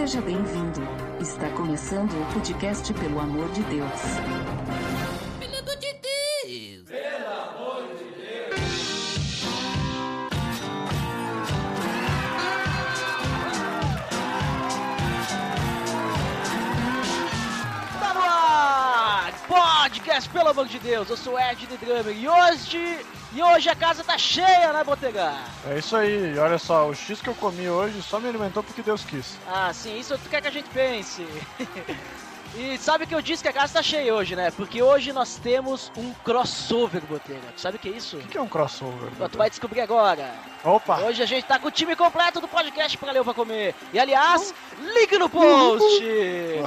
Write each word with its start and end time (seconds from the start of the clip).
Seja 0.00 0.22
bem-vindo. 0.22 0.80
Está 1.20 1.50
começando 1.50 2.10
o 2.14 2.32
podcast 2.32 2.90
Pelo 2.94 3.20
Amor 3.20 3.50
de 3.52 3.62
Deus. 3.64 4.00
Pelo 5.38 5.58
amor 5.58 5.76
de 5.76 5.92
Deus! 8.08 8.48
Tá 18.00 18.14
no 18.14 18.22
ar! 18.22 19.34
Podcast, 19.46 20.30
pelo 20.30 20.48
amor 20.48 20.66
de 20.66 20.78
Deus, 20.78 21.10
eu 21.10 21.16
sou 21.18 21.38
Ed 21.38 21.66
de 21.66 21.76
Drummer 21.76 22.16
e 22.16 22.26
hoje, 22.26 23.04
e 23.32 23.42
hoje 23.42 23.68
a 23.68 23.74
casa 23.76 24.02
tá 24.02 24.18
cheia, 24.18 24.72
né, 24.72 24.82
Botega? 24.84 25.32
É 25.64 25.78
isso 25.78 25.96
aí, 25.96 26.36
olha 26.38 26.58
só, 26.58 26.88
o 26.88 26.94
X 26.94 27.20
que 27.20 27.28
eu 27.28 27.34
comi 27.34 27.68
hoje 27.68 28.02
só 28.02 28.18
me 28.20 28.28
alimentou 28.28 28.62
porque 28.62 28.82
Deus 28.82 29.04
quis. 29.04 29.38
Ah, 29.46 29.72
sim, 29.72 29.98
isso 29.98 30.18
tu 30.18 30.28
quer 30.28 30.40
que 30.40 30.48
a 30.48 30.52
gente 30.52 30.70
pense. 30.70 31.24
E 32.56 32.76
sabe 32.78 33.06
que 33.06 33.14
eu 33.14 33.22
disse 33.22 33.42
que 33.42 33.48
a 33.48 33.52
casa 33.52 33.74
tá 33.74 33.82
cheia 33.82 34.12
hoje, 34.12 34.34
né? 34.34 34.50
Porque 34.50 34.82
hoje 34.82 35.12
nós 35.12 35.36
temos 35.36 35.92
um 35.96 36.12
crossover, 36.24 37.00
Botega. 37.02 37.40
Tu 37.54 37.60
sabe 37.60 37.76
o 37.76 37.78
que 37.78 37.88
é 37.88 37.92
isso? 37.92 38.16
O 38.16 38.20
que 38.20 38.28
que 38.28 38.38
é 38.38 38.42
um 38.42 38.48
crossover? 38.48 39.08
Tu 39.30 39.38
vai 39.38 39.48
descobrir 39.48 39.80
agora. 39.80 40.34
Opa! 40.64 40.98
Hoje 41.00 41.22
a 41.22 41.26
gente 41.26 41.44
tá 41.44 41.58
com 41.58 41.68
o 41.68 41.70
time 41.70 41.96
completo 41.96 42.40
do 42.40 42.48
podcast 42.48 42.98
pra 42.98 43.16
ou 43.16 43.24
pra 43.24 43.32
comer. 43.32 43.74
E 43.92 43.98
aliás, 43.98 44.52
link 44.78 45.16
no 45.16 45.28
post! 45.30 46.00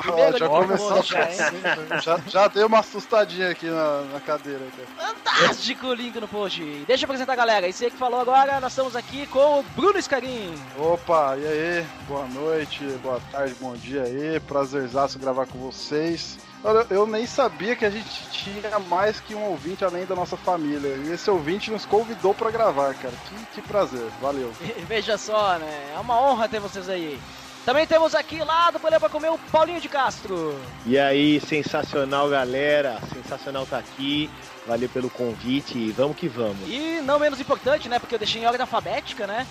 Primeiro 0.01 0.37
já 0.37 0.45
link 0.45 0.49
no 0.49 0.49
começou 0.49 0.95
post, 0.95 1.15
a 1.15 1.31
hein? 1.31 1.37
Já, 2.01 2.17
já 2.27 2.47
dei 2.47 2.63
uma 2.63 2.79
assustadinha 2.79 3.49
aqui 3.49 3.67
na, 3.67 4.01
na 4.13 4.19
cadeira. 4.19 4.61
Cara. 4.97 5.13
Fantástico 5.13 5.93
link 5.93 6.19
no 6.19 6.27
post. 6.27 6.61
Deixa 6.87 7.03
eu 7.03 7.07
apresentar 7.07 7.33
a 7.33 7.35
galera. 7.35 7.67
Esse 7.67 7.85
aí 7.85 7.91
que 7.91 7.97
falou 7.97 8.19
agora, 8.19 8.59
nós 8.59 8.71
estamos 8.71 8.95
aqui 8.95 9.27
com 9.27 9.59
o 9.59 9.63
Bruno 9.75 10.01
Scarim. 10.01 10.55
Opa, 10.77 11.35
e 11.37 11.45
aí? 11.45 11.85
Boa 12.07 12.25
noite, 12.27 12.83
boa 13.03 13.21
tarde, 13.31 13.55
bom 13.59 13.73
dia 13.75 14.03
aí. 14.03 14.39
Prazerzaço 14.39 15.19
gravar 15.19 15.45
com 15.45 15.59
vocês. 15.73 16.37
Olha, 16.63 16.85
eu 16.89 17.05
nem 17.05 17.25
sabia 17.25 17.75
que 17.75 17.83
a 17.83 17.89
gente 17.89 18.09
tinha 18.31 18.79
mais 18.79 19.19
que 19.19 19.35
um 19.35 19.43
ouvinte 19.43 19.83
além 19.83 20.05
da 20.05 20.15
nossa 20.15 20.37
família. 20.37 20.95
E 21.05 21.11
esse 21.11 21.29
ouvinte 21.29 21.69
nos 21.69 21.85
convidou 21.85 22.33
pra 22.33 22.51
gravar, 22.51 22.93
cara. 22.93 23.13
Que, 23.27 23.61
que 23.61 23.67
prazer, 23.67 24.07
valeu. 24.21 24.51
Veja 24.87 25.17
só, 25.17 25.57
né? 25.57 25.93
É 25.93 25.99
uma 25.99 26.21
honra 26.21 26.47
ter 26.47 26.61
vocês 26.61 26.87
aí. 26.87 27.19
Também 27.65 27.87
temos 27.87 28.13
aqui 28.13 28.39
lá 28.39 28.71
do 28.71 28.79
Bolê 28.79 28.99
pra 28.99 29.09
comer 29.09 29.29
o 29.29 29.37
Paulinho 29.37 29.79
de 29.79 29.87
Castro. 29.87 30.57
E 30.85 30.99
aí, 30.99 31.39
sensacional 31.39 32.29
galera, 32.29 32.99
sensacional 33.13 33.65
tá 33.65 33.77
aqui, 33.77 34.29
valeu 34.67 34.89
pelo 34.89 35.09
convite 35.09 35.77
e 35.77 35.91
vamos 35.91 36.17
que 36.17 36.27
vamos. 36.27 36.67
E 36.67 36.99
não 37.01 37.19
menos 37.19 37.39
importante, 37.39 37.87
né? 37.87 37.99
Porque 37.99 38.15
eu 38.15 38.19
deixei 38.19 38.41
em 38.41 38.45
ordem 38.45 38.59
alfabética, 38.59 39.25
né? 39.25 39.47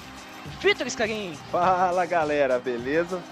Vitor 0.60 0.86
Scarim. 0.90 1.34
Fala 1.50 2.04
galera, 2.04 2.58
beleza? 2.58 3.22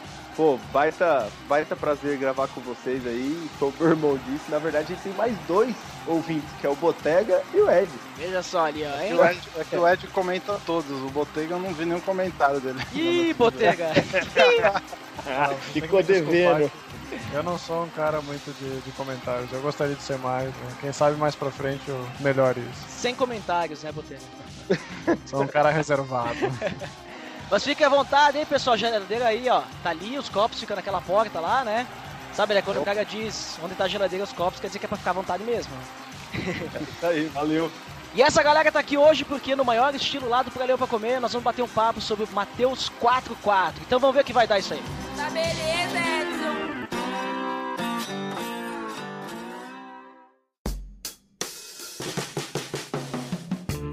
Pô, 0.40 0.58
baita, 0.72 1.28
baita 1.46 1.76
prazer 1.76 2.16
gravar 2.16 2.48
com 2.48 2.62
vocês 2.62 3.06
aí. 3.06 3.50
Como 3.58 3.70
o 3.72 3.82
meu 3.82 3.90
irmão 3.90 4.18
disse, 4.26 4.50
na 4.50 4.58
verdade 4.58 4.86
a 4.86 4.96
gente 4.96 5.02
tem 5.02 5.12
mais 5.12 5.36
dois 5.46 5.76
ouvintes, 6.06 6.48
que 6.58 6.66
é 6.66 6.70
o 6.70 6.74
Botega 6.74 7.42
e 7.52 7.58
o 7.60 7.70
Ed. 7.70 7.90
Veja 8.16 8.42
só 8.42 8.64
ali, 8.64 8.82
ó, 8.86 9.02
hein? 9.02 9.12
O 9.12 9.22
Ed, 9.22 9.38
é 9.58 9.64
que 9.64 9.76
o 9.76 9.86
Ed 9.86 10.06
comenta 10.06 10.58
todos. 10.64 10.90
O 10.90 11.10
Botega 11.10 11.56
eu 11.56 11.58
não 11.58 11.74
vi 11.74 11.84
nenhum 11.84 12.00
comentário 12.00 12.58
dele. 12.58 12.80
Ih, 12.94 13.34
Botega. 13.34 13.90
Ah, 15.26 15.50
Ficou 15.74 16.02
devendo. 16.02 16.72
Eu 17.34 17.42
não 17.42 17.58
sou 17.58 17.84
um 17.84 17.90
cara 17.90 18.22
muito 18.22 18.50
de, 18.58 18.80
de 18.80 18.92
comentários, 18.92 19.52
eu 19.52 19.60
gostaria 19.60 19.94
de 19.94 20.02
ser 20.02 20.16
mais. 20.20 20.46
né? 20.46 20.72
Quem 20.80 20.90
sabe 20.90 21.18
mais 21.18 21.34
pra 21.34 21.50
frente 21.50 21.86
eu 21.86 22.08
melhore 22.18 22.60
isso. 22.60 22.86
Sem 22.88 23.14
comentários, 23.14 23.82
né, 23.82 23.92
Botega? 23.92 24.22
Sou 25.26 25.42
um 25.42 25.46
cara 25.46 25.68
reservado. 25.68 26.34
Mas 27.50 27.64
fique 27.64 27.82
à 27.82 27.88
vontade, 27.88 28.38
hein, 28.38 28.46
pessoal. 28.46 28.76
Geladeira 28.76 29.26
aí, 29.26 29.48
ó. 29.48 29.62
Tá 29.82 29.90
ali, 29.90 30.18
os 30.18 30.28
copos 30.28 30.60
ficam 30.60 30.76
naquela 30.76 31.00
porta 31.00 31.40
lá, 31.40 31.64
né? 31.64 31.86
Sabe, 32.32 32.54
né? 32.54 32.62
Quando 32.62 32.80
o 32.80 32.84
cara 32.84 33.04
diz 33.04 33.58
onde 33.62 33.74
tá 33.74 33.84
a 33.84 33.88
geladeira 33.88 34.24
e 34.24 34.26
os 34.26 34.32
copos, 34.32 34.60
quer 34.60 34.68
dizer 34.68 34.78
que 34.78 34.86
é 34.86 34.88
pra 34.88 34.96
ficar 34.96 35.10
à 35.10 35.14
vontade 35.14 35.42
mesmo. 35.42 35.72
Isso 36.32 37.06
aí, 37.06 37.26
valeu. 37.26 37.70
E 38.12 38.22
essa 38.22 38.42
galera 38.42 38.72
tá 38.72 38.80
aqui 38.80 38.98
hoje 38.98 39.24
porque 39.24 39.54
no 39.54 39.64
maior 39.64 39.94
estilo 39.94 40.28
lá 40.28 40.42
do 40.42 40.50
Praleu 40.50 40.76
pra 40.76 40.88
Comer, 40.88 41.20
nós 41.20 41.32
vamos 41.32 41.44
bater 41.44 41.62
um 41.62 41.68
papo 41.68 42.00
sobre 42.00 42.26
Mateus 42.32 42.90
4.4. 43.00 43.74
Então 43.86 44.00
vamos 44.00 44.16
ver 44.16 44.22
o 44.22 44.24
que 44.24 44.32
vai 44.32 44.48
dar 44.48 44.58
isso 44.58 44.74
aí. 44.74 44.82
Tá 45.16 45.30
beleza, 45.30 45.96
Edson! 45.96 46.39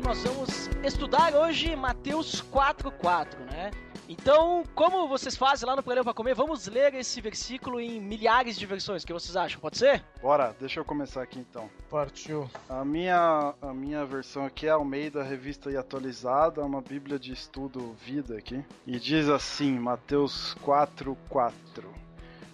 nós 0.00 0.22
vamos 0.22 0.68
estudar 0.82 1.34
hoje 1.34 1.76
Mateus 1.76 2.42
4.4, 2.42 3.38
né? 3.50 3.70
Então, 4.08 4.64
como 4.74 5.06
vocês 5.06 5.36
fazem 5.36 5.68
lá 5.68 5.76
no 5.76 5.82
Praleu 5.82 6.02
pra 6.02 6.14
Comer, 6.14 6.34
vamos 6.34 6.66
ler 6.66 6.94
esse 6.94 7.20
versículo 7.20 7.78
em 7.78 8.00
milhares 8.00 8.58
de 8.58 8.66
versões. 8.66 9.02
O 9.02 9.06
que 9.06 9.12
vocês 9.12 9.36
acham? 9.36 9.60
Pode 9.60 9.78
ser? 9.78 10.02
Bora, 10.22 10.56
deixa 10.58 10.80
eu 10.80 10.84
começar 10.84 11.22
aqui 11.22 11.38
então. 11.38 11.70
Partiu. 11.90 12.50
A 12.68 12.84
minha, 12.84 13.54
a 13.60 13.74
minha 13.74 14.04
versão 14.06 14.46
aqui 14.46 14.66
é 14.66 14.70
Almeida 14.70 15.22
Revista 15.22 15.70
e 15.70 15.76
Atualizada, 15.76 16.60
é 16.62 16.64
uma 16.64 16.80
bíblia 16.80 17.18
de 17.18 17.32
estudo 17.32 17.94
vida 18.04 18.36
aqui. 18.36 18.64
E 18.86 18.98
diz 18.98 19.28
assim, 19.28 19.78
Mateus 19.78 20.56
4:4. 20.64 21.84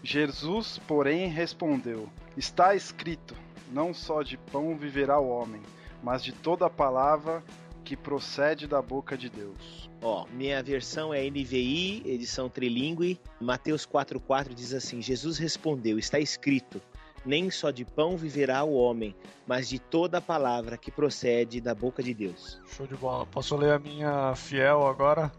Jesus, 0.03 0.79
porém, 0.87 1.29
respondeu: 1.29 2.09
Está 2.37 2.75
escrito: 2.75 3.35
Não 3.71 3.95
só 3.95 4.23
de 4.23 4.37
pão 4.37 4.77
viverá 4.77 5.19
o 5.19 5.29
homem, 5.29 5.63
mas 6.07 6.23
de 6.23 6.31
toda 6.31 6.71
palavra 6.71 7.43
que 7.85 7.97
procede 7.97 8.69
da 8.69 8.81
boca 8.81 9.17
de 9.19 9.29
Deus. 9.29 9.91
Ó, 10.01 10.25
minha 10.33 10.63
versão 10.63 11.13
é 11.13 11.29
NVI, 11.29 12.05
edição 12.07 12.49
trilingue, 12.49 13.19
Mateus 13.41 13.85
4.4 13.85 14.55
diz 14.55 14.73
assim, 14.73 15.03
Jesus 15.03 15.37
respondeu, 15.37 15.99
está 15.99 16.21
escrito, 16.21 16.81
nem 17.25 17.51
só 17.51 17.73
de 17.73 17.85
pão 17.85 18.17
viverá 18.17 18.63
o 18.63 18.73
homem, 18.75 19.17
mas 19.49 19.69
de 19.69 19.81
toda 19.81 20.21
palavra 20.21 20.77
que 20.79 20.93
procede 20.93 21.61
da 21.61 21.75
boca 21.75 22.05
de 22.05 22.15
Deus. 22.15 22.61
Show 22.69 22.87
de 22.87 22.95
bola. 22.95 23.27
Posso 23.27 23.57
ler 23.57 23.73
a 23.73 23.79
minha 23.81 24.33
fiel 24.37 24.87
agora? 24.87 25.33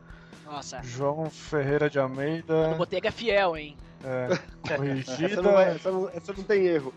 Nossa, 0.46 0.82
João 0.84 1.30
Ferreira 1.30 1.90
de 1.90 1.98
o 1.98 2.02
Almeida. 2.04 2.74
Botega 2.78 3.08
é 3.08 3.12
fiel, 3.12 3.56
hein? 3.56 3.78
É, 4.04 4.28
Essa 4.68 4.76
corrigida. 4.76 5.42
não, 5.42 5.52
vai- 5.54 5.76
essa 5.76 5.92
não- 5.92 6.10
essa 6.10 6.34
não 6.34 6.44
tem 6.44 6.66
erro. 6.66 6.94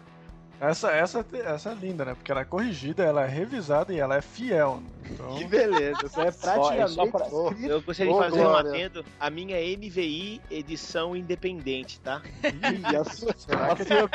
Essa, 0.60 0.90
essa, 0.92 1.24
essa 1.42 1.70
é 1.70 1.74
linda, 1.74 2.04
né? 2.04 2.14
Porque 2.14 2.30
ela 2.30 2.42
é 2.42 2.44
corrigida, 2.44 3.02
ela 3.02 3.24
é 3.24 3.28
revisada 3.28 3.94
e 3.94 3.98
ela 3.98 4.16
é 4.16 4.20
fiel. 4.20 4.76
né? 4.82 5.10
Então, 5.10 5.34
Que 5.34 5.44
beleza, 5.46 6.04
isso 6.04 6.20
é 6.20 6.30
praticamente 6.30 6.92
só 6.92 7.06
pra-. 7.06 7.26
Eu 7.62 7.80
gostaria 7.80 8.12
de 8.12 8.18
fazer 8.18 8.46
um 8.46 8.54
adendo, 8.54 9.04
a 9.18 9.30
minha 9.30 9.56
é 9.56 9.74
NVI, 9.74 10.40
edição 10.50 11.16
independente, 11.16 11.98
tá? 12.00 12.20
Ih, 12.44 12.96
a 12.96 13.04
sua, 13.04 13.30
a 13.72 13.76
sua, 13.84 14.10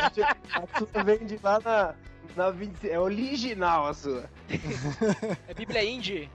a 0.54 0.78
sua 0.78 1.04
vem 1.04 1.26
de 1.26 1.40
lá 1.42 1.60
na, 1.60 1.96
na 2.36 2.52
20, 2.52 2.90
é 2.90 3.00
original 3.00 3.88
a 3.88 3.94
sua. 3.96 4.30
É 5.48 5.54
Bíblia 5.54 5.84
Indie. 5.84 6.30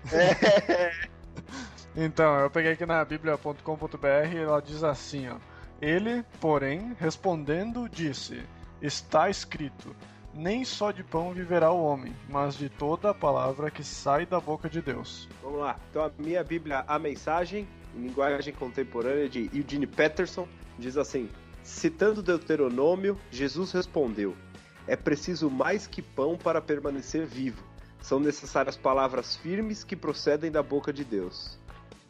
Então, 1.97 2.39
eu 2.41 2.51
peguei 2.51 2.73
aqui 2.73 2.85
na 2.87 3.05
bíblia.com.br 3.05 4.35
e 4.35 4.39
ela 4.39 4.61
diz 4.61 4.83
assim, 4.85 5.29
ó. 5.29 5.37
Ele, 5.81 6.25
porém, 6.41 6.95
respondendo, 6.99 7.89
disse: 7.89 8.43
Está 8.83 9.29
escrito: 9.29 9.95
Nem 10.33 10.65
só 10.65 10.91
de 10.91 11.05
pão 11.05 11.33
viverá 11.33 11.71
o 11.71 11.83
homem, 11.83 12.15
mas 12.29 12.57
de 12.57 12.69
toda 12.69 13.11
a 13.11 13.15
palavra 13.15 13.71
que 13.71 13.85
sai 13.85 14.25
da 14.25 14.41
boca 14.41 14.69
de 14.69 14.81
Deus. 14.81 15.29
Vamos 15.43 15.61
lá. 15.61 15.79
Então 15.91 16.05
a 16.05 16.11
minha 16.19 16.43
Bíblia, 16.43 16.85
a 16.87 16.99
mensagem, 16.99 17.69
em 17.95 18.01
linguagem 18.01 18.55
contemporânea 18.55 19.29
de 19.29 19.51
Eugene 19.53 19.87
Peterson, 19.87 20.49
diz 20.79 20.97
assim: 20.97 21.29
citando 21.63 22.23
Deuteronômio, 22.23 23.19
Jesus 23.31 23.73
respondeu: 23.73 24.35
É 24.87 24.97
preciso 24.97 25.51
mais 25.51 25.87
que 25.87 26.01
pão 26.01 26.37
para 26.37 26.61
permanecer 26.61 27.27
vivo. 27.27 27.63
São 28.01 28.19
necessárias 28.19 28.79
palavras 28.79 29.37
firmes 29.37 29.85
que 29.85 29.95
procedem 29.95 30.51
da 30.51 30.63
boca 30.63 30.91
de 30.91 31.05
Deus. 31.05 31.59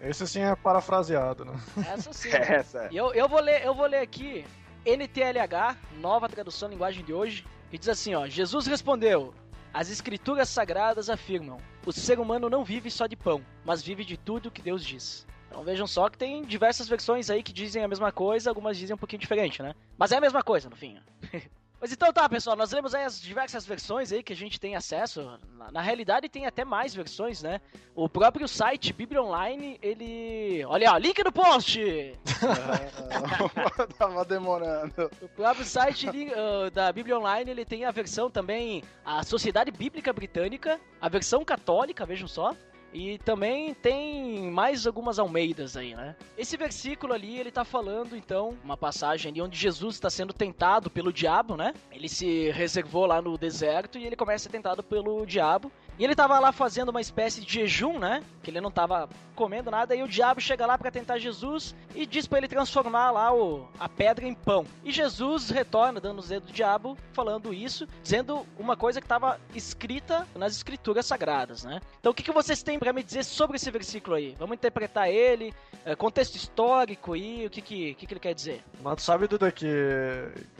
Esse 0.01 0.27
sim 0.27 0.41
é 0.41 0.55
parafraseado, 0.55 1.45
né? 1.45 1.61
Essa 1.93 2.13
sim. 2.13 2.31
Essa 2.33 2.85
é. 2.85 2.89
E 2.93 2.97
eu, 2.97 3.13
eu, 3.13 3.29
vou 3.29 3.41
ler, 3.41 3.65
eu 3.65 3.75
vou 3.75 3.87
ler 3.87 3.99
aqui 3.99 4.47
NTLH, 4.85 5.77
nova 6.01 6.29
tradução 6.29 6.69
linguagem 6.69 7.05
de 7.05 7.13
hoje. 7.13 7.45
E 7.73 7.79
diz 7.79 7.89
assim, 7.89 8.15
ó: 8.15 8.27
Jesus 8.27 8.67
respondeu: 8.67 9.35
As 9.73 9.91
escrituras 9.91 10.49
sagradas 10.49 11.11
afirmam: 11.11 11.59
o 11.87 11.93
ser 11.93 12.19
humano 12.19 12.51
não 12.51 12.65
vive 12.65 12.91
só 12.91 13.07
de 13.07 13.17
pão, 13.17 13.45
mas 13.65 13.83
vive 13.83 14.05
de 14.05 14.17
tudo 14.17 14.51
que 14.51 14.63
Deus 14.63 14.85
diz. 14.85 15.27
Então 15.49 15.65
vejam 15.65 15.87
só 15.87 16.09
que 16.09 16.17
tem 16.17 16.43
diversas 16.45 16.89
versões 16.89 17.29
aí 17.29 17.43
que 17.43 17.53
dizem 17.53 17.83
a 17.83 17.89
mesma 17.89 18.13
coisa, 18.13 18.51
algumas 18.51 18.77
dizem 18.79 18.95
um 18.95 18.99
pouquinho 18.99 19.21
diferente, 19.21 19.63
né? 19.63 19.75
Mas 19.99 20.13
é 20.13 20.17
a 20.17 20.21
mesma 20.21 20.43
coisa, 20.43 20.71
no 20.71 20.77
fim. 20.77 20.99
Mas 21.81 21.93
então 21.93 22.13
tá, 22.13 22.29
pessoal, 22.29 22.55
nós 22.55 22.73
lemos 22.73 22.95
aí 22.95 23.05
as 23.05 23.19
diversas 23.21 23.65
versões 23.65 24.13
aí 24.13 24.23
que 24.23 24.35
a 24.35 24.37
gente 24.37 24.61
tem 24.61 24.77
acesso. 24.77 25.39
Na, 25.57 25.73
na, 25.73 25.81
realidade 25.81 26.29
tem 26.29 26.45
até 26.45 26.63
mais 26.63 26.95
versões, 26.95 27.43
né? 27.43 27.59
O 27.95 28.07
próprio 28.07 28.47
site 28.47 28.93
Bíblia 28.93 29.23
Online, 29.23 29.79
ele... 29.81 30.63
Olha, 30.67 30.93
ó, 30.93 30.99
link 30.99 31.25
no 31.25 31.33
post! 31.33 31.81
Tava 33.97 34.27
demorando. 34.27 35.11
O 35.23 35.29
próprio 35.29 35.65
site 35.65 36.07
uh, 36.07 36.71
da 36.71 36.93
Bíblia 36.93 37.19
Online, 37.19 37.51
ele 37.51 37.65
tem 37.65 37.87
a 37.87 37.91
versão 37.91 38.31
também, 38.31 38.85
a 39.03 39.23
Sociedade 39.23 39.71
Bíblica 39.71 40.13
Britânica, 40.13 40.79
a 41.01 41.09
versão 41.09 41.43
católica, 41.47 42.05
vejam 42.05 42.29
só, 42.29 42.55
e 42.93 43.19
também 43.19 43.73
tem 43.75 44.51
mais 44.51 44.87
algumas 44.87 45.19
Almeidas 45.19 45.77
aí, 45.77 45.95
né? 45.95 46.17
Esse 46.37 46.57
versículo 46.57 47.13
ali, 47.13 47.39
ele 47.39 47.51
tá 47.51 47.65
falando, 47.65 48.17
então, 48.17 48.57
uma 48.65 48.77
passagem 48.77 49.31
ali 49.31 49.41
onde 49.41 49.57
Jesus 49.57 49.95
está 49.95 50.11
sendo 50.11 50.33
tentado 50.33 50.91
pelo 50.91 51.13
diabo, 51.13 51.57
né? 51.57 51.73
Ele 51.93 52.09
se 52.09 52.51
reservou 52.51 53.07
lá 53.07 53.23
no 53.23 53.39
deserto 53.39 53.99
e 53.99 54.05
ele 54.05 54.17
começa 54.17 54.43
a 54.43 54.45
ser 54.45 54.57
tentado 54.57 54.83
pelo 54.83 55.25
diabo. 55.25 55.71
E 56.01 56.05
ele 56.05 56.15
tava 56.15 56.41
lá 56.41 56.51
fazendo 56.51 56.89
uma 56.89 57.01
espécie 57.03 57.43
de 57.43 57.53
jejum, 57.53 57.99
né? 57.99 58.23
Que 58.43 58.51
ele 58.51 58.59
não 58.59 58.71
tava 58.71 59.07
comendo 59.35 59.71
nada. 59.71 59.95
E 59.95 60.03
o 60.03 60.09
diabo 60.09 60.41
chega 60.41 60.65
lá 60.65 60.79
para 60.79 60.91
tentar 60.91 61.19
Jesus 61.19 61.75
e 61.95 62.07
diz 62.07 62.27
para 62.27 62.39
ele 62.39 62.49
transformar 62.49 63.11
lá 63.11 63.35
o, 63.35 63.69
a 63.79 63.87
pedra 63.87 64.27
em 64.27 64.33
pão. 64.33 64.65
E 64.83 64.91
Jesus 64.91 65.51
retorna, 65.51 66.01
dando 66.01 66.21
os 66.21 66.29
dedos 66.29 66.49
do 66.51 66.55
diabo, 66.55 66.97
falando 67.13 67.53
isso, 67.53 67.87
dizendo 68.03 68.47
uma 68.59 68.79
coisa 68.79 68.99
que 68.99 69.05
estava 69.05 69.39
escrita 69.55 70.27
nas 70.35 70.57
escrituras 70.57 71.05
sagradas, 71.05 71.65
né? 71.65 71.81
Então 71.99 72.13
o 72.13 72.15
que, 72.15 72.23
que 72.23 72.33
vocês 72.33 72.63
têm 72.63 72.79
para 72.79 72.95
me 72.95 73.03
dizer 73.03 73.23
sobre 73.23 73.57
esse 73.57 73.71
versículo 73.71 74.17
aí? 74.17 74.35
Vamos 74.39 74.55
interpretar 74.55 75.11
ele, 75.11 75.53
é, 75.85 75.95
contexto 75.95 76.35
histórico 76.35 77.13
aí, 77.13 77.45
o 77.45 77.51
que, 77.51 77.61
que, 77.61 77.95
que, 77.95 78.07
que 78.07 78.15
ele 78.15 78.21
quer 78.21 78.35
dizer? 78.35 78.65
Mas 78.83 78.97
tu 78.97 79.03
sabe, 79.03 79.27
Duda, 79.27 79.53
que, 79.53 79.67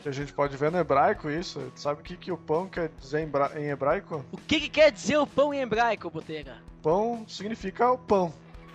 que 0.03 0.09
a 0.09 0.13
gente 0.13 0.35
pode 0.35 0.55
ver 0.57 0.71
no 0.71 0.79
hebraico 0.79 1.31
isso? 1.31 1.61
Tu 1.75 1.81
sabe 1.81 2.01
o 2.01 2.05
que, 2.05 2.17
que 2.17 2.31
o 2.31 2.37
pão 2.37 2.69
quer 2.69 2.91
dizer 2.99 3.21
em, 3.21 3.61
em 3.63 3.71
hebraico? 3.71 4.25
O 4.33 4.37
que, 4.37 4.61
que 4.61 4.69
quer 4.69 4.91
dizer 4.93 5.19
o 5.19 5.30
pão 5.35 5.55
em 5.55 5.61
hebraico, 5.61 6.11
Botega? 6.11 6.57
Pão 6.83 7.25
significa 7.29 7.91
o 7.91 7.99
pão. 7.99 8.33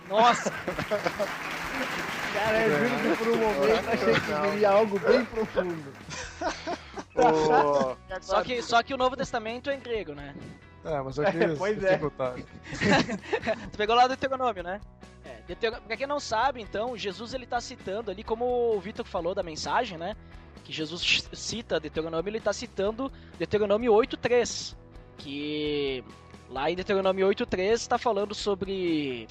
Nossa! 0.08 0.52
Cara, 2.32 2.66
eu 2.66 2.88
juro 2.88 3.00
que 3.00 3.24
por 3.24 3.28
um 3.28 3.36
momento 3.36 3.88
achei 3.88 4.14
que 4.14 4.50
viria 4.50 4.70
algo 4.70 4.98
bem 4.98 5.24
profundo. 5.24 5.92
Oh. 7.14 7.96
Só, 8.20 8.42
que, 8.42 8.62
só 8.62 8.82
que 8.82 8.92
o 8.92 8.96
Novo 8.96 9.16
Testamento 9.16 9.70
é 9.70 9.74
em 9.74 9.80
grego, 9.80 10.12
né? 10.12 10.34
É, 10.84 11.00
mas 11.00 11.18
aqui 11.18 11.36
é, 11.42 11.54
pois 11.56 11.82
é. 11.82 11.98
tu 13.72 13.78
pegou 13.78 13.96
lá 13.96 14.02
do 14.02 14.10
Deuteronômio, 14.10 14.62
né? 14.62 14.80
É, 15.24 15.40
Deuteron... 15.46 15.80
Pra 15.80 15.96
quem 15.96 16.06
não 16.06 16.20
sabe, 16.20 16.60
então, 16.60 16.96
Jesus 16.96 17.34
ele 17.34 17.46
tá 17.46 17.60
citando 17.60 18.10
ali, 18.10 18.22
como 18.22 18.44
o 18.44 18.80
Vitor 18.80 19.04
falou 19.04 19.34
da 19.34 19.42
mensagem, 19.42 19.98
né? 19.98 20.14
Que 20.62 20.72
Jesus 20.72 21.26
cita 21.32 21.80
Deuteronômio, 21.80 22.30
ele 22.30 22.40
tá 22.40 22.52
citando 22.52 23.10
Deuteronômio 23.38 23.92
8.3. 23.92 24.76
Que 25.16 26.04
lá 26.48 26.70
em 26.70 26.74
Deuteronômio 26.74 27.26
8.3 27.28 27.72
está 27.72 27.98
falando 27.98 28.34
sobre 28.34 29.26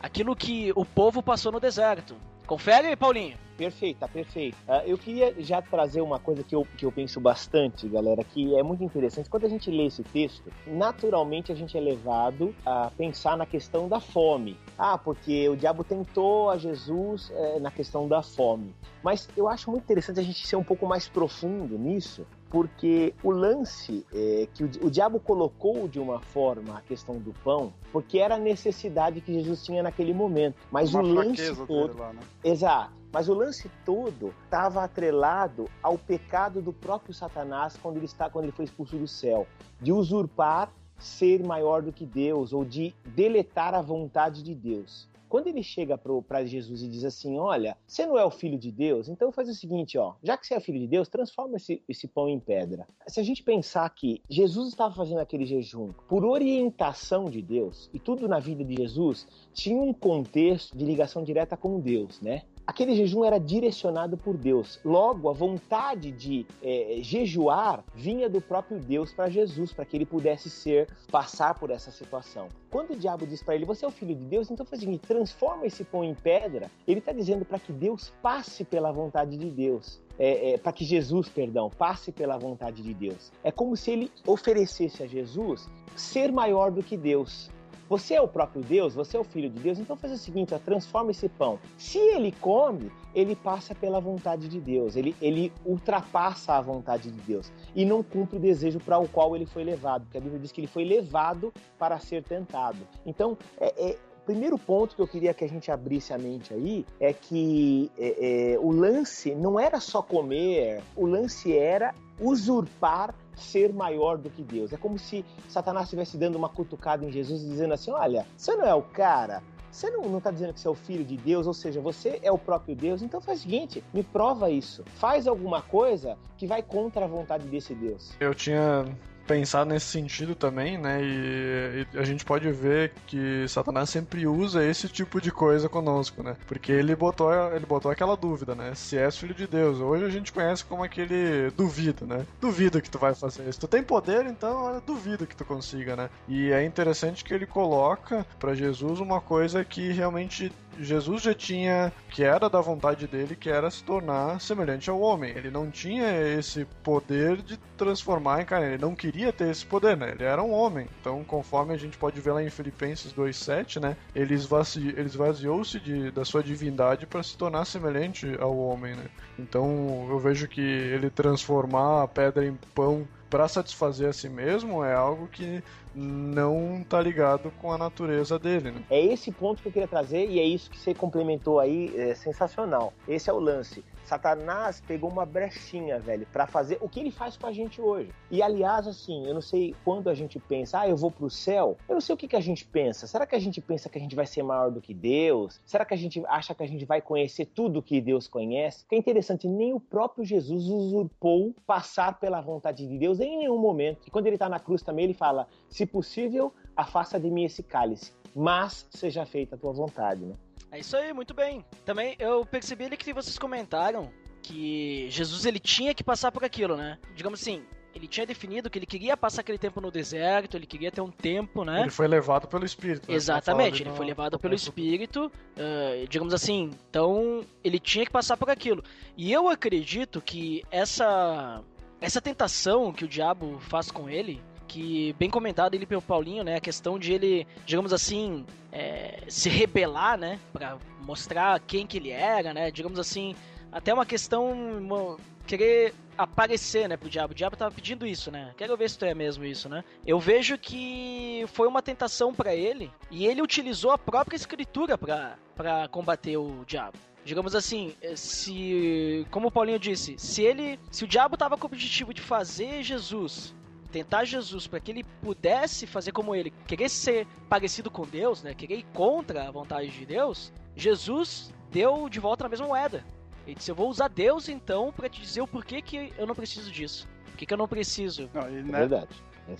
aquilo 0.00 0.34
que 0.36 0.72
o 0.74 0.84
povo 0.84 1.22
passou 1.22 1.52
no 1.52 1.60
deserto. 1.60 2.16
Confere, 2.46 2.96
Paulinho. 2.96 3.36
Perfeito, 3.58 3.98
tá 3.98 4.06
perfeito. 4.06 4.56
Uh, 4.68 4.86
eu 4.86 4.96
queria 4.96 5.34
já 5.40 5.60
trazer 5.60 6.00
uma 6.00 6.20
coisa 6.20 6.44
que 6.44 6.54
eu, 6.54 6.64
que 6.76 6.86
eu 6.86 6.92
penso 6.92 7.20
bastante, 7.20 7.88
galera, 7.88 8.22
que 8.22 8.56
é 8.56 8.62
muito 8.62 8.84
interessante. 8.84 9.28
Quando 9.28 9.46
a 9.46 9.48
gente 9.48 9.68
lê 9.68 9.86
esse 9.86 10.04
texto, 10.04 10.50
naturalmente 10.64 11.50
a 11.50 11.56
gente 11.56 11.76
é 11.76 11.80
levado 11.80 12.54
a 12.64 12.90
pensar 12.96 13.36
na 13.36 13.44
questão 13.44 13.88
da 13.88 13.98
fome. 13.98 14.56
Ah, 14.78 14.96
porque 14.96 15.48
o 15.48 15.56
diabo 15.56 15.82
tentou 15.82 16.48
a 16.48 16.56
Jesus 16.56 17.32
é, 17.34 17.58
na 17.58 17.72
questão 17.72 18.06
da 18.06 18.22
fome. 18.22 18.72
Mas 19.02 19.28
eu 19.36 19.48
acho 19.48 19.70
muito 19.70 19.82
interessante 19.82 20.20
a 20.20 20.22
gente 20.22 20.46
ser 20.46 20.56
um 20.56 20.64
pouco 20.64 20.86
mais 20.86 21.08
profundo 21.08 21.76
nisso, 21.76 22.24
porque 22.50 23.14
o 23.22 23.30
lance 23.30 24.06
é, 24.12 24.48
que 24.54 24.64
o, 24.64 24.70
o, 24.86 24.90
diabo 24.90 25.20
colocou 25.20 25.86
de 25.86 26.00
uma 26.00 26.20
forma 26.20 26.78
a 26.78 26.80
questão 26.80 27.18
do 27.18 27.32
pão, 27.44 27.72
porque 27.92 28.18
era 28.18 28.36
a 28.36 28.38
necessidade 28.38 29.20
que 29.20 29.32
Jesus 29.34 29.64
tinha 29.64 29.82
naquele 29.82 30.14
momento. 30.14 30.56
Mas 30.70 30.94
uma 30.94 31.02
o 31.02 31.06
lance 31.06 31.54
todo, 31.66 31.98
lá, 31.98 32.12
né? 32.12 32.20
exato. 32.42 32.92
Mas 33.12 33.28
o 33.28 33.34
lance 33.34 33.70
todo 33.84 34.34
estava 34.44 34.84
atrelado 34.84 35.68
ao 35.82 35.96
pecado 35.96 36.60
do 36.60 36.72
próprio 36.72 37.14
Satanás 37.14 37.76
quando 37.80 37.96
ele 37.96 38.06
está, 38.06 38.28
quando 38.28 38.44
ele 38.44 38.52
foi 38.52 38.66
expulso 38.66 38.96
do 38.96 39.06
céu, 39.06 39.46
de 39.80 39.92
usurpar 39.92 40.70
ser 40.98 41.42
maior 41.42 41.80
do 41.80 41.92
que 41.92 42.04
Deus 42.04 42.52
ou 42.52 42.64
de 42.64 42.94
deletar 43.06 43.74
a 43.74 43.80
vontade 43.80 44.42
de 44.42 44.54
Deus. 44.54 45.08
Quando 45.28 45.48
ele 45.48 45.62
chega 45.62 45.98
para 45.98 46.44
Jesus 46.44 46.82
e 46.82 46.88
diz 46.88 47.04
assim: 47.04 47.38
Olha, 47.38 47.76
você 47.86 48.06
não 48.06 48.18
é 48.18 48.24
o 48.24 48.30
filho 48.30 48.58
de 48.58 48.72
Deus, 48.72 49.08
então 49.08 49.30
faz 49.30 49.48
o 49.48 49.54
seguinte, 49.54 49.98
ó, 49.98 50.14
já 50.22 50.36
que 50.36 50.46
você 50.46 50.54
é 50.54 50.60
filho 50.60 50.78
de 50.78 50.86
Deus, 50.86 51.08
transforma 51.08 51.56
esse, 51.56 51.82
esse 51.88 52.08
pão 52.08 52.28
em 52.28 52.40
pedra. 52.40 52.86
Se 53.06 53.20
a 53.20 53.22
gente 53.22 53.42
pensar 53.42 53.88
que 53.90 54.22
Jesus 54.28 54.68
estava 54.68 54.94
fazendo 54.94 55.18
aquele 55.18 55.44
jejum 55.44 55.92
por 56.08 56.24
orientação 56.24 57.30
de 57.30 57.42
Deus, 57.42 57.90
e 57.92 57.98
tudo 57.98 58.28
na 58.28 58.38
vida 58.38 58.64
de 58.64 58.74
Jesus 58.76 59.26
tinha 59.52 59.80
um 59.80 59.92
contexto 59.92 60.76
de 60.76 60.84
ligação 60.84 61.22
direta 61.22 61.56
com 61.56 61.80
Deus, 61.80 62.20
né? 62.20 62.42
Aquele 62.68 62.94
jejum 62.94 63.24
era 63.24 63.40
direcionado 63.40 64.18
por 64.18 64.36
Deus. 64.36 64.78
Logo, 64.84 65.30
a 65.30 65.32
vontade 65.32 66.12
de 66.12 66.44
é, 66.62 66.98
jejuar 67.00 67.82
vinha 67.94 68.28
do 68.28 68.42
próprio 68.42 68.78
Deus 68.78 69.10
para 69.10 69.30
Jesus, 69.30 69.72
para 69.72 69.86
que 69.86 69.96
ele 69.96 70.04
pudesse 70.04 70.50
ser, 70.50 70.86
passar 71.10 71.58
por 71.58 71.70
essa 71.70 71.90
situação. 71.90 72.48
Quando 72.70 72.90
o 72.90 72.96
diabo 72.96 73.26
diz 73.26 73.42
para 73.42 73.54
ele, 73.54 73.64
você 73.64 73.86
é 73.86 73.88
o 73.88 73.90
filho 73.90 74.14
de 74.14 74.24
Deus, 74.24 74.50
então 74.50 74.66
faz 74.66 74.82
o 74.82 74.84
seguinte, 74.84 75.00
transforma 75.08 75.64
esse 75.64 75.82
pão 75.82 76.04
em 76.04 76.14
pedra, 76.14 76.70
ele 76.86 76.98
está 76.98 77.10
dizendo 77.10 77.42
para 77.42 77.58
que 77.58 77.72
Deus 77.72 78.12
passe 78.20 78.64
pela 78.64 78.92
vontade 78.92 79.38
de 79.38 79.50
Deus. 79.50 79.98
É, 80.18 80.54
é, 80.54 80.58
para 80.58 80.72
que 80.72 80.84
Jesus, 80.84 81.28
perdão, 81.28 81.70
passe 81.70 82.12
pela 82.12 82.36
vontade 82.36 82.82
de 82.82 82.92
Deus. 82.92 83.32
É 83.42 83.52
como 83.52 83.76
se 83.76 83.92
ele 83.92 84.12
oferecesse 84.26 85.02
a 85.02 85.06
Jesus 85.06 85.70
ser 85.96 86.32
maior 86.32 86.70
do 86.72 86.82
que 86.82 86.96
Deus. 86.96 87.48
Você 87.88 88.14
é 88.14 88.20
o 88.20 88.28
próprio 88.28 88.62
Deus, 88.62 88.94
você 88.94 89.16
é 89.16 89.20
o 89.20 89.24
filho 89.24 89.48
de 89.48 89.60
Deus, 89.60 89.78
então 89.78 89.96
faz 89.96 90.12
o 90.12 90.18
seguinte, 90.18 90.54
ó, 90.54 90.58
transforma 90.58 91.10
esse 91.10 91.28
pão. 91.28 91.58
Se 91.76 91.98
ele 91.98 92.32
come, 92.32 92.92
ele 93.14 93.34
passa 93.34 93.74
pela 93.74 94.00
vontade 94.00 94.48
de 94.48 94.60
Deus, 94.60 94.94
ele, 94.94 95.16
ele 95.22 95.52
ultrapassa 95.64 96.54
a 96.54 96.60
vontade 96.60 97.10
de 97.10 97.20
Deus 97.20 97.50
e 97.74 97.84
não 97.84 98.02
cumpre 98.02 98.36
o 98.36 98.40
desejo 98.40 98.78
para 98.78 98.98
o 98.98 99.08
qual 99.08 99.34
ele 99.34 99.46
foi 99.46 99.64
levado, 99.64 100.02
porque 100.02 100.18
a 100.18 100.20
Bíblia 100.20 100.40
diz 100.40 100.52
que 100.52 100.60
ele 100.60 100.66
foi 100.66 100.84
levado 100.84 101.52
para 101.78 101.98
ser 101.98 102.22
tentado. 102.22 102.78
Então, 103.06 103.38
é, 103.58 103.90
é 103.90 103.98
primeiro 104.28 104.58
ponto 104.58 104.94
que 104.94 105.00
eu 105.00 105.08
queria 105.08 105.32
que 105.32 105.42
a 105.42 105.48
gente 105.48 105.70
abrisse 105.70 106.12
a 106.12 106.18
mente 106.18 106.52
aí 106.52 106.84
é 107.00 107.14
que 107.14 107.90
é, 107.96 108.52
é, 108.52 108.58
o 108.58 108.70
lance 108.70 109.34
não 109.34 109.58
era 109.58 109.80
só 109.80 110.02
comer, 110.02 110.82
o 110.94 111.06
lance 111.06 111.56
era 111.56 111.94
usurpar 112.20 113.14
ser 113.38 113.72
maior 113.72 114.18
do 114.18 114.28
que 114.28 114.42
Deus. 114.42 114.72
É 114.72 114.76
como 114.76 114.98
se 114.98 115.24
Satanás 115.48 115.84
estivesse 115.84 116.16
dando 116.16 116.36
uma 116.36 116.48
cutucada 116.48 117.04
em 117.04 117.10
Jesus 117.10 117.42
e 117.42 117.48
dizendo 117.48 117.74
assim: 117.74 117.90
olha, 117.90 118.26
você 118.36 118.54
não 118.54 118.66
é 118.66 118.74
o 118.74 118.82
cara. 118.82 119.42
Você 119.70 119.90
não 119.90 120.16
está 120.16 120.30
dizendo 120.30 120.54
que 120.54 120.60
você 120.60 120.66
é 120.66 120.70
o 120.70 120.74
filho 120.74 121.04
de 121.04 121.16
Deus, 121.16 121.46
ou 121.46 121.52
seja, 121.52 121.80
você 121.80 122.18
é 122.22 122.32
o 122.32 122.38
próprio 122.38 122.74
Deus, 122.74 123.02
então 123.02 123.20
faz 123.20 123.40
o 123.40 123.42
seguinte, 123.42 123.84
me 123.92 124.02
prova 124.02 124.50
isso. 124.50 124.82
Faz 124.94 125.26
alguma 125.26 125.60
coisa 125.60 126.16
que 126.36 126.46
vai 126.46 126.62
contra 126.62 127.04
a 127.04 127.08
vontade 127.08 127.46
desse 127.46 127.74
Deus. 127.74 128.12
Eu 128.18 128.34
tinha 128.34 128.86
pensar 129.28 129.66
nesse 129.66 129.86
sentido 129.86 130.34
também, 130.34 130.78
né? 130.78 131.02
E, 131.02 131.86
e, 131.94 131.98
a 131.98 132.02
gente 132.02 132.24
pode 132.24 132.50
ver 132.50 132.92
que 133.06 133.46
Satanás 133.46 133.90
sempre 133.90 134.26
usa 134.26 134.64
esse 134.64 134.88
tipo 134.88 135.20
de 135.20 135.30
coisa 135.30 135.68
conosco, 135.68 136.22
né? 136.22 136.34
Porque 136.46 136.72
ele 136.72 136.96
botou, 136.96 137.30
ele 137.52 137.66
botou 137.66 137.90
aquela 137.90 138.16
dúvida, 138.16 138.54
né? 138.54 138.72
Se 138.74 138.96
és 138.96 139.16
filho 139.16 139.34
de 139.34 139.46
Deus. 139.46 139.80
Hoje 139.80 140.04
a 140.04 140.08
gente 140.08 140.32
conhece 140.32 140.64
como 140.64 140.82
aquele 140.82 141.50
duvido, 141.50 142.06
né? 142.06 142.24
Duvido 142.40 142.80
que 142.80 142.90
tu 142.90 142.98
vai 142.98 143.14
fazer 143.14 143.46
isso. 143.46 143.60
Tu 143.60 143.68
tem 143.68 143.82
poder, 143.82 144.24
então 144.24 144.64
olha, 144.64 144.80
duvido 144.80 145.26
que 145.26 145.36
tu 145.36 145.44
consiga, 145.44 145.94
né? 145.94 146.08
E 146.26 146.50
é 146.50 146.64
interessante 146.64 147.22
que 147.22 147.34
ele 147.34 147.46
coloca 147.46 148.26
para 148.40 148.54
Jesus 148.54 148.98
uma 148.98 149.20
coisa 149.20 149.64
que 149.64 149.92
realmente 149.92 150.50
Jesus 150.78 151.22
já 151.22 151.34
tinha, 151.34 151.92
que 152.10 152.22
era 152.22 152.48
da 152.48 152.60
vontade 152.60 153.06
dele, 153.06 153.36
que 153.36 153.50
era 153.50 153.70
se 153.70 153.82
tornar 153.82 154.40
semelhante 154.40 154.88
ao 154.88 155.00
homem. 155.00 155.32
Ele 155.36 155.50
não 155.50 155.70
tinha 155.70 156.10
esse 156.38 156.64
poder 156.82 157.42
de 157.42 157.56
transformar 157.76 158.42
em 158.42 158.44
carne, 158.44 158.66
ele 158.68 158.78
não 158.78 158.94
queria 158.94 159.32
ter 159.32 159.48
esse 159.48 159.64
poder, 159.64 159.96
né? 159.96 160.12
Ele 160.12 160.24
era 160.24 160.42
um 160.42 160.52
homem. 160.52 160.88
Então, 161.00 161.24
conforme 161.24 161.74
a 161.74 161.76
gente 161.76 161.98
pode 161.98 162.20
ver 162.20 162.32
lá 162.32 162.42
em 162.42 162.50
Filipenses 162.50 163.12
2:7, 163.12 163.80
né? 163.80 163.96
Ele, 164.14 164.34
esvazi... 164.34 164.88
ele 164.88 165.06
esvaziou-se 165.06 165.78
de... 165.80 166.10
da 166.10 166.24
sua 166.24 166.42
divindade 166.42 167.06
para 167.06 167.22
se 167.22 167.36
tornar 167.36 167.64
semelhante 167.64 168.36
ao 168.40 168.56
homem, 168.56 168.94
né? 168.94 169.06
Então, 169.38 170.06
eu 170.10 170.18
vejo 170.18 170.48
que 170.48 170.60
ele 170.60 171.10
transformar 171.10 172.02
a 172.02 172.08
pedra 172.08 172.44
em 172.46 172.56
pão 172.74 173.06
para 173.30 173.46
satisfazer 173.48 174.08
a 174.08 174.12
si 174.12 174.28
mesmo 174.28 174.84
é 174.84 174.94
algo 174.94 175.28
que 175.28 175.62
não 175.94 176.84
tá 176.88 177.00
ligado 177.00 177.50
com 177.60 177.72
a 177.72 177.78
natureza 177.78 178.38
dele, 178.38 178.70
né? 178.70 178.82
É 178.90 179.00
esse 179.00 179.32
ponto 179.32 179.62
que 179.62 179.68
eu 179.68 179.72
queria 179.72 179.88
trazer 179.88 180.28
e 180.28 180.38
é 180.38 180.44
isso 180.44 180.70
que 180.70 180.78
você 180.78 180.94
complementou 180.94 181.58
aí, 181.58 181.92
é 181.96 182.14
sensacional. 182.14 182.92
Esse 183.06 183.28
é 183.28 183.32
o 183.32 183.38
lance. 183.38 183.84
Satanás 184.08 184.80
pegou 184.80 185.10
uma 185.10 185.26
brechinha, 185.26 185.98
velho, 185.98 186.26
para 186.32 186.46
fazer 186.46 186.78
o 186.80 186.88
que 186.88 186.98
ele 186.98 187.10
faz 187.10 187.36
com 187.36 187.46
a 187.46 187.52
gente 187.52 187.80
hoje. 187.80 188.10
E 188.30 188.42
aliás, 188.42 188.86
assim, 188.86 189.26
eu 189.26 189.34
não 189.34 189.42
sei 189.42 189.74
quando 189.84 190.08
a 190.08 190.14
gente 190.14 190.38
pensa, 190.38 190.80
ah, 190.80 190.88
eu 190.88 190.96
vou 190.96 191.10
pro 191.10 191.28
céu. 191.28 191.76
Eu 191.86 191.94
não 191.94 192.00
sei 192.00 192.14
o 192.14 192.18
que, 192.18 192.26
que 192.26 192.36
a 192.36 192.40
gente 192.40 192.64
pensa. 192.64 193.06
Será 193.06 193.26
que 193.26 193.36
a 193.36 193.38
gente 193.38 193.60
pensa 193.60 193.88
que 193.88 193.98
a 193.98 194.00
gente 194.00 194.16
vai 194.16 194.26
ser 194.26 194.42
maior 194.42 194.70
do 194.70 194.80
que 194.80 194.94
Deus? 194.94 195.60
Será 195.66 195.84
que 195.84 195.92
a 195.92 195.96
gente 195.96 196.24
acha 196.26 196.54
que 196.54 196.62
a 196.62 196.66
gente 196.66 196.86
vai 196.86 197.02
conhecer 197.02 197.44
tudo 197.46 197.82
que 197.82 198.00
Deus 198.00 198.26
conhece? 198.26 198.86
Que 198.86 198.94
é 198.94 198.98
interessante, 198.98 199.46
nem 199.46 199.74
o 199.74 199.80
próprio 199.80 200.24
Jesus 200.24 200.64
usurpou 200.64 201.54
passar 201.66 202.18
pela 202.18 202.40
vontade 202.40 202.86
de 202.86 202.98
Deus 202.98 203.20
em 203.20 203.38
nenhum 203.38 203.58
momento. 203.58 204.06
E 204.06 204.10
quando 204.10 204.26
ele 204.26 204.38
tá 204.38 204.48
na 204.48 204.58
cruz 204.58 204.82
também, 204.82 205.04
ele 205.04 205.14
fala: 205.14 205.46
se 205.68 205.84
possível, 205.84 206.52
afasta 206.74 207.20
de 207.20 207.30
mim 207.30 207.44
esse 207.44 207.62
cálice, 207.62 208.12
mas 208.34 208.86
seja 208.90 209.26
feita 209.26 209.54
a 209.54 209.58
tua 209.58 209.72
vontade, 209.72 210.24
né? 210.24 210.34
É 210.70 210.78
isso 210.78 210.96
aí, 210.96 211.12
muito 211.12 211.34
bem. 211.34 211.64
Também 211.84 212.14
eu 212.18 212.44
percebi 212.44 212.84
ali 212.84 212.96
que 212.96 213.12
vocês 213.12 213.38
comentaram 213.38 214.10
que 214.42 215.08
Jesus 215.10 215.44
ele 215.44 215.58
tinha 215.58 215.94
que 215.94 216.04
passar 216.04 216.30
por 216.30 216.44
aquilo, 216.44 216.76
né? 216.76 216.98
Digamos 217.14 217.40
assim, 217.40 217.64
ele 217.94 218.06
tinha 218.06 218.26
definido 218.26 218.70
que 218.70 218.78
ele 218.78 218.86
queria 218.86 219.16
passar 219.16 219.40
aquele 219.40 219.58
tempo 219.58 219.80
no 219.80 219.90
deserto, 219.90 220.56
ele 220.56 220.66
queria 220.66 220.90
ter 220.90 221.00
um 221.00 221.10
tempo, 221.10 221.64
né? 221.64 221.82
Ele 221.82 221.90
foi 221.90 222.06
levado 222.06 222.46
pelo 222.46 222.64
Espírito. 222.64 223.08
né? 223.08 223.16
Exatamente, 223.16 223.82
ele 223.82 223.90
foi 223.90 224.06
levado 224.06 224.38
pelo. 224.38 224.54
Espírito, 224.54 225.30
ah, 225.56 226.06
digamos 226.08 226.32
assim. 226.32 226.70
Então, 226.88 227.44
ele 227.64 227.78
tinha 227.78 228.04
que 228.04 228.12
passar 228.12 228.36
por 228.36 228.48
aquilo. 228.50 228.82
E 229.16 229.32
eu 229.32 229.48
acredito 229.48 230.20
que 230.20 230.62
essa 230.70 231.62
essa 232.00 232.20
tentação 232.20 232.92
que 232.92 233.04
o 233.04 233.08
diabo 233.08 233.58
faz 233.60 233.90
com 233.90 234.08
ele, 234.08 234.40
que 234.68 235.14
bem 235.18 235.28
comentado 235.30 235.74
ele 235.74 235.86
pelo 235.86 236.02
Paulinho, 236.02 236.44
né? 236.44 236.56
A 236.56 236.60
questão 236.60 236.98
de 236.98 237.12
ele, 237.12 237.46
digamos 237.66 237.92
assim, 237.92 238.44
é, 238.70 239.20
se 239.28 239.48
rebelar, 239.48 240.16
né? 240.18 240.38
Pra 240.52 240.78
mostrar 241.00 241.58
quem 241.60 241.86
que 241.86 241.96
ele 241.96 242.10
era, 242.10 242.52
né? 242.54 242.70
Digamos 242.70 242.98
assim, 242.98 243.34
até 243.72 243.92
uma 243.92 244.06
questão 244.06 244.54
mo- 244.80 245.18
querer 245.46 245.94
aparecer, 246.16 246.88
né, 246.88 246.96
pro 246.96 247.08
diabo. 247.08 247.32
O 247.32 247.34
diabo 247.34 247.56
tava 247.56 247.74
pedindo 247.74 248.06
isso, 248.06 248.30
né? 248.30 248.52
Quero 248.56 248.76
ver 248.76 248.90
se 248.90 248.98
tu 248.98 249.04
é 249.04 249.14
mesmo 249.14 249.44
isso, 249.44 249.68
né? 249.68 249.82
Eu 250.06 250.18
vejo 250.20 250.58
que 250.58 251.44
foi 251.48 251.66
uma 251.66 251.80
tentação 251.80 252.34
pra 252.34 252.54
ele 252.54 252.90
e 253.10 253.24
ele 253.26 253.40
utilizou 253.40 253.90
a 253.92 253.96
própria 253.98 254.36
escritura 254.36 254.98
pra 254.98 255.88
combater 255.90 256.36
o 256.36 256.64
diabo. 256.66 256.98
Digamos 257.24 257.54
assim, 257.54 257.94
eh, 258.02 258.16
se 258.16 259.26
como 259.30 259.48
o 259.48 259.50
Paulinho 259.50 259.78
disse, 259.78 260.16
se 260.18 260.42
ele, 260.42 260.78
se 260.90 261.04
o 261.04 261.06
diabo 261.06 261.36
tava 261.36 261.56
com 261.56 261.66
o 261.66 261.70
objetivo 261.70 262.12
de 262.14 262.20
fazer 262.20 262.82
Jesus 262.82 263.54
tentar 263.90 264.24
Jesus 264.24 264.66
para 264.66 264.80
que 264.80 264.90
ele 264.90 265.04
pudesse 265.22 265.86
fazer 265.86 266.12
como 266.12 266.34
ele, 266.34 266.52
querer 266.66 266.88
ser 266.88 267.26
parecido 267.48 267.90
com 267.90 268.06
Deus, 268.06 268.42
né? 268.42 268.54
Querer 268.54 268.78
ir 268.78 268.86
contra 268.92 269.48
a 269.48 269.50
vontade 269.50 269.90
de 269.90 270.04
Deus, 270.06 270.52
Jesus 270.76 271.52
deu 271.70 272.08
de 272.08 272.20
volta 272.20 272.44
na 272.44 272.50
mesma 272.50 272.66
moeda. 272.66 273.04
Ele 273.46 273.54
disse: 273.56 273.70
Eu 273.70 273.74
vou 273.74 273.88
usar 273.88 274.08
Deus 274.08 274.48
então 274.48 274.92
para 274.92 275.08
te 275.08 275.20
dizer 275.20 275.40
o 275.40 275.46
porquê 275.46 275.80
que 275.82 276.12
eu 276.18 276.26
não 276.26 276.34
preciso 276.34 276.70
disso. 276.70 277.08
Por 277.26 277.36
que, 277.36 277.46
que 277.46 277.54
eu 277.54 277.58
não 277.58 277.68
preciso? 277.68 278.28
Não, 278.34 278.42
e, 278.50 278.58
É 278.58 278.62
ne- 278.62 278.72
verdade. 278.72 279.08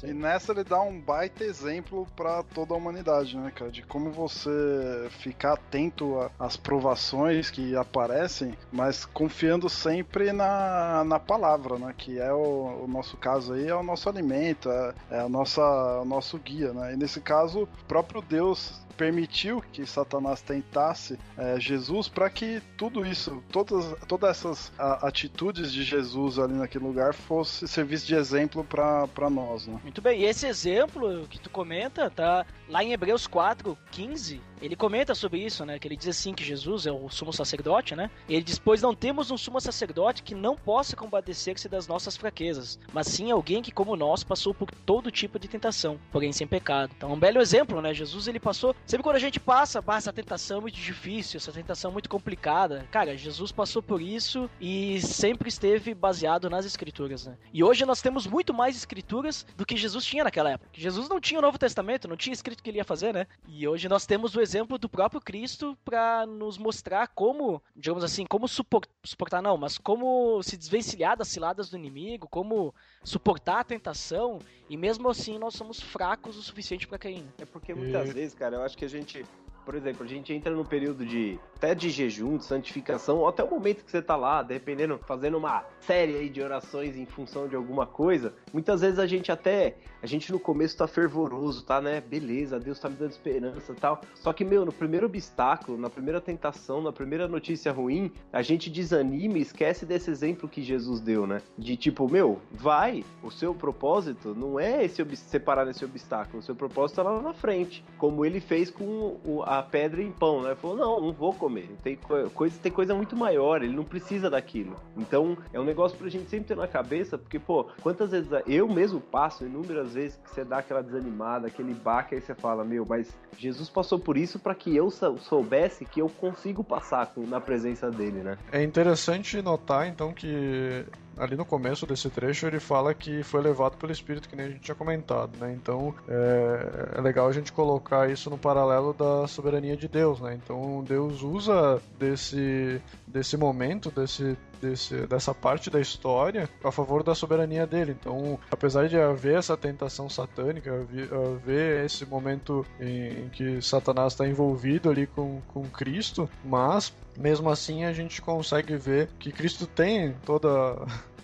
É 0.02 0.08
e 0.08 0.12
nessa 0.12 0.52
ele 0.52 0.64
dá 0.64 0.80
um 0.80 1.00
baita 1.00 1.44
exemplo 1.44 2.06
pra 2.14 2.42
toda 2.42 2.74
a 2.74 2.76
humanidade, 2.76 3.36
né, 3.36 3.50
cara? 3.50 3.70
De 3.70 3.82
como 3.82 4.10
você 4.10 5.08
ficar 5.20 5.54
atento 5.54 6.30
às 6.38 6.56
provações 6.56 7.50
que 7.50 7.74
aparecem, 7.74 8.54
mas 8.70 9.04
confiando 9.04 9.68
sempre 9.68 10.32
na, 10.32 11.04
na 11.04 11.18
palavra, 11.18 11.78
né? 11.78 11.94
Que 11.96 12.18
é 12.18 12.32
o, 12.32 12.84
o 12.84 12.88
nosso 12.88 13.16
caso 13.16 13.54
aí, 13.54 13.68
é 13.68 13.74
o 13.74 13.82
nosso 13.82 14.08
alimento, 14.08 14.70
é, 14.70 14.94
é 15.10 15.20
a 15.20 15.28
nossa, 15.28 15.62
o 16.00 16.04
nosso 16.04 16.38
guia, 16.38 16.72
né? 16.72 16.92
E 16.92 16.96
nesse 16.96 17.20
caso, 17.20 17.62
o 17.62 17.68
próprio 17.86 18.20
Deus 18.20 18.86
permitiu 18.98 19.62
que 19.72 19.86
Satanás 19.86 20.42
tentasse 20.42 21.16
é, 21.36 21.58
Jesus 21.60 22.08
para 22.08 22.28
que 22.28 22.60
tudo 22.76 23.06
isso, 23.06 23.42
todas, 23.52 23.94
todas 24.08 24.30
essas 24.30 24.72
a- 24.76 25.06
atitudes 25.06 25.72
de 25.72 25.84
Jesus 25.84 26.38
ali 26.38 26.54
naquele 26.54 26.84
lugar 26.84 27.14
fosse 27.14 27.68
serviço 27.68 28.06
de 28.06 28.16
exemplo 28.16 28.64
para 28.64 29.30
nós, 29.30 29.66
né? 29.68 29.78
Muito 29.84 30.02
bem, 30.02 30.20
e 30.20 30.24
esse 30.24 30.46
exemplo 30.46 31.26
que 31.30 31.38
tu 31.38 31.48
comenta 31.48 32.10
tá 32.10 32.44
lá 32.68 32.82
em 32.82 32.92
Hebreus 32.92 33.26
4, 33.26 33.78
15. 33.92 34.40
Ele 34.60 34.76
comenta 34.76 35.14
sobre 35.14 35.44
isso, 35.44 35.64
né? 35.64 35.78
Que 35.78 35.88
ele 35.88 35.96
diz 35.96 36.08
assim 36.08 36.32
que 36.32 36.44
Jesus 36.44 36.86
é 36.86 36.92
o 36.92 37.08
sumo 37.08 37.32
sacerdote, 37.32 37.94
né? 37.94 38.10
Ele 38.28 38.42
diz: 38.42 38.58
Pois 38.58 38.82
não 38.82 38.94
temos 38.94 39.30
um 39.30 39.36
sumo 39.36 39.60
sacerdote 39.60 40.22
que 40.22 40.34
não 40.34 40.56
possa 40.56 40.96
compadecer-se 40.96 41.68
das 41.68 41.86
nossas 41.86 42.16
fraquezas, 42.16 42.78
mas 42.92 43.06
sim 43.06 43.30
alguém 43.30 43.62
que, 43.62 43.72
como 43.72 43.96
nós, 43.96 44.24
passou 44.24 44.54
por 44.54 44.70
todo 44.70 45.10
tipo 45.10 45.38
de 45.38 45.48
tentação, 45.48 45.98
porém 46.10 46.32
sem 46.32 46.46
pecado. 46.46 46.92
Então, 46.96 47.12
um 47.12 47.18
belo 47.18 47.40
exemplo, 47.40 47.80
né? 47.80 47.94
Jesus 47.94 48.28
ele 48.28 48.40
passou. 48.40 48.74
Sempre 48.86 49.04
quando 49.04 49.16
a 49.16 49.20
gente 49.20 49.40
passa, 49.40 49.80
"Bah, 49.80 49.96
essa 49.96 50.12
tentação 50.12 50.58
é 50.58 50.60
muito 50.60 50.76
difícil, 50.76 51.38
essa 51.38 51.52
tentação 51.52 51.90
é 51.90 51.92
muito 51.92 52.08
complicada. 52.08 52.86
Cara, 52.90 53.16
Jesus 53.16 53.52
passou 53.52 53.82
por 53.82 54.00
isso 54.00 54.50
e 54.60 55.00
sempre 55.00 55.48
esteve 55.48 55.94
baseado 55.94 56.50
nas 56.50 56.64
escrituras, 56.64 57.26
né? 57.26 57.36
E 57.52 57.62
hoje 57.62 57.84
nós 57.84 58.02
temos 58.02 58.26
muito 58.26 58.52
mais 58.52 58.76
escrituras 58.76 59.46
do 59.56 59.66
que 59.66 59.76
Jesus 59.76 60.04
tinha 60.04 60.24
naquela 60.24 60.50
época. 60.50 60.70
Jesus 60.72 61.08
não 61.08 61.20
tinha 61.20 61.38
o 61.38 61.42
Novo 61.42 61.58
Testamento, 61.58 62.08
não 62.08 62.16
tinha 62.16 62.32
escrito 62.32 62.60
o 62.60 62.62
que 62.62 62.70
ele 62.70 62.78
ia 62.78 62.84
fazer, 62.84 63.12
né? 63.12 63.26
E 63.46 63.66
hoje 63.66 63.88
nós 63.88 64.06
temos 64.06 64.34
o 64.34 64.40
exemplo 64.48 64.78
do 64.78 64.88
próprio 64.88 65.20
Cristo 65.20 65.76
para 65.84 66.24
nos 66.24 66.56
mostrar 66.56 67.06
como, 67.08 67.62
digamos 67.76 68.02
assim, 68.02 68.24
como 68.24 68.48
supor- 68.48 68.86
suportar 69.04 69.42
não, 69.42 69.58
mas 69.58 69.76
como 69.76 70.42
se 70.42 70.56
desvencilhar 70.56 71.16
das 71.18 71.28
ciladas 71.28 71.68
do 71.68 71.76
inimigo, 71.76 72.26
como 72.28 72.74
suportar 73.04 73.60
a 73.60 73.64
tentação, 73.64 74.38
e 74.68 74.76
mesmo 74.76 75.08
assim 75.10 75.38
nós 75.38 75.54
somos 75.54 75.78
fracos 75.80 76.38
o 76.38 76.42
suficiente 76.42 76.88
para 76.88 76.96
cair. 76.98 77.22
né? 77.22 77.28
É 77.40 77.44
porque 77.44 77.74
muitas 77.74 78.08
E- 78.08 78.12
vezes, 78.12 78.34
cara, 78.34 78.56
eu 78.56 78.62
acho 78.62 78.76
que 78.76 78.86
a 78.86 78.88
gente, 78.88 79.22
por 79.68 79.74
exemplo, 79.74 80.02
a 80.02 80.08
gente 80.08 80.32
entra 80.32 80.50
num 80.50 80.64
período 80.64 81.04
de 81.04 81.38
até 81.58 81.74
de 81.74 81.90
jejum, 81.90 82.38
de 82.38 82.44
santificação, 82.44 83.18
ou 83.18 83.28
até 83.28 83.44
o 83.44 83.50
momento 83.50 83.84
que 83.84 83.90
você 83.90 84.00
tá 84.00 84.16
lá, 84.16 84.42
dependendo, 84.42 84.98
fazendo 85.06 85.36
uma 85.36 85.64
série 85.80 86.28
de 86.30 86.40
orações 86.40 86.96
em 86.96 87.04
função 87.04 87.46
de 87.46 87.54
alguma 87.54 87.84
coisa. 87.84 88.32
Muitas 88.50 88.80
vezes 88.80 88.98
a 88.98 89.06
gente 89.06 89.30
até, 89.30 89.76
a 90.00 90.06
gente 90.06 90.32
no 90.32 90.38
começo 90.38 90.76
tá 90.76 90.86
fervoroso, 90.86 91.64
tá, 91.64 91.82
né? 91.82 92.00
Beleza, 92.00 92.58
Deus 92.58 92.78
tá 92.78 92.88
me 92.88 92.96
dando 92.96 93.10
esperança, 93.10 93.74
tal. 93.74 94.00
Só 94.14 94.32
que 94.32 94.42
meu, 94.42 94.64
no 94.64 94.72
primeiro 94.72 95.04
obstáculo, 95.04 95.76
na 95.76 95.90
primeira 95.90 96.20
tentação, 96.20 96.80
na 96.80 96.92
primeira 96.92 97.28
notícia 97.28 97.70
ruim, 97.70 98.10
a 98.32 98.40
gente 98.40 98.70
desanima 98.70 99.36
e 99.36 99.42
esquece 99.42 99.84
desse 99.84 100.10
exemplo 100.10 100.48
que 100.48 100.62
Jesus 100.62 101.00
deu, 101.00 101.26
né? 101.26 101.42
De 101.58 101.76
tipo, 101.76 102.08
meu, 102.08 102.40
vai, 102.52 103.04
o 103.22 103.30
seu 103.30 103.52
propósito 103.52 104.34
não 104.34 104.58
é 104.58 104.84
esse 104.84 105.04
separar 105.16 105.66
nesse 105.66 105.84
obstáculo, 105.84 106.38
o 106.38 106.42
seu 106.42 106.54
propósito 106.54 106.96
tá 106.96 107.02
lá 107.02 107.20
na 107.20 107.34
frente, 107.34 107.84
como 107.98 108.24
ele 108.24 108.40
fez 108.40 108.70
com 108.70 109.18
a 109.58 109.62
pedra 109.62 110.02
em 110.02 110.10
pão, 110.10 110.42
né? 110.42 110.54
Falou, 110.54 110.76
não, 110.76 111.00
não 111.00 111.12
vou 111.12 111.32
comer, 111.34 111.68
tem 111.82 111.96
co- 111.96 112.30
coisa, 112.30 112.58
tem 112.62 112.70
coisa 112.72 112.94
muito 112.94 113.16
maior, 113.16 113.62
ele 113.62 113.74
não 113.74 113.84
precisa 113.84 114.30
daquilo. 114.30 114.76
Então, 114.96 115.36
é 115.52 115.58
um 115.60 115.64
negócio 115.64 115.96
pra 115.98 116.08
gente 116.08 116.28
sempre 116.28 116.48
ter 116.48 116.56
na 116.56 116.66
cabeça, 116.68 117.18
porque, 117.18 117.38
pô, 117.38 117.66
quantas 117.82 118.10
vezes 118.10 118.28
eu 118.46 118.68
mesmo 118.68 119.00
passo, 119.00 119.44
inúmeras 119.44 119.92
vezes, 119.94 120.18
que 120.24 120.30
você 120.30 120.44
dá 120.44 120.58
aquela 120.58 120.82
desanimada, 120.82 121.46
aquele 121.46 121.74
baque, 121.74 122.14
aí 122.14 122.20
você 122.20 122.34
fala, 122.34 122.64
meu, 122.64 122.84
mas 122.88 123.12
Jesus 123.36 123.68
passou 123.68 123.98
por 123.98 124.16
isso 124.16 124.38
pra 124.38 124.54
que 124.54 124.74
eu 124.74 124.90
sou- 124.90 125.18
soubesse 125.18 125.84
que 125.84 126.00
eu 126.00 126.08
consigo 126.08 126.62
passar 126.64 127.06
com- 127.06 127.26
na 127.26 127.40
presença 127.40 127.90
dele, 127.90 128.22
né? 128.22 128.38
É 128.52 128.62
interessante 128.62 129.40
notar, 129.42 129.86
então, 129.86 130.12
que 130.12 130.84
ali 131.16 131.34
no 131.34 131.44
começo 131.44 131.84
desse 131.84 132.08
trecho 132.10 132.46
ele 132.46 132.60
fala 132.60 132.94
que 132.94 133.24
foi 133.24 133.40
levado 133.42 133.76
pelo 133.76 133.90
Espírito, 133.90 134.28
que 134.28 134.36
nem 134.36 134.46
a 134.46 134.48
gente 134.50 134.60
tinha 134.60 134.74
comentado, 134.74 135.36
né? 135.38 135.52
Então 135.52 135.92
é, 136.08 136.92
é 136.96 137.00
legal 137.00 137.26
a 137.26 137.32
gente 137.32 137.52
colocar 137.52 138.08
isso 138.08 138.30
no 138.30 138.38
paralelo 138.38 138.92
da 138.92 139.26
soberania 139.48 139.76
de 139.76 139.88
Deus, 139.88 140.20
né? 140.20 140.38
Então 140.42 140.84
Deus 140.86 141.22
usa 141.22 141.80
desse, 141.98 142.80
desse 143.06 143.36
momento, 143.36 143.90
desse, 143.90 144.36
desse, 144.60 145.06
dessa 145.06 145.34
parte 145.34 145.70
da 145.70 145.80
história 145.80 146.48
a 146.62 146.70
favor 146.70 147.02
da 147.02 147.14
soberania 147.14 147.66
dele. 147.66 147.96
Então, 147.98 148.38
apesar 148.50 148.88
de 148.88 148.98
haver 148.98 149.38
essa 149.38 149.56
tentação 149.56 150.08
satânica, 150.08 150.70
haver- 150.72 151.84
esse 151.84 152.04
momento 152.04 152.64
em, 152.78 153.24
em 153.24 153.28
que 153.30 153.62
Satanás 153.62 154.12
está 154.12 154.28
envolvido 154.28 154.90
ali 154.90 155.06
com, 155.06 155.40
com 155.48 155.62
Cristo, 155.64 156.28
mas 156.44 156.92
mesmo 157.16 157.48
assim 157.48 157.84
a 157.84 157.92
gente 157.92 158.20
consegue 158.20 158.76
ver 158.76 159.08
que 159.18 159.32
Cristo 159.32 159.66
tem 159.66 160.14
toda 160.24 160.76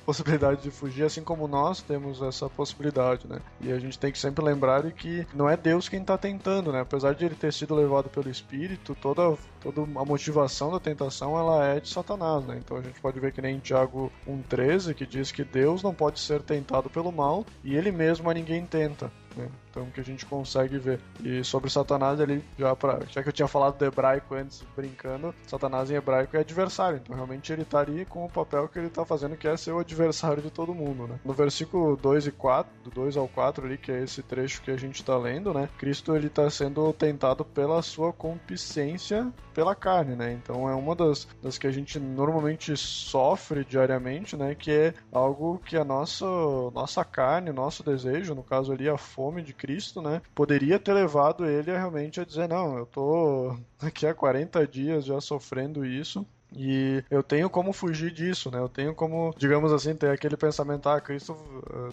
possibilidade 0.04 0.62
de 0.62 0.70
fugir, 0.70 1.04
assim 1.04 1.22
como 1.22 1.48
nós 1.48 1.82
temos 1.82 2.22
essa 2.22 2.48
possibilidade, 2.48 3.26
né? 3.26 3.38
E 3.60 3.72
a 3.72 3.78
gente 3.78 3.98
tem 3.98 4.12
que 4.12 4.18
sempre 4.18 4.44
lembrar 4.44 4.82
de 4.82 4.92
que 4.92 5.26
não 5.34 5.48
é 5.48 5.56
Deus 5.56 5.88
quem 5.88 6.00
está 6.00 6.16
tentando, 6.16 6.72
né? 6.72 6.80
Apesar 6.80 7.14
de 7.14 7.24
ele 7.24 7.34
ter 7.34 7.52
sido 7.52 7.74
levado 7.74 8.08
pelo 8.08 8.30
Espírito, 8.30 8.94
toda, 9.00 9.36
toda 9.60 9.82
a 9.82 10.04
motivação 10.04 10.70
da 10.70 10.78
tentação 10.80 11.38
ela 11.38 11.64
é 11.64 11.80
de 11.80 11.88
Satanás, 11.88 12.44
né? 12.44 12.60
Então 12.62 12.76
a 12.76 12.82
gente 12.82 13.00
pode 13.00 13.18
ver 13.18 13.32
que 13.32 13.42
nem 13.42 13.56
em 13.56 13.60
Tiago 13.60 14.12
1,13 14.28 14.94
que 14.94 15.06
diz 15.06 15.32
que 15.32 15.44
Deus 15.44 15.82
não 15.82 15.94
pode 15.94 16.20
ser 16.20 16.42
tentado 16.42 16.90
pelo 16.90 17.10
mal 17.10 17.44
e 17.62 17.74
ele 17.74 17.90
mesmo 17.90 18.30
a 18.30 18.34
ninguém 18.34 18.64
tenta. 18.66 19.10
né? 19.36 19.48
Então 19.74 19.90
que 19.90 20.00
a 20.00 20.04
gente 20.04 20.24
consegue 20.24 20.78
ver. 20.78 21.00
E 21.22 21.42
sobre 21.42 21.68
Satanás 21.68 22.20
ali, 22.20 22.44
já 22.56 22.76
para 22.76 23.00
já 23.10 23.22
que 23.22 23.28
eu 23.28 23.32
tinha 23.32 23.48
falado 23.48 23.76
do 23.76 23.84
hebraico 23.84 24.34
antes, 24.34 24.62
brincando, 24.76 25.34
Satanás 25.46 25.90
em 25.90 25.94
hebraico 25.94 26.36
é 26.36 26.40
adversário. 26.40 27.00
Então 27.02 27.16
realmente 27.16 27.52
ele 27.52 27.64
tá 27.64 27.80
ali 27.80 28.04
com 28.04 28.24
o 28.24 28.30
papel 28.30 28.68
que 28.68 28.78
ele 28.78 28.88
tá 28.88 29.04
fazendo, 29.04 29.36
que 29.36 29.48
é 29.48 29.56
ser 29.56 29.72
o 29.72 29.80
adversário 29.80 30.42
de 30.42 30.50
todo 30.50 30.74
mundo, 30.74 31.08
né? 31.08 31.18
No 31.24 31.32
versículo 31.32 31.96
2 31.96 32.28
e 32.28 32.30
4, 32.30 32.72
do 32.84 32.90
2 32.90 33.16
ao 33.16 33.26
4 33.26 33.66
ali, 33.66 33.76
que 33.76 33.90
é 33.90 34.02
esse 34.02 34.22
trecho 34.22 34.62
que 34.62 34.70
a 34.70 34.76
gente 34.76 35.04
tá 35.04 35.16
lendo, 35.18 35.52
né? 35.52 35.68
Cristo 35.76 36.14
ele 36.14 36.28
tá 36.28 36.48
sendo 36.48 36.92
tentado 36.92 37.44
pela 37.44 37.82
sua 37.82 38.12
concupiscência 38.12 39.32
pela 39.54 39.74
carne, 39.74 40.16
né? 40.16 40.32
Então 40.32 40.68
é 40.68 40.74
uma 40.74 40.94
das, 40.94 41.26
das 41.40 41.56
que 41.56 41.66
a 41.66 41.70
gente 41.70 41.98
normalmente 41.98 42.76
sofre 42.76 43.64
diariamente, 43.64 44.36
né? 44.36 44.54
Que 44.54 44.70
é 44.70 44.94
algo 45.12 45.58
que 45.64 45.76
a 45.76 45.84
nossa, 45.84 46.26
nossa 46.74 47.04
carne, 47.04 47.52
nosso 47.52 47.82
desejo, 47.82 48.34
no 48.34 48.42
caso 48.42 48.72
ali 48.72 48.88
a 48.88 48.98
fome 48.98 49.42
de 49.42 49.54
Cristo, 49.64 50.02
né? 50.02 50.20
Poderia 50.34 50.78
ter 50.78 50.92
levado 50.92 51.46
ele 51.46 51.70
a 51.70 51.78
realmente 51.78 52.20
a 52.20 52.24
dizer, 52.24 52.46
não, 52.46 52.76
eu 52.76 52.84
tô 52.84 53.56
aqui 53.80 54.06
há 54.06 54.12
40 54.12 54.66
dias 54.66 55.06
já 55.06 55.18
sofrendo 55.22 55.86
isso, 55.86 56.26
e 56.54 57.02
eu 57.10 57.22
tenho 57.22 57.48
como 57.48 57.72
fugir 57.72 58.12
disso, 58.12 58.50
né? 58.50 58.58
Eu 58.58 58.68
tenho 58.68 58.94
como, 58.94 59.34
digamos 59.36 59.72
assim, 59.72 59.94
ter 59.94 60.10
aquele 60.10 60.36
pensamento, 60.36 60.88
ah, 60.88 61.00
Cristo, 61.00 61.34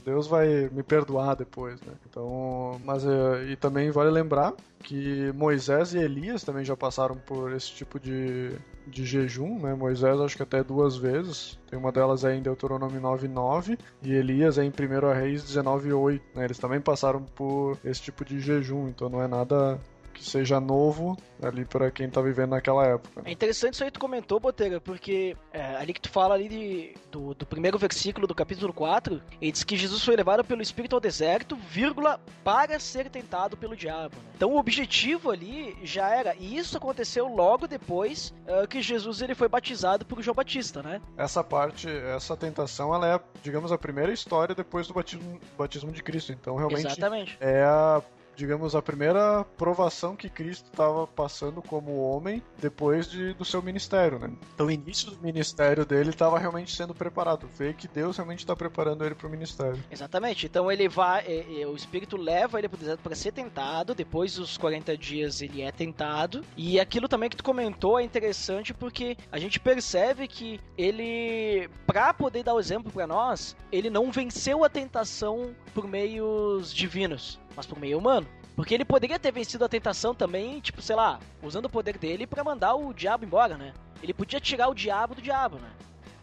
Deus 0.05 0.27
vai 0.27 0.69
me 0.69 0.83
perdoar 0.83 1.35
depois, 1.35 1.81
né? 1.81 1.93
Então, 2.07 2.79
mas 2.83 3.03
e 3.49 3.55
também 3.55 3.89
vale 3.89 4.11
lembrar 4.11 4.53
que 4.83 5.31
Moisés 5.33 5.93
e 5.93 5.97
Elias 5.97 6.43
também 6.43 6.65
já 6.65 6.75
passaram 6.75 7.15
por 7.15 7.53
esse 7.53 7.71
tipo 7.71 7.99
de, 7.99 8.51
de 8.87 9.05
jejum, 9.05 9.59
né? 9.59 9.73
Moisés 9.73 10.19
acho 10.19 10.35
que 10.35 10.43
até 10.43 10.63
duas 10.63 10.97
vezes. 10.97 11.59
Tem 11.69 11.77
uma 11.77 11.91
delas 11.91 12.25
aí 12.25 12.37
em 12.37 12.41
Deuteronômio 12.41 13.01
9:9 13.01 13.77
e 14.01 14.13
Elias 14.13 14.57
é 14.57 14.63
em 14.63 14.71
1 14.71 15.13
Reis 15.13 15.43
19:8, 15.43 16.21
né? 16.35 16.45
Eles 16.45 16.59
também 16.59 16.81
passaram 16.81 17.23
por 17.23 17.77
esse 17.83 18.01
tipo 18.01 18.25
de 18.25 18.39
jejum, 18.39 18.87
então 18.87 19.09
não 19.09 19.21
é 19.21 19.27
nada 19.27 19.79
seja 20.21 20.59
novo 20.59 21.17
ali 21.41 21.65
para 21.65 21.89
quem 21.89 22.09
tá 22.09 22.21
vivendo 22.21 22.51
naquela 22.51 22.85
época. 22.85 23.23
É 23.25 23.31
interessante 23.31 23.73
isso 23.73 23.83
aí 23.83 23.89
que 23.89 23.97
tu 23.97 23.99
comentou, 23.99 24.39
Botega, 24.39 24.79
porque 24.79 25.35
é, 25.51 25.75
ali 25.77 25.93
que 25.93 26.01
tu 26.01 26.09
fala 26.09 26.35
ali 26.35 26.47
de, 26.47 26.93
do, 27.11 27.33
do, 27.33 27.45
primeiro 27.45 27.77
versículo 27.77 28.27
do 28.27 28.35
capítulo 28.35 28.71
4, 28.71 29.21
ele 29.41 29.51
diz 29.51 29.63
que 29.63 29.75
Jesus 29.75 30.03
foi 30.03 30.15
levado 30.15 30.43
pelo 30.43 30.61
Espírito 30.61 30.95
ao 30.95 30.99
deserto, 30.99 31.55
vírgula, 31.55 32.19
para 32.43 32.79
ser 32.79 33.09
tentado 33.09 33.57
pelo 33.57 33.75
diabo. 33.75 34.15
Né? 34.17 34.31
Então 34.35 34.51
o 34.51 34.57
objetivo 34.57 35.31
ali 35.31 35.75
já 35.83 36.09
era, 36.09 36.35
e 36.35 36.57
isso 36.57 36.77
aconteceu 36.77 37.27
logo 37.27 37.67
depois 37.67 38.33
uh, 38.47 38.67
que 38.67 38.81
Jesus 38.81 39.21
ele 39.21 39.33
foi 39.33 39.47
batizado 39.47 40.05
por 40.05 40.21
João 40.21 40.35
Batista, 40.35 40.83
né? 40.83 41.01
Essa 41.17 41.43
parte, 41.43 41.89
essa 41.89 42.37
tentação, 42.37 42.93
ela 42.93 43.15
é, 43.15 43.19
digamos, 43.41 43.71
a 43.71 43.77
primeira 43.77 44.11
história 44.11 44.53
depois 44.53 44.87
do 44.87 44.93
batismo, 44.93 45.39
batismo 45.57 45.91
de 45.91 46.03
Cristo. 46.03 46.31
Então 46.31 46.55
realmente 46.55 46.87
Exatamente. 46.87 47.37
é 47.39 47.63
a 47.63 48.01
digamos, 48.35 48.75
a 48.75 48.81
primeira 48.81 49.43
provação 49.57 50.15
que 50.15 50.29
Cristo 50.29 50.69
estava 50.71 51.05
passando 51.07 51.61
como 51.61 51.99
homem 51.99 52.41
depois 52.59 53.09
de, 53.09 53.33
do 53.33 53.45
seu 53.45 53.61
ministério, 53.61 54.19
né? 54.19 54.31
Então, 54.53 54.67
o 54.67 54.71
início 54.71 55.11
do 55.11 55.21
ministério 55.21 55.85
dele 55.85 56.09
estava 56.09 56.39
realmente 56.39 56.75
sendo 56.75 56.93
preparado. 56.93 57.47
Vê 57.57 57.73
que 57.73 57.87
Deus 57.87 58.17
realmente 58.17 58.39
está 58.39 58.55
preparando 58.55 59.05
ele 59.05 59.15
para 59.15 59.27
o 59.27 59.29
ministério. 59.29 59.81
Exatamente. 59.91 60.45
Então, 60.45 60.71
ele 60.71 60.87
vai, 60.87 61.25
é, 61.25 61.61
é, 61.61 61.67
o 61.67 61.75
Espírito 61.75 62.17
leva 62.17 62.59
ele 62.59 62.67
para 62.67 62.75
o 62.75 62.79
deserto 62.79 63.01
para 63.01 63.15
ser 63.15 63.31
tentado. 63.31 63.93
Depois 63.93 64.35
dos 64.35 64.57
40 64.57 64.97
dias, 64.97 65.41
ele 65.41 65.61
é 65.61 65.71
tentado. 65.71 66.43
E 66.55 66.79
aquilo 66.79 67.07
também 67.07 67.29
que 67.29 67.37
tu 67.37 67.43
comentou 67.43 67.99
é 67.99 68.03
interessante 68.03 68.73
porque 68.73 69.17
a 69.31 69.39
gente 69.39 69.59
percebe 69.59 70.27
que 70.27 70.59
ele, 70.77 71.69
para 71.85 72.13
poder 72.13 72.43
dar 72.43 72.53
o 72.53 72.59
exemplo 72.59 72.91
para 72.91 73.07
nós, 73.07 73.55
ele 73.71 73.89
não 73.89 74.11
venceu 74.11 74.63
a 74.63 74.69
tentação 74.69 75.55
por 75.73 75.87
meios 75.87 76.73
divinos 76.73 77.39
mas 77.55 77.65
por 77.65 77.79
meio 77.79 77.97
humano. 77.97 78.27
Porque 78.55 78.73
ele 78.73 78.85
poderia 78.85 79.19
ter 79.19 79.31
vencido 79.31 79.65
a 79.65 79.69
tentação 79.69 80.13
também, 80.13 80.59
tipo, 80.59 80.81
sei 80.81 80.95
lá, 80.95 81.19
usando 81.41 81.65
o 81.65 81.69
poder 81.69 81.97
dele 81.97 82.27
para 82.27 82.43
mandar 82.43 82.75
o 82.75 82.93
diabo 82.93 83.25
embora, 83.25 83.57
né? 83.57 83.73
Ele 84.03 84.13
podia 84.13 84.39
tirar 84.39 84.67
o 84.67 84.75
diabo 84.75 85.15
do 85.15 85.21
diabo, 85.21 85.57
né? 85.57 85.69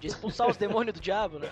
De 0.01 0.07
expulsar 0.09 0.49
os 0.49 0.57
demônios 0.59 0.95
do 0.95 1.01
diabo, 1.01 1.39
né? 1.39 1.51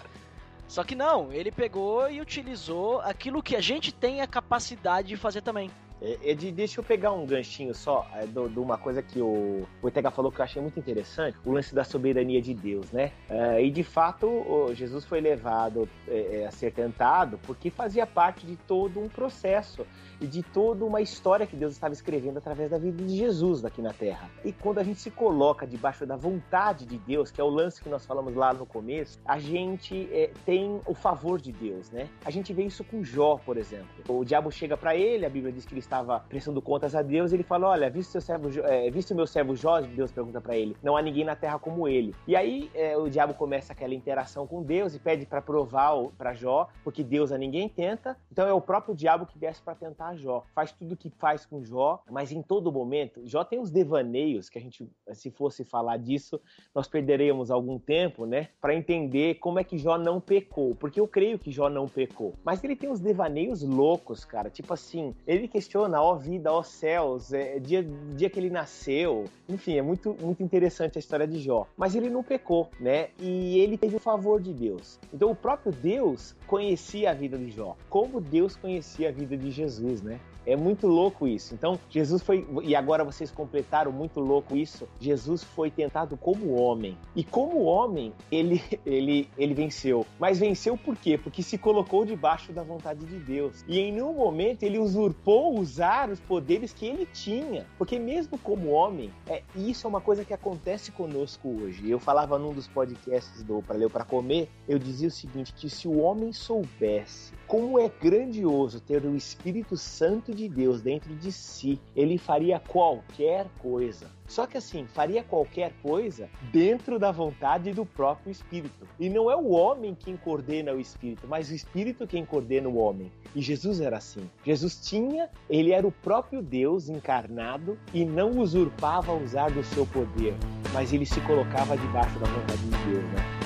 Só 0.69 0.83
que 0.83 0.95
não, 0.95 1.33
ele 1.33 1.51
pegou 1.51 2.11
e 2.11 2.21
utilizou 2.21 3.01
aquilo 3.01 3.43
que 3.43 3.55
a 3.55 3.61
gente 3.61 3.93
tem 3.93 4.21
a 4.21 4.27
capacidade 4.27 5.09
de 5.09 5.17
fazer 5.17 5.41
também. 5.41 5.71
É, 6.01 6.19
Ed, 6.23 6.53
deixa 6.53 6.81
eu 6.81 6.85
pegar 6.85 7.13
um 7.13 7.25
ganchinho 7.25 7.75
só 7.75 8.07
é, 8.15 8.27
de 8.27 8.59
uma 8.59 8.77
coisa 8.77 9.03
que 9.03 9.21
o, 9.21 9.67
Ortega 9.83 10.11
falou 10.11 10.31
que 10.31 10.41
eu 10.41 10.45
achei 10.45 10.61
muito 10.61 10.79
interessante, 10.79 11.37
o 11.45 11.53
lance 11.53 11.75
da 11.75 11.85
soberania 11.85 12.41
de 12.41 12.53
Deus, 12.53 12.93
né? 12.93 13.13
É, 13.29 13.65
e 13.65 13.71
de 13.71 13.83
fato, 13.83 14.27
Jesus 14.75 15.05
foi 15.05 15.21
levado 15.21 15.89
é, 16.07 16.43
é, 16.43 16.47
a 16.47 16.51
ser 16.51 16.73
tentado 16.73 17.39
porque 17.47 17.71
fazia 17.71 18.07
parte 18.07 18.47
de 18.47 18.57
todo 18.57 19.01
um 19.01 19.09
processo 19.09 19.87
e 20.21 20.27
de 20.27 20.43
toda 20.43 20.85
uma 20.85 21.01
história 21.01 21.47
que 21.47 21.57
Deus 21.57 21.73
estava 21.73 21.95
escrevendo 21.95 22.39
através 22.39 22.71
da 22.71 22.79
vida 22.79 23.03
de 23.03 23.17
Jesus 23.17 23.65
aqui 23.65 23.83
na 23.83 23.93
Terra. 23.93 24.29
E 24.45 24.53
quando 24.53 24.79
a 24.79 24.83
gente 24.83 25.01
se 25.01 25.11
coloca 25.11 25.67
debaixo 25.67 26.07
da 26.07 26.17
vontade 26.17 26.85
de 26.87 26.99
Deus, 26.99 27.31
que 27.31 27.41
é 27.41 27.45
o 27.45 27.49
lance 27.49 27.83
que 27.83 27.89
nós 27.89 28.07
falamos 28.07 28.35
lá 28.35 28.53
no 28.53 28.67
começo, 28.67 29.19
a 29.25 29.39
gente 29.39 30.09
é, 30.13 30.31
tem 30.45 30.81
o 30.87 30.95
favor 30.95 31.41
de 31.41 31.53
Deus, 31.53 31.91
né? 31.91 32.09
A 32.25 32.31
gente 32.31 32.53
vê 32.53 32.65
isso 32.65 32.85
com 32.85 33.03
Jó, 33.03 33.39
por 33.45 33.57
exemplo. 33.57 33.87
O 34.09 34.25
diabo 34.25 34.51
chega 34.51 34.77
para 34.77 34.95
ele, 34.95 35.27
a 35.27 35.31
Bíblia 35.31 35.53
diz 35.53 35.65
que 35.65 35.73
ele 35.73 35.81
estava 35.81 36.21
prestando 36.21 36.61
contas 36.63 36.95
a 36.95 37.03
Deus, 37.03 37.33
e 37.33 37.37
ele 37.37 37.43
fala: 37.43 37.69
Olha, 37.69 37.91
visto, 37.91 38.13
seu 38.13 38.21
servo, 38.21 38.49
é, 38.65 38.91
visto 38.91 39.15
meu 39.15 39.27
servo 39.27 39.55
Jó, 39.55 39.81
Deus 39.81 40.13
pergunta 40.13 40.41
para 40.41 40.57
ele: 40.57 40.77
Não 40.83 40.97
há 40.97 41.03
ninguém 41.03 41.25
na 41.25 41.37
terra 41.37 41.59
como 41.59 41.89
ele. 41.89 42.15
E 42.27 42.35
aí 42.37 42.71
é, 42.75 42.97
o 42.97 43.09
diabo 43.09 43.35
começa 43.35 43.73
aquela 43.73 43.95
interação 43.95 44.47
com 44.47 44.63
Deus 44.63 44.95
e 44.95 44.99
pede 44.99 45.27
para 45.27 45.41
provar 45.43 45.87
para 46.17 46.33
Jó, 46.35 46.69
porque 46.83 47.03
Deus 47.03 47.33
a 47.33 47.39
ninguém 47.39 47.69
tenta. 47.69 48.17
Então 48.31 48.47
é 48.47 48.53
o 48.53 48.61
próprio 48.61 48.95
diabo 48.95 49.27
que 49.27 49.39
desce 49.39 49.63
para 49.63 49.75
tentar 49.75 50.06
matar 50.07 50.17
Jó. 50.17 50.45
Faz 50.55 50.73
tudo 50.73 50.93
o 50.93 50.97
que 50.97 51.11
faz 51.11 51.45
com 51.45 51.63
Jó, 51.65 52.03
mas 52.11 52.31
em 52.31 52.43
todo 52.43 52.71
momento, 52.71 53.21
Jó 53.25 53.43
tem 53.43 53.59
os 53.59 53.71
devaneios 53.71 54.49
que 54.49 54.59
a 54.59 54.61
gente, 54.61 54.89
se 55.13 55.31
fosse 55.31 55.65
falar 55.65 55.97
disso, 55.97 56.41
nós 56.75 56.87
perderíamos 56.87 57.51
algum 57.51 57.79
tempo, 57.79 58.27
né, 58.27 58.49
para 58.61 58.75
entender 58.75 59.37
como 59.37 59.59
é 59.59 59.65
que 59.65 59.79
Jó 59.79 59.99
não 59.99 60.21
pecou, 60.21 60.75
porque 60.75 61.01
eu 61.01 61.09
creio 61.09 61.39
que 61.39 61.51
Jó 61.51 61.69
não 61.69 61.89
pecou. 61.89 62.35
Mas 62.45 62.63
ele 62.63 62.77
tem 62.77 62.91
uns 62.91 63.01
devaneios 63.01 63.63
loucos, 63.63 64.25
cara, 64.25 64.51
tipo 64.51 64.73
assim, 64.73 65.15
ele 65.27 65.49
questiona, 65.49 66.01
ó 66.01 66.15
vida, 66.15 66.53
ó 66.53 66.63
céus, 66.63 67.33
é, 67.33 67.59
dia, 67.59 67.83
dia 67.83 68.31
que 68.31 68.39
ele 68.39 68.51
nasceu, 68.51 69.25
enfim, 69.49 69.77
é 69.77 69.83
muito, 69.83 70.17
muito 70.21 70.43
interessante 70.43 70.99
a 70.99 71.01
história 71.01 71.27
de 71.27 71.39
Jó. 71.39 71.67
Mas 71.77 71.95
ele 71.95 72.11
não 72.11 72.23
pecou, 72.23 72.69
né, 72.79 73.09
e 73.19 73.59
ele 73.59 73.79
teve 73.79 73.97
o 73.97 74.01
favor 74.01 74.41
de 74.41 74.53
Deus. 74.53 74.99
Então 75.13 75.31
o 75.31 75.37
próprio 75.37 75.73
Deus 75.73 76.36
conhecia 76.47 77.11
a 77.11 77.15
vida 77.15 77.37
de 77.37 77.51
Jó, 77.51 77.77
como 77.89 78.21
Deus 78.21 78.57
conhecia 78.57 79.09
a 79.09 79.13
vida 79.13 79.37
de 79.37 79.51
Jesus, 79.51 80.03
né? 80.03 80.21
É 80.47 80.55
muito 80.55 80.87
louco 80.87 81.27
isso. 81.27 81.55
Então, 81.55 81.79
Jesus 81.91 82.23
foi. 82.23 82.47
E 82.63 82.75
agora 82.77 83.05
vocês 83.05 83.31
completaram 83.31 83.91
muito 83.91 84.21
louco 84.21 84.57
isso. 84.57 84.89
Jesus 85.01 85.43
foi 85.43 85.71
tentado 85.71 86.17
como 86.17 86.55
homem. 86.55 86.97
E 87.15 87.25
como 87.25 87.65
homem, 87.65 88.13
ele, 88.31 88.63
ele, 88.87 89.29
ele 89.37 89.55
venceu. 89.55 90.07
Mas 90.19 90.39
venceu 90.39 90.77
por 90.77 90.97
quê? 90.97 91.19
Porque 91.19 91.43
se 91.43 91.59
colocou 91.59 92.05
debaixo 92.05 92.53
da 92.53 92.63
vontade 92.63 93.05
de 93.05 93.19
Deus. 93.19 93.65
E 93.67 93.81
em 93.81 93.93
nenhum 93.93 94.15
momento 94.15 94.63
ele 94.63 94.79
usurpou 94.79 95.59
usar 95.59 96.11
os 96.11 96.21
poderes 96.21 96.73
que 96.73 96.87
ele 96.87 97.07
tinha. 97.07 97.67
Porque 97.77 97.99
mesmo 97.99 98.39
como 98.39 98.71
homem, 98.71 99.11
é, 99.27 99.43
isso 99.55 99.87
é 99.87 99.89
uma 99.89 100.01
coisa 100.01 100.25
que 100.25 100.33
acontece 100.33 100.93
conosco 100.93 101.49
hoje. 101.49 101.91
Eu 101.91 101.99
falava 101.99 102.39
num 102.39 102.53
dos 102.53 102.69
podcasts 102.69 103.43
do 103.43 103.61
Para 103.63 103.77
Ler 103.77 103.91
para 103.91 104.05
Comer, 104.05 104.49
eu 104.69 104.79
dizia 104.79 105.09
o 105.09 105.11
seguinte: 105.11 105.53
que 105.53 105.69
se 105.69 105.89
o 105.89 105.99
homem 105.99 106.33
soubesse 106.33 107.35
como 107.47 107.79
é 107.79 107.89
grandioso 107.89 108.81
ter 108.81 109.05
o 109.05 109.17
Espírito 109.17 109.77
Santo 109.77 110.35
de 110.37 110.49
Deus 110.49 110.81
dentro 110.81 111.13
de 111.17 111.33
si, 111.33 111.81
ele 111.97 112.19
faria 112.19 112.61
qualquer 112.61 113.47
coisa. 113.59 114.07
Só 114.29 114.47
que 114.47 114.57
assim, 114.57 114.87
faria 114.87 115.23
qualquer 115.23 115.73
coisa 115.83 116.29
dentro 116.53 116.99
da 116.99 117.11
vontade 117.11 117.73
do 117.73 117.87
próprio 117.87 118.31
Espírito. 118.31 118.87
E 118.99 119.09
não 119.09 119.31
é 119.31 119.37
o 119.37 119.49
homem 119.49 119.95
quem 119.95 120.17
coordena 120.17 120.73
o 120.73 120.81
Espírito, 120.81 121.27
mas 121.29 121.51
o 121.51 121.55
Espírito 121.55 122.07
quem 122.07 122.25
coordena 122.25 122.69
o 122.69 122.77
homem. 122.77 123.11
E 123.35 123.41
Jesus 123.41 123.81
era 123.81 123.97
assim. 123.97 124.29
Jesus 124.45 124.77
tinha, 124.87 125.31
ele 125.49 125.73
era 125.73 125.87
o 125.87 125.93
próprio 125.93 126.43
Deus 126.43 126.89
encarnado 126.89 127.79
e 127.95 128.05
não 128.05 128.39
usurpava 128.39 129.15
usar 129.15 129.51
do 129.51 129.65
seu 129.65 129.87
poder, 129.87 130.35
mas 130.73 130.93
ele 130.93 131.07
se 131.07 131.21
colocava 131.23 131.77
debaixo 131.77 132.19
da 132.19 132.27
vontade 132.27 132.63
de 132.63 132.91
Deus, 132.91 133.05
né? 133.13 133.46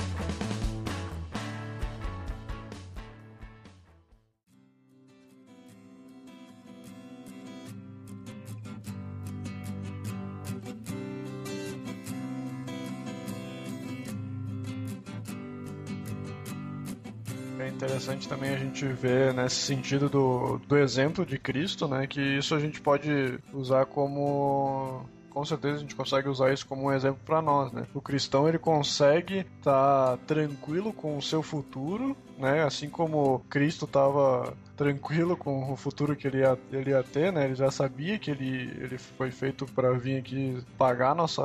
Interessante 18.01 18.27
também 18.27 18.49
a 18.49 18.57
gente 18.57 18.85
ver 18.85 19.33
nesse 19.33 19.57
sentido 19.57 20.09
do, 20.09 20.57
do 20.67 20.77
exemplo 20.77 21.23
de 21.23 21.37
Cristo, 21.37 21.87
né? 21.87 22.07
Que 22.07 22.19
isso 22.19 22.55
a 22.55 22.59
gente 22.59 22.81
pode 22.81 23.39
usar 23.53 23.85
como 23.85 25.05
com 25.31 25.43
certeza 25.45 25.77
a 25.77 25.79
gente 25.79 25.95
consegue 25.95 26.29
usar 26.29 26.53
isso 26.53 26.67
como 26.67 26.83
um 26.83 26.93
exemplo 26.93 27.21
para 27.25 27.41
nós, 27.41 27.71
né? 27.71 27.87
O 27.93 28.01
cristão 28.01 28.47
ele 28.47 28.59
consegue 28.59 29.39
estar 29.57 30.17
tá 30.17 30.19
tranquilo 30.27 30.93
com 30.93 31.17
o 31.17 31.21
seu 31.21 31.41
futuro, 31.41 32.15
né? 32.37 32.63
Assim 32.63 32.89
como 32.89 33.39
Cristo 33.49 33.85
estava 33.85 34.53
tranquilo 34.75 35.37
com 35.37 35.71
o 35.71 35.75
futuro 35.75 36.15
que 36.15 36.27
ele 36.27 36.39
ia, 36.39 36.57
ele 36.71 36.89
ia 36.91 37.03
ter, 37.03 37.31
né? 37.31 37.45
Ele 37.45 37.55
já 37.55 37.71
sabia 37.71 38.19
que 38.19 38.31
ele, 38.31 38.71
ele 38.79 38.97
foi 38.97 39.31
feito 39.31 39.65
para 39.65 39.91
vir 39.93 40.17
aqui 40.17 40.63
pagar 40.77 41.15
nossa 41.15 41.41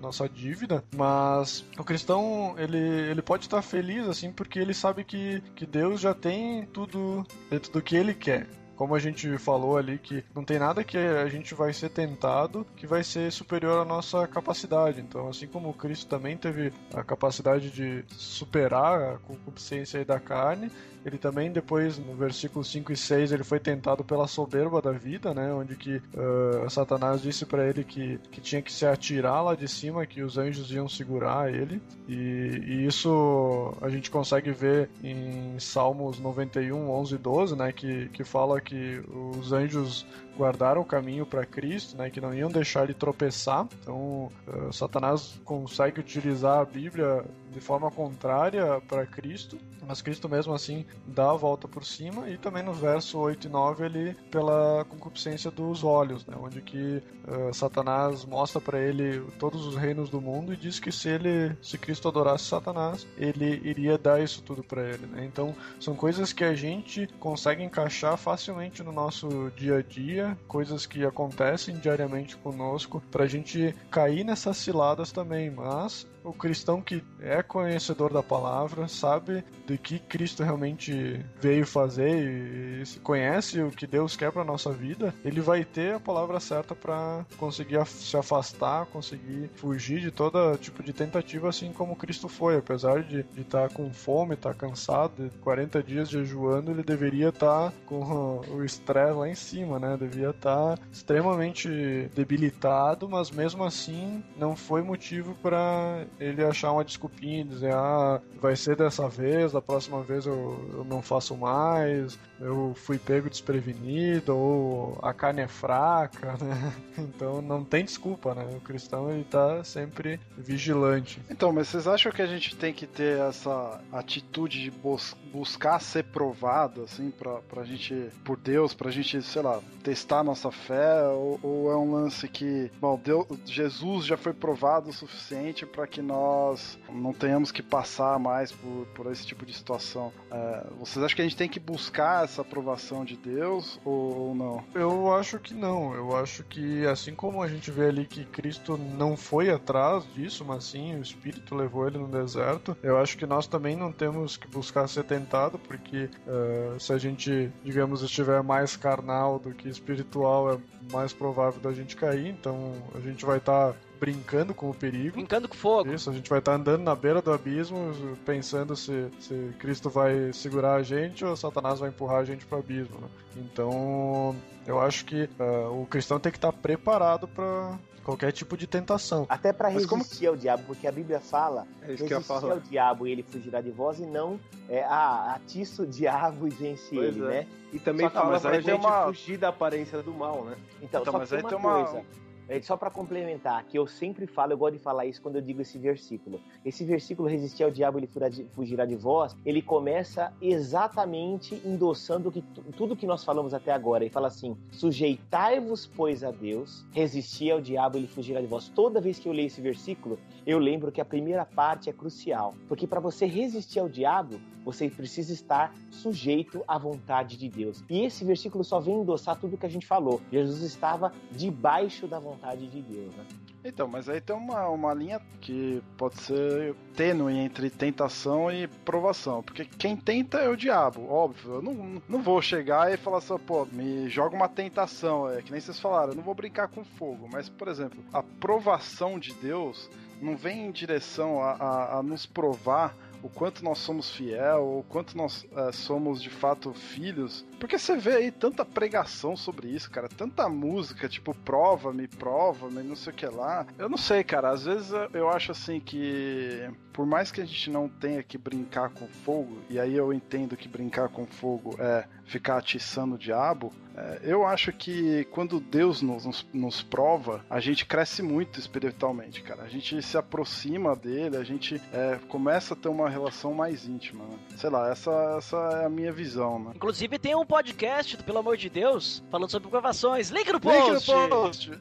nossa 0.00 0.28
dívida, 0.28 0.82
mas 0.94 1.64
o 1.78 1.84
cristão 1.84 2.54
ele, 2.56 2.78
ele 2.78 3.22
pode 3.22 3.44
estar 3.44 3.60
feliz 3.62 4.08
assim 4.08 4.32
porque 4.32 4.58
ele 4.58 4.72
sabe 4.72 5.04
que, 5.04 5.42
que 5.54 5.66
Deus 5.66 6.00
já 6.00 6.14
tem 6.14 6.64
tudo 6.66 7.26
dentro 7.50 7.72
do 7.72 7.82
que 7.82 7.96
ele 7.96 8.14
quer 8.14 8.46
como 8.76 8.94
a 8.94 8.98
gente 8.98 9.36
falou 9.38 9.76
ali, 9.76 9.98
que 9.98 10.24
não 10.34 10.44
tem 10.44 10.58
nada 10.58 10.84
que 10.84 10.96
a 10.96 11.28
gente 11.28 11.54
vai 11.54 11.72
ser 11.72 11.88
tentado 11.90 12.66
que 12.76 12.86
vai 12.86 13.02
ser 13.02 13.32
superior 13.32 13.80
à 13.80 13.84
nossa 13.84 14.26
capacidade. 14.26 15.00
Então, 15.00 15.28
assim 15.28 15.46
como 15.46 15.72
Cristo 15.72 16.06
também 16.06 16.36
teve 16.36 16.72
a 16.94 17.02
capacidade 17.02 17.70
de 17.70 18.04
superar 18.08 19.00
a 19.00 19.18
concupiscência 19.18 20.04
da 20.04 20.20
carne, 20.20 20.70
ele 21.06 21.18
também 21.18 21.52
depois, 21.52 21.98
no 21.98 22.16
versículo 22.16 22.64
5 22.64 22.92
e 22.92 22.96
6, 22.96 23.30
ele 23.30 23.44
foi 23.44 23.60
tentado 23.60 24.02
pela 24.02 24.26
soberba 24.26 24.82
da 24.82 24.90
vida, 24.90 25.32
né? 25.32 25.52
Onde 25.52 25.76
que 25.76 25.98
uh, 25.98 26.68
Satanás 26.68 27.22
disse 27.22 27.46
para 27.46 27.64
ele 27.64 27.84
que, 27.84 28.18
que 28.32 28.40
tinha 28.40 28.60
que 28.60 28.72
se 28.72 28.84
atirar 28.84 29.44
lá 29.44 29.54
de 29.54 29.68
cima, 29.68 30.04
que 30.04 30.20
os 30.20 30.36
anjos 30.36 30.72
iam 30.72 30.88
segurar 30.88 31.48
ele. 31.54 31.80
E, 32.08 32.60
e 32.66 32.86
isso 32.86 33.72
a 33.80 33.88
gente 33.88 34.10
consegue 34.10 34.50
ver 34.50 34.90
em 35.00 35.56
Salmos 35.60 36.18
91, 36.18 36.90
11 36.90 37.14
e 37.14 37.18
12, 37.18 37.56
né? 37.56 37.70
Que, 37.70 38.08
que 38.08 38.24
fala 38.24 38.60
que 38.66 39.02
os 39.08 39.52
anjos 39.52 40.04
guardaram 40.36 40.80
o 40.80 40.84
caminho 40.84 41.26
para 41.26 41.44
Cristo, 41.44 41.96
né, 41.96 42.10
que 42.10 42.20
não 42.20 42.34
iam 42.34 42.50
deixar 42.50 42.84
ele 42.84 42.94
tropeçar. 42.94 43.66
Então, 43.80 44.30
uh, 44.46 44.72
Satanás 44.72 45.40
consegue 45.44 46.00
utilizar 46.00 46.60
a 46.60 46.64
Bíblia 46.64 47.24
de 47.50 47.60
forma 47.60 47.90
contrária 47.90 48.80
para 48.86 49.06
Cristo, 49.06 49.58
mas 49.86 50.02
Cristo 50.02 50.28
mesmo 50.28 50.52
assim 50.52 50.84
dá 51.06 51.30
a 51.30 51.36
volta 51.36 51.66
por 51.66 51.84
cima 51.84 52.28
e 52.28 52.36
também 52.36 52.62
no 52.62 52.72
verso 52.72 53.18
8 53.18 53.46
e 53.46 53.50
9 53.50 53.84
ele 53.84 54.14
pela 54.30 54.84
concupiscência 54.90 55.50
dos 55.50 55.82
olhos, 55.82 56.26
né, 56.26 56.36
onde 56.38 56.60
que 56.60 57.02
uh, 57.26 57.54
Satanás 57.54 58.24
mostra 58.24 58.60
para 58.60 58.78
ele 58.78 59.20
todos 59.38 59.64
os 59.64 59.74
reinos 59.74 60.10
do 60.10 60.20
mundo 60.20 60.52
e 60.52 60.56
diz 60.56 60.78
que 60.78 60.92
se 60.92 61.08
ele 61.08 61.56
se 61.62 61.78
Cristo 61.78 62.08
adorasse 62.08 62.44
Satanás, 62.44 63.06
ele 63.16 63.60
iria 63.64 63.96
dar 63.96 64.22
isso 64.22 64.42
tudo 64.42 64.62
para 64.62 64.82
ele, 64.82 65.06
né? 65.06 65.24
Então, 65.24 65.54
são 65.80 65.94
coisas 65.94 66.32
que 66.32 66.44
a 66.44 66.54
gente 66.54 67.06
consegue 67.18 67.62
encaixar 67.62 68.16
facilmente 68.16 68.82
no 68.82 68.92
nosso 68.92 69.50
dia 69.56 69.78
a 69.78 69.82
dia 69.82 70.25
coisas 70.48 70.86
que 70.86 71.04
acontecem 71.04 71.76
diariamente 71.76 72.36
conosco, 72.36 73.02
para 73.10 73.24
a 73.24 73.28
gente 73.28 73.74
cair 73.90 74.24
nessas 74.24 74.56
ciladas 74.56 75.12
também. 75.12 75.50
Mas 75.50 76.06
o 76.26 76.32
cristão 76.32 76.82
que 76.82 77.02
é 77.20 77.42
conhecedor 77.42 78.12
da 78.12 78.22
palavra, 78.22 78.88
sabe 78.88 79.44
de 79.66 79.78
que 79.78 79.98
Cristo 79.98 80.42
realmente 80.42 81.24
veio 81.40 81.66
fazer 81.66 82.82
e 82.82 82.98
conhece 83.00 83.60
o 83.62 83.70
que 83.70 83.86
Deus 83.86 84.16
quer 84.16 84.32
para 84.32 84.44
nossa 84.44 84.72
vida, 84.72 85.14
ele 85.24 85.40
vai 85.40 85.64
ter 85.64 85.94
a 85.94 86.00
palavra 86.00 86.40
certa 86.40 86.74
para 86.74 87.24
conseguir 87.36 87.84
se 87.86 88.16
afastar, 88.16 88.86
conseguir 88.86 89.50
fugir 89.54 90.00
de 90.00 90.10
todo 90.10 90.56
tipo 90.58 90.82
de 90.82 90.92
tentativa, 90.92 91.48
assim 91.48 91.72
como 91.72 91.96
Cristo 91.96 92.28
foi. 92.28 92.56
Apesar 92.56 93.02
de 93.02 93.24
estar 93.36 93.68
tá 93.68 93.74
com 93.74 93.92
fome, 93.92 94.34
estar 94.34 94.54
tá 94.54 94.58
cansado, 94.58 95.30
de 95.30 95.38
40 95.38 95.82
dias 95.82 96.08
jejuando, 96.08 96.70
ele 96.70 96.82
deveria 96.82 97.28
estar 97.28 97.70
tá 97.70 97.72
com 97.86 98.40
o 98.50 98.64
estresse 98.64 99.12
lá 99.12 99.28
em 99.28 99.34
cima, 99.34 99.78
né? 99.78 99.96
Devia 99.96 100.30
estar 100.30 100.76
tá 100.76 100.82
extremamente 100.90 101.68
debilitado, 102.14 103.08
mas 103.08 103.30
mesmo 103.30 103.62
assim 103.64 104.24
não 104.36 104.56
foi 104.56 104.82
motivo 104.82 105.34
para 105.42 106.04
ele 106.18 106.44
achar 106.44 106.72
uma 106.72 106.84
desculpinha 106.84 107.44
dizer, 107.44 107.72
ah, 107.72 108.20
vai 108.40 108.56
ser 108.56 108.76
dessa 108.76 109.08
vez, 109.08 109.52
da 109.52 109.60
próxima 109.60 110.02
vez 110.02 110.26
eu, 110.26 110.70
eu 110.72 110.84
não 110.84 111.02
faço 111.02 111.36
mais, 111.36 112.18
eu 112.40 112.72
fui 112.74 112.98
pego 112.98 113.30
desprevenido, 113.30 114.36
ou 114.36 114.98
a 115.02 115.12
carne 115.12 115.42
é 115.42 115.48
fraca, 115.48 116.36
né? 116.42 116.72
Então 116.98 117.40
não 117.40 117.64
tem 117.64 117.84
desculpa, 117.84 118.34
né? 118.34 118.44
O 118.56 118.60
cristão 118.60 119.10
ele 119.10 119.24
tá 119.24 119.62
sempre 119.64 120.20
vigilante. 120.36 121.20
Então, 121.30 121.52
mas 121.52 121.68
vocês 121.68 121.86
acham 121.86 122.12
que 122.12 122.22
a 122.22 122.26
gente 122.26 122.56
tem 122.56 122.72
que 122.72 122.86
ter 122.86 123.18
essa 123.18 123.80
atitude 123.92 124.62
de 124.62 124.70
bus 124.70 125.14
buscar 125.32 125.80
ser 125.80 126.04
provado, 126.04 126.82
assim, 126.82 127.10
pra, 127.10 127.40
pra 127.42 127.64
gente, 127.64 128.10
por 128.24 128.38
Deus, 128.38 128.72
pra 128.72 128.90
gente, 128.90 129.20
sei 129.22 129.42
lá, 129.42 129.60
testar 129.82 130.24
nossa 130.24 130.50
fé, 130.50 131.02
ou, 131.08 131.38
ou 131.42 131.70
é 131.70 131.76
um 131.76 131.92
lance 131.92 132.26
que, 132.28 132.70
bom, 132.80 132.98
Deus, 133.02 133.26
Jesus 133.44 134.06
já 134.06 134.16
foi 134.16 134.32
provado 134.32 134.90
o 134.90 134.92
suficiente 134.92 135.66
para 135.66 135.86
que 135.86 136.00
nós 136.06 136.78
não 136.88 137.12
tenhamos 137.12 137.50
que 137.50 137.62
passar 137.62 138.18
mais 138.18 138.52
por, 138.52 138.86
por 138.94 139.12
esse 139.12 139.26
tipo 139.26 139.44
de 139.44 139.52
situação? 139.52 140.12
É, 140.30 140.66
vocês 140.78 141.04
acham 141.04 141.16
que 141.16 141.22
a 141.22 141.24
gente 141.24 141.36
tem 141.36 141.48
que 141.48 141.60
buscar 141.60 142.24
essa 142.24 142.42
aprovação 142.42 143.04
de 143.04 143.16
Deus 143.16 143.80
ou 143.84 144.34
não? 144.34 144.64
Eu 144.74 145.12
acho 145.12 145.38
que 145.38 145.52
não. 145.52 145.94
Eu 145.94 146.16
acho 146.16 146.44
que 146.44 146.86
assim 146.86 147.14
como 147.14 147.42
a 147.42 147.48
gente 147.48 147.70
vê 147.70 147.88
ali 147.88 148.06
que 148.06 148.24
Cristo 148.24 148.76
não 148.76 149.16
foi 149.16 149.50
atrás 149.50 150.04
disso, 150.14 150.44
mas 150.44 150.64
sim 150.64 150.96
o 150.96 151.02
Espírito 151.02 151.54
levou 151.54 151.86
ele 151.86 151.98
no 151.98 152.08
deserto, 152.08 152.76
eu 152.82 152.98
acho 152.98 153.16
que 153.16 153.26
nós 153.26 153.46
também 153.46 153.76
não 153.76 153.92
temos 153.92 154.36
que 154.36 154.46
buscar 154.48 154.88
ser 154.88 155.04
tentado, 155.04 155.58
porque 155.58 156.08
uh, 156.26 156.78
se 156.78 156.92
a 156.92 156.98
gente, 156.98 157.50
digamos, 157.64 158.02
estiver 158.02 158.42
mais 158.42 158.76
carnal 158.76 159.38
do 159.38 159.52
que 159.52 159.68
espiritual, 159.68 160.54
é 160.54 160.58
mais 160.92 161.12
provável 161.12 161.60
da 161.60 161.72
gente 161.72 161.96
cair. 161.96 162.28
Então 162.28 162.72
a 162.94 163.00
gente 163.00 163.24
vai 163.24 163.38
estar 163.38 163.72
tá 163.72 163.78
brincando 163.98 164.54
com 164.54 164.70
o 164.70 164.74
perigo. 164.74 165.16
Brincando 165.16 165.48
com 165.48 165.54
fogo. 165.54 165.92
Isso, 165.92 166.10
a 166.10 166.12
gente 166.12 166.28
vai 166.28 166.38
estar 166.38 166.52
tá 166.52 166.58
andando 166.58 166.82
na 166.82 166.94
beira 166.94 167.20
do 167.20 167.32
abismo, 167.32 167.92
pensando 168.24 168.76
se, 168.76 169.08
se 169.20 169.54
Cristo 169.58 169.90
vai 169.90 170.32
segurar 170.32 170.74
a 170.74 170.82
gente 170.82 171.24
ou 171.24 171.36
Satanás 171.36 171.80
vai 171.80 171.88
empurrar 171.88 172.18
a 172.18 172.24
gente 172.24 172.46
para 172.46 172.56
o 172.56 172.60
abismo. 172.60 172.98
Né? 173.00 173.08
Então, 173.36 174.34
eu 174.66 174.80
acho 174.80 175.04
que 175.04 175.28
uh, 175.38 175.82
o 175.82 175.86
cristão 175.86 176.18
tem 176.18 176.32
que 176.32 176.38
estar 176.38 176.52
tá 176.52 176.58
preparado 176.58 177.28
para 177.28 177.78
qualquer 178.06 178.30
tipo 178.30 178.56
de 178.56 178.66
tentação. 178.66 179.26
Até 179.28 179.52
para 179.52 179.68
resistir 179.68 179.88
como... 179.88 180.04
ao 180.28 180.36
diabo, 180.36 180.62
porque 180.66 180.86
a 180.86 180.92
Bíblia 180.92 181.20
fala: 181.20 181.66
é 181.82 181.86
resistir 181.88 182.14
ao 182.30 182.60
diabo 182.60 183.06
e 183.06 183.12
ele 183.12 183.22
fugirá 183.24 183.60
de 183.60 183.70
vós, 183.70 183.98
e 183.98 184.06
não 184.06 184.38
é, 184.68 184.84
ah, 184.84 185.34
atiça 185.34 185.82
o 185.82 185.86
diabo 185.86 186.46
e 186.46 186.50
vence 186.50 186.94
pois 186.94 187.16
ele, 187.16 187.24
é. 187.24 187.28
né? 187.28 187.46
E 187.72 187.78
também 187.78 188.08
só 188.08 188.12
fala 188.12 188.40
pra 188.40 188.60
gente 188.60 188.72
uma... 188.72 189.06
fugir 189.06 189.36
da 189.36 189.48
aparência 189.48 190.00
do 190.02 190.14
mal, 190.14 190.44
né? 190.44 190.56
Então, 190.80 191.02
então 191.02 191.12
só 191.12 191.18
mas 191.18 191.32
aí 191.32 191.40
uma 191.40 191.48
tem 191.48 191.58
uma... 191.58 191.84
coisa 191.84 192.25
só 192.62 192.76
para 192.76 192.90
complementar, 192.90 193.64
que 193.64 193.76
eu 193.76 193.86
sempre 193.86 194.26
falo, 194.26 194.52
eu 194.52 194.58
gosto 194.58 194.74
de 194.74 194.78
falar 194.78 195.04
isso 195.06 195.20
quando 195.20 195.36
eu 195.36 195.42
digo 195.42 195.60
esse 195.60 195.78
versículo. 195.78 196.40
Esse 196.64 196.84
versículo, 196.84 197.28
resistir 197.28 197.64
ao 197.64 197.70
diabo, 197.70 197.98
ele 197.98 198.08
fugirá 198.54 198.86
de 198.86 198.94
vós, 198.94 199.36
ele 199.44 199.60
começa 199.60 200.32
exatamente 200.40 201.60
endossando 201.64 202.30
que, 202.30 202.42
tudo 202.76 202.96
que 202.96 203.06
nós 203.06 203.24
falamos 203.24 203.52
até 203.52 203.72
agora. 203.72 204.04
Ele 204.04 204.12
fala 204.12 204.28
assim: 204.28 204.56
sujeitai-vos, 204.70 205.86
pois, 205.86 206.22
a 206.22 206.30
Deus, 206.30 206.86
resistir 206.92 207.50
ao 207.50 207.60
diabo, 207.60 207.96
ele 207.96 208.06
fugirá 208.06 208.40
de 208.40 208.46
vós. 208.46 208.68
Toda 208.68 209.00
vez 209.00 209.18
que 209.18 209.28
eu 209.28 209.32
leio 209.32 209.48
esse 209.48 209.60
versículo, 209.60 210.18
eu 210.46 210.58
lembro 210.58 210.92
que 210.92 211.00
a 211.00 211.04
primeira 211.04 211.44
parte 211.44 211.90
é 211.90 211.92
crucial, 211.92 212.54
porque 212.68 212.86
para 212.86 213.00
você 213.00 213.26
resistir 213.26 213.80
ao 213.80 213.88
diabo, 213.88 214.40
você 214.64 214.90
precisa 214.90 215.32
estar 215.32 215.72
sujeito 215.90 216.64
à 216.66 216.76
vontade 216.76 217.36
de 217.36 217.48
Deus. 217.48 217.84
E 217.88 218.04
esse 218.04 218.24
versículo 218.24 218.64
só 218.64 218.80
vem 218.80 219.00
endossar 219.00 219.38
tudo 219.38 219.56
que 219.56 219.66
a 219.66 219.68
gente 219.68 219.86
falou. 219.86 220.20
Jesus 220.30 220.60
estava 220.62 221.12
debaixo 221.30 222.08
da 222.08 222.18
vontade 222.18 222.35
vontade 222.36 222.66
de 222.66 222.82
Deus, 222.82 223.14
né? 223.16 223.24
Então, 223.64 223.88
mas 223.88 224.08
aí 224.08 224.20
tem 224.20 224.36
uma, 224.36 224.68
uma 224.68 224.94
linha 224.94 225.20
que 225.40 225.82
pode 225.96 226.20
ser 226.20 226.74
tênue 226.94 227.36
entre 227.36 227.68
tentação 227.68 228.50
e 228.52 228.68
provação. 228.68 229.42
Porque 229.42 229.64
quem 229.64 229.96
tenta 229.96 230.38
é 230.38 230.48
o 230.48 230.56
diabo, 230.56 231.10
óbvio. 231.10 231.54
Eu 231.54 231.62
não, 231.62 232.02
não 232.08 232.22
vou 232.22 232.40
chegar 232.40 232.92
e 232.92 232.96
falar 232.96 233.18
assim, 233.18 233.36
pô, 233.38 233.66
me 233.66 234.08
joga 234.08 234.36
uma 234.36 234.48
tentação. 234.48 235.28
É 235.28 235.42
que 235.42 235.50
nem 235.50 235.60
vocês 235.60 235.80
falaram, 235.80 236.10
eu 236.10 236.16
não 236.16 236.22
vou 236.22 236.34
brincar 236.34 236.68
com 236.68 236.84
fogo. 236.84 237.28
Mas, 237.32 237.48
por 237.48 237.66
exemplo, 237.66 237.98
a 238.12 238.22
provação 238.22 239.18
de 239.18 239.32
Deus 239.34 239.90
não 240.20 240.36
vem 240.36 240.66
em 240.66 240.70
direção 240.70 241.42
a, 241.42 241.52
a, 241.52 241.98
a 241.98 242.02
nos 242.02 242.24
provar 242.24 242.94
o 243.26 243.28
quanto 243.28 243.64
nós 243.64 243.78
somos 243.78 244.08
fiel, 244.10 244.78
o 244.78 244.84
quanto 244.88 245.16
nós 245.16 245.46
é, 245.56 245.72
somos 245.72 246.22
de 246.22 246.30
fato 246.30 246.72
filhos. 246.72 247.44
Porque 247.58 247.78
você 247.78 247.96
vê 247.96 248.12
aí 248.12 248.30
tanta 248.30 248.64
pregação 248.64 249.36
sobre 249.36 249.68
isso, 249.68 249.90
cara, 249.90 250.08
tanta 250.08 250.48
música, 250.48 251.08
tipo, 251.08 251.34
prova-me, 251.34 252.06
prova-me, 252.06 252.82
não 252.82 252.94
sei 252.94 253.12
o 253.12 253.16
que 253.16 253.26
lá. 253.26 253.66
Eu 253.76 253.88
não 253.88 253.98
sei, 253.98 254.22
cara, 254.22 254.50
às 254.50 254.64
vezes 254.64 254.92
eu 255.12 255.28
acho 255.28 255.50
assim 255.50 255.80
que, 255.80 256.70
por 256.96 257.04
mais 257.04 257.30
que 257.30 257.42
a 257.42 257.44
gente 257.44 257.68
não 257.68 257.90
tenha 257.90 258.22
que 258.22 258.38
brincar 258.38 258.88
com 258.88 259.06
fogo, 259.06 259.58
e 259.68 259.78
aí 259.78 259.94
eu 259.94 260.14
entendo 260.14 260.56
que 260.56 260.66
brincar 260.66 261.10
com 261.10 261.26
fogo 261.26 261.76
é 261.78 262.06
ficar 262.24 262.56
atiçando 262.56 263.16
o 263.16 263.18
diabo, 263.18 263.70
é, 263.94 264.20
eu 264.22 264.46
acho 264.46 264.72
que 264.72 265.26
quando 265.26 265.60
Deus 265.60 266.00
nos, 266.00 266.24
nos, 266.24 266.46
nos, 266.54 266.82
prova, 266.82 267.44
a 267.50 267.60
gente 267.60 267.84
cresce 267.84 268.22
muito 268.22 268.58
espiritualmente, 268.58 269.42
cara. 269.42 269.64
A 269.64 269.68
gente 269.68 270.00
se 270.00 270.16
aproxima 270.16 270.96
dele, 270.96 271.36
a 271.36 271.44
gente 271.44 271.78
é, 271.92 272.18
começa 272.28 272.72
a 272.72 272.76
ter 272.76 272.88
uma 272.88 273.10
relação 273.10 273.52
mais 273.52 273.86
íntima, 273.86 274.24
né? 274.24 274.38
Sei 274.56 274.70
lá, 274.70 274.90
essa, 274.90 275.34
essa 275.36 275.56
é 275.82 275.84
a 275.84 275.90
minha 275.90 276.12
visão, 276.12 276.58
né? 276.58 276.72
Inclusive 276.74 277.18
tem 277.18 277.34
um 277.34 277.44
podcast, 277.44 278.16
pelo 278.22 278.38
amor 278.38 278.56
de 278.56 278.70
Deus, 278.70 279.22
falando 279.30 279.50
sobre 279.50 279.68
provações. 279.68 280.30
Link 280.30 280.50
no 280.50 280.60
post! 280.60 281.10
Link 281.10 281.22
no 281.22 281.28
post! 281.28 281.72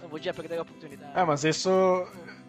Não 0.00 0.08
podia 0.08 0.32
perder 0.32 0.58
a 0.58 0.62
oportunidade. 0.62 1.18
É, 1.18 1.24
mas 1.24 1.44
isso, 1.44 1.68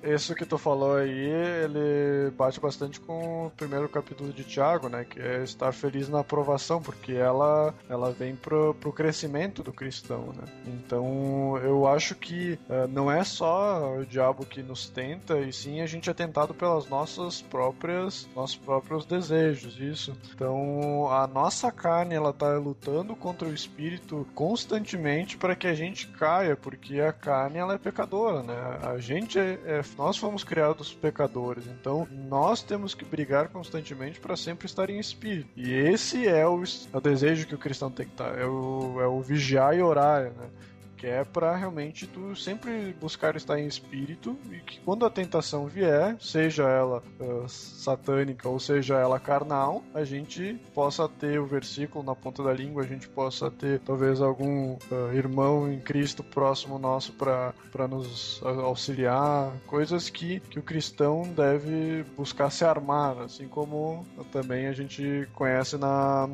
isso 0.03 0.35
que 0.35 0.45
tu 0.45 0.57
falou 0.57 0.95
aí, 0.95 1.29
ele 1.63 2.31
bate 2.31 2.59
bastante 2.59 2.99
com 2.99 3.47
o 3.47 3.51
primeiro 3.51 3.89
capítulo 3.89 4.31
de 4.31 4.43
Tiago, 4.43 4.89
né? 4.89 5.05
Que 5.05 5.19
é 5.19 5.43
estar 5.43 5.71
feliz 5.71 6.09
na 6.09 6.19
aprovação, 6.19 6.81
porque 6.81 7.13
ela, 7.13 7.73
ela 7.89 8.11
vem 8.11 8.35
pro, 8.35 8.73
pro 8.75 8.91
crescimento 8.91 9.63
do 9.63 9.73
cristão, 9.73 10.33
né? 10.35 10.43
Então, 10.65 11.57
eu 11.63 11.87
acho 11.87 12.15
que 12.15 12.59
eh, 12.69 12.87
não 12.87 13.11
é 13.11 13.23
só 13.23 13.97
o 13.97 14.05
diabo 14.05 14.45
que 14.45 14.61
nos 14.61 14.89
tenta, 14.89 15.39
e 15.39 15.51
sim 15.51 15.81
a 15.81 15.85
gente 15.85 16.09
é 16.09 16.13
tentado 16.13 16.53
pelas 16.53 16.87
nossas 16.87 17.41
próprias, 17.41 18.27
nossos 18.35 18.57
próprios 18.57 19.05
desejos, 19.05 19.79
isso. 19.79 20.15
Então, 20.33 21.09
a 21.11 21.27
nossa 21.27 21.71
carne, 21.71 22.15
ela 22.15 22.33
tá 22.33 22.57
lutando 22.57 23.15
contra 23.15 23.47
o 23.47 23.53
espírito 23.53 24.27
constantemente 24.33 25.37
para 25.37 25.55
que 25.55 25.67
a 25.67 25.73
gente 25.73 26.07
caia, 26.07 26.55
porque 26.55 26.99
a 26.99 27.11
carne, 27.11 27.57
ela 27.57 27.73
é 27.73 27.77
pecadora, 27.77 28.43
né? 28.43 28.79
A 28.83 28.97
gente 28.97 29.37
é, 29.39 29.59
é 29.65 29.83
nós 29.95 30.17
fomos 30.17 30.43
criados 30.43 30.93
pecadores, 30.93 31.65
então 31.67 32.07
nós 32.11 32.63
temos 32.63 32.93
que 32.93 33.05
brigar 33.05 33.49
constantemente 33.49 34.19
para 34.19 34.35
sempre 34.35 34.65
estar 34.65 34.89
em 34.89 34.99
espírito. 34.99 35.49
E 35.55 35.71
esse 35.71 36.27
é 36.27 36.47
o, 36.47 36.63
é 36.63 36.97
o 36.97 37.01
desejo 37.01 37.47
que 37.47 37.55
o 37.55 37.59
cristão 37.59 37.91
tem 37.91 38.05
que 38.05 38.13
estar, 38.13 38.37
é 38.37 38.45
o, 38.45 39.01
é 39.01 39.07
o 39.07 39.21
vigiar 39.21 39.77
e 39.77 39.81
orar, 39.81 40.31
né? 40.31 40.49
Que 40.97 41.07
é 41.07 41.23
para 41.23 41.55
realmente 41.55 42.07
tu 42.07 42.35
sempre 42.35 42.93
buscar 42.99 43.35
estar 43.35 43.59
em 43.59 43.67
espírito 43.67 44.37
e 44.51 44.59
que 44.59 44.79
quando 44.81 45.05
a 45.05 45.09
tentação 45.09 45.67
vier, 45.67 46.17
seja 46.19 46.63
ela 46.63 47.03
uh, 47.19 47.47
satânica 47.47 48.49
ou 48.49 48.59
seja 48.59 48.95
ela 48.95 49.19
carnal, 49.19 49.83
a 49.93 50.03
gente 50.03 50.59
possa 50.73 51.07
ter 51.07 51.39
o 51.39 51.45
versículo 51.45 52.03
na 52.03 52.15
ponta 52.15 52.43
da 52.43 52.53
língua, 52.53 52.83
a 52.83 52.87
gente 52.87 53.07
possa 53.07 53.51
ter 53.51 53.79
talvez 53.81 54.21
algum 54.21 54.73
uh, 54.73 55.13
irmão 55.13 55.71
em 55.71 55.79
Cristo 55.79 56.23
próximo 56.23 56.79
nosso 56.79 57.13
para 57.13 57.53
nos 57.87 58.41
auxiliar, 58.43 59.51
coisas 59.67 60.09
que, 60.09 60.39
que 60.39 60.59
o 60.59 60.63
cristão 60.63 61.23
deve 61.33 62.03
buscar 62.15 62.49
se 62.49 62.65
armar, 62.65 63.19
assim 63.19 63.47
como 63.47 64.05
também 64.31 64.67
a 64.67 64.73
gente 64.73 65.27
conhece 65.33 65.77
na 65.77 66.29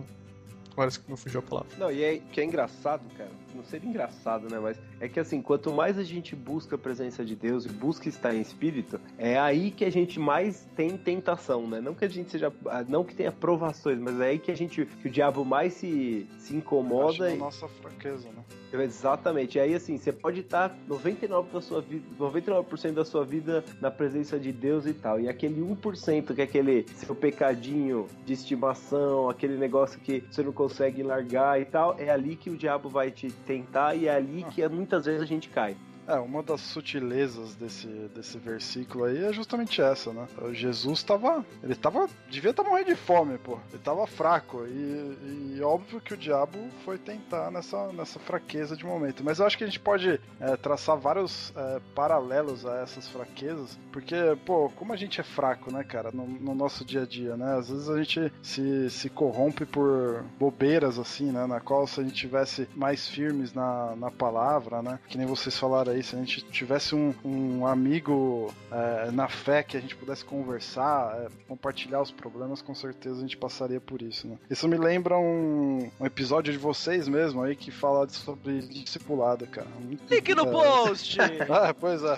Parece 0.76 1.00
que 1.00 1.10
não 1.10 1.18
fugiu 1.18 1.40
a 1.40 1.44
palavra. 1.44 1.70
Não, 1.78 1.92
e 1.92 2.04
é 2.04 2.18
que 2.18 2.42
é 2.42 2.44
engraçado, 2.44 3.04
cara. 3.16 3.30
Não 3.56 3.64
seria 3.64 3.90
engraçado, 3.90 4.50
né? 4.50 4.60
Mas 4.60 4.80
é 5.00 5.08
que 5.08 5.20
assim, 5.20 5.42
quanto 5.42 5.72
mais 5.72 5.98
a 5.98 6.04
gente 6.04 6.36
busca 6.36 6.76
a 6.76 6.80
presença 6.80 7.24
de 7.24 7.36
Deus 7.36 7.66
e 7.66 7.70
busca 7.70 8.10
estar 8.10 8.34
em 8.34 8.42
espírito, 8.42 9.00
é 9.18 9.40
aí 9.40 9.72
que 9.72 9.86
a 9.86 9.92
gente 9.92 10.20
mais 10.20 10.68
tem 10.76 10.98
tentação, 10.98 11.68
né? 11.68 11.82
Não 11.82 11.94
que 11.94 12.06
a 12.06 12.10
gente 12.10 12.32
seja. 12.32 12.52
Não 12.88 13.04
que 13.04 13.16
tenha 13.16 13.32
provações, 13.32 14.00
mas 14.00 14.20
é 14.20 14.30
aí 14.30 14.40
que 14.40 14.52
a 14.52 14.56
gente. 14.56 14.86
que 14.86 15.08
o 15.08 15.12
diabo 15.12 15.46
mais 15.46 15.74
se, 15.74 16.28
se 16.38 16.56
incomoda. 16.56 17.30
É 17.30 17.34
a 17.34 17.38
nossa 17.38 17.68
fraqueza, 17.68 18.30
né? 18.30 18.44
Exatamente. 18.82 19.58
E 19.58 19.62
aí, 19.62 19.76
assim, 19.76 19.98
você 19.98 20.12
pode 20.12 20.40
estar 20.40 20.76
99% 20.90 21.52
da 21.52 21.62
sua 21.62 21.82
vida, 21.82 22.06
99% 22.20 22.92
da 22.94 23.06
sua 23.06 23.24
vida 23.24 23.64
na 23.80 23.92
presença 23.92 24.40
de 24.40 24.52
Deus 24.52 24.86
e 24.86 24.94
tal. 24.94 25.20
E 25.20 25.30
aquele 25.30 25.62
1% 25.62 26.34
que 26.34 26.42
é 26.42 26.44
aquele 26.44 26.86
seu 26.96 27.16
pecadinho 27.16 28.08
de 28.26 28.34
estimação, 28.34 29.30
aquele 29.30 29.58
negócio 29.58 30.00
que 30.00 30.24
você 30.30 30.42
não 30.42 30.52
consegue 30.52 31.04
largar 31.04 31.62
e 31.62 31.66
tal, 31.66 31.96
é 32.00 32.10
ali 32.10 32.36
que 32.36 32.50
o 32.50 32.58
diabo 32.58 32.90
vai 32.90 33.12
te 33.12 33.30
tentar 33.46 33.96
e 33.96 34.08
é 34.08 34.16
ali 34.16 34.44
que 34.52 34.68
muitas 34.68 35.06
vezes 35.06 35.22
a 35.22 35.26
gente 35.26 35.50
cai. 35.50 35.76
É, 36.08 36.16
uma 36.16 36.44
das 36.44 36.62
sutilezas 36.62 37.56
desse, 37.56 37.88
desse 38.14 38.38
versículo 38.38 39.06
aí 39.06 39.24
é 39.24 39.32
justamente 39.32 39.82
essa, 39.82 40.12
né? 40.12 40.28
Jesus 40.52 41.00
estava. 41.00 41.46
Ele 41.64 41.76
tava. 41.76 42.10
Devia 42.30 42.52
estar 42.52 42.64
tá 42.64 42.70
morrendo 42.70 42.88
de 42.88 42.96
fome, 42.96 43.38
pô. 43.38 43.58
Ele 43.72 43.82
tava 43.82 44.06
fraco. 44.06 44.66
E, 44.66 45.56
e, 45.58 45.62
óbvio 45.62 46.02
que 46.02 46.14
o 46.14 46.18
diabo 46.18 46.60
foi 46.84 46.98
tentar 46.98 47.50
nessa, 47.52 47.92
nessa 47.94 48.20
fraqueza 48.20 48.76
de 48.76 48.86
momento. 48.86 49.24
Mas 49.24 49.40
eu 49.40 49.46
acho 49.46 49.58
que 49.58 49.64
a 49.64 49.68
gente 49.68 49.80
pode 49.80 50.20
é, 50.40 50.58
traçar 50.58 50.98
vários 50.98 51.54
é, 51.56 51.82
paralelos 51.96 52.66
a 52.66 52.82
essas 52.82 53.08
fraquezas. 53.08 53.80
Porque, 53.92 54.16
pô, 54.46 54.70
como 54.76 54.92
a 54.92 54.98
gente 54.98 55.22
é 55.22 55.24
fraco, 55.24 55.72
né, 55.72 55.84
cara, 55.84 56.12
no, 56.12 56.28
no, 56.28 56.54
nosso 56.54 56.84
dia 56.84 57.04
a 57.04 57.06
dia, 57.06 57.38
né? 57.38 57.58
Às 57.58 57.70
vezes 57.70 57.90
a 57.90 57.98
gente 57.98 58.32
se, 58.42 58.90
se 58.90 59.10
corrompe 59.10 59.66
por 59.66 60.24
bobeiras, 60.38 61.00
assim, 61.00 61.32
né? 61.32 61.46
Na 61.46 61.62
qual 61.62 61.88
se 61.88 62.02
a 62.02 62.04
gente 62.04 62.16
tivesse 62.16 62.68
mais 62.76 63.08
firmes 63.08 63.54
na, 63.54 63.96
na 63.96 64.12
palavra, 64.12 64.82
né? 64.82 65.00
Que 65.08 65.18
nem 65.18 65.28
vocês 65.28 65.58
falaram 65.58 65.93
aí, 65.94 66.04
se 66.04 66.16
a 66.16 66.20
gente 66.20 66.42
tivesse 66.44 66.96
um, 66.96 67.14
um 67.24 67.66
amigo 67.66 68.54
é, 68.72 69.12
na 69.12 69.28
fé 69.28 69.64
que 69.64 69.78
a 69.78 69.80
gente 69.80 69.96
pudesse 69.96 70.24
conversar, 70.26 71.16
é, 71.18 71.28
compartilhar 71.48 72.02
os 72.02 72.12
problemas, 72.12 72.62
com 72.62 72.76
certeza 72.76 73.18
a 73.18 73.22
gente 73.22 73.38
passaria 73.38 73.80
por 73.80 74.02
isso, 74.02 74.28
né? 74.28 74.38
Isso 74.50 74.68
me 74.68 74.78
lembra 74.78 75.18
um, 75.18 75.90
um 76.00 76.06
episódio 76.06 76.52
de 76.52 76.60
vocês 76.60 77.08
mesmo 77.08 77.42
aí 77.42 77.56
que 77.56 77.72
fala 77.72 78.08
sobre 78.10 78.60
discipulado, 78.62 79.48
cara. 79.48 79.68
Muito, 79.80 80.14
Link 80.14 80.36
no 80.36 80.48
é, 80.48 80.52
post! 80.52 81.18
ah, 81.50 81.74
pois 81.74 82.02
é. 82.04 82.18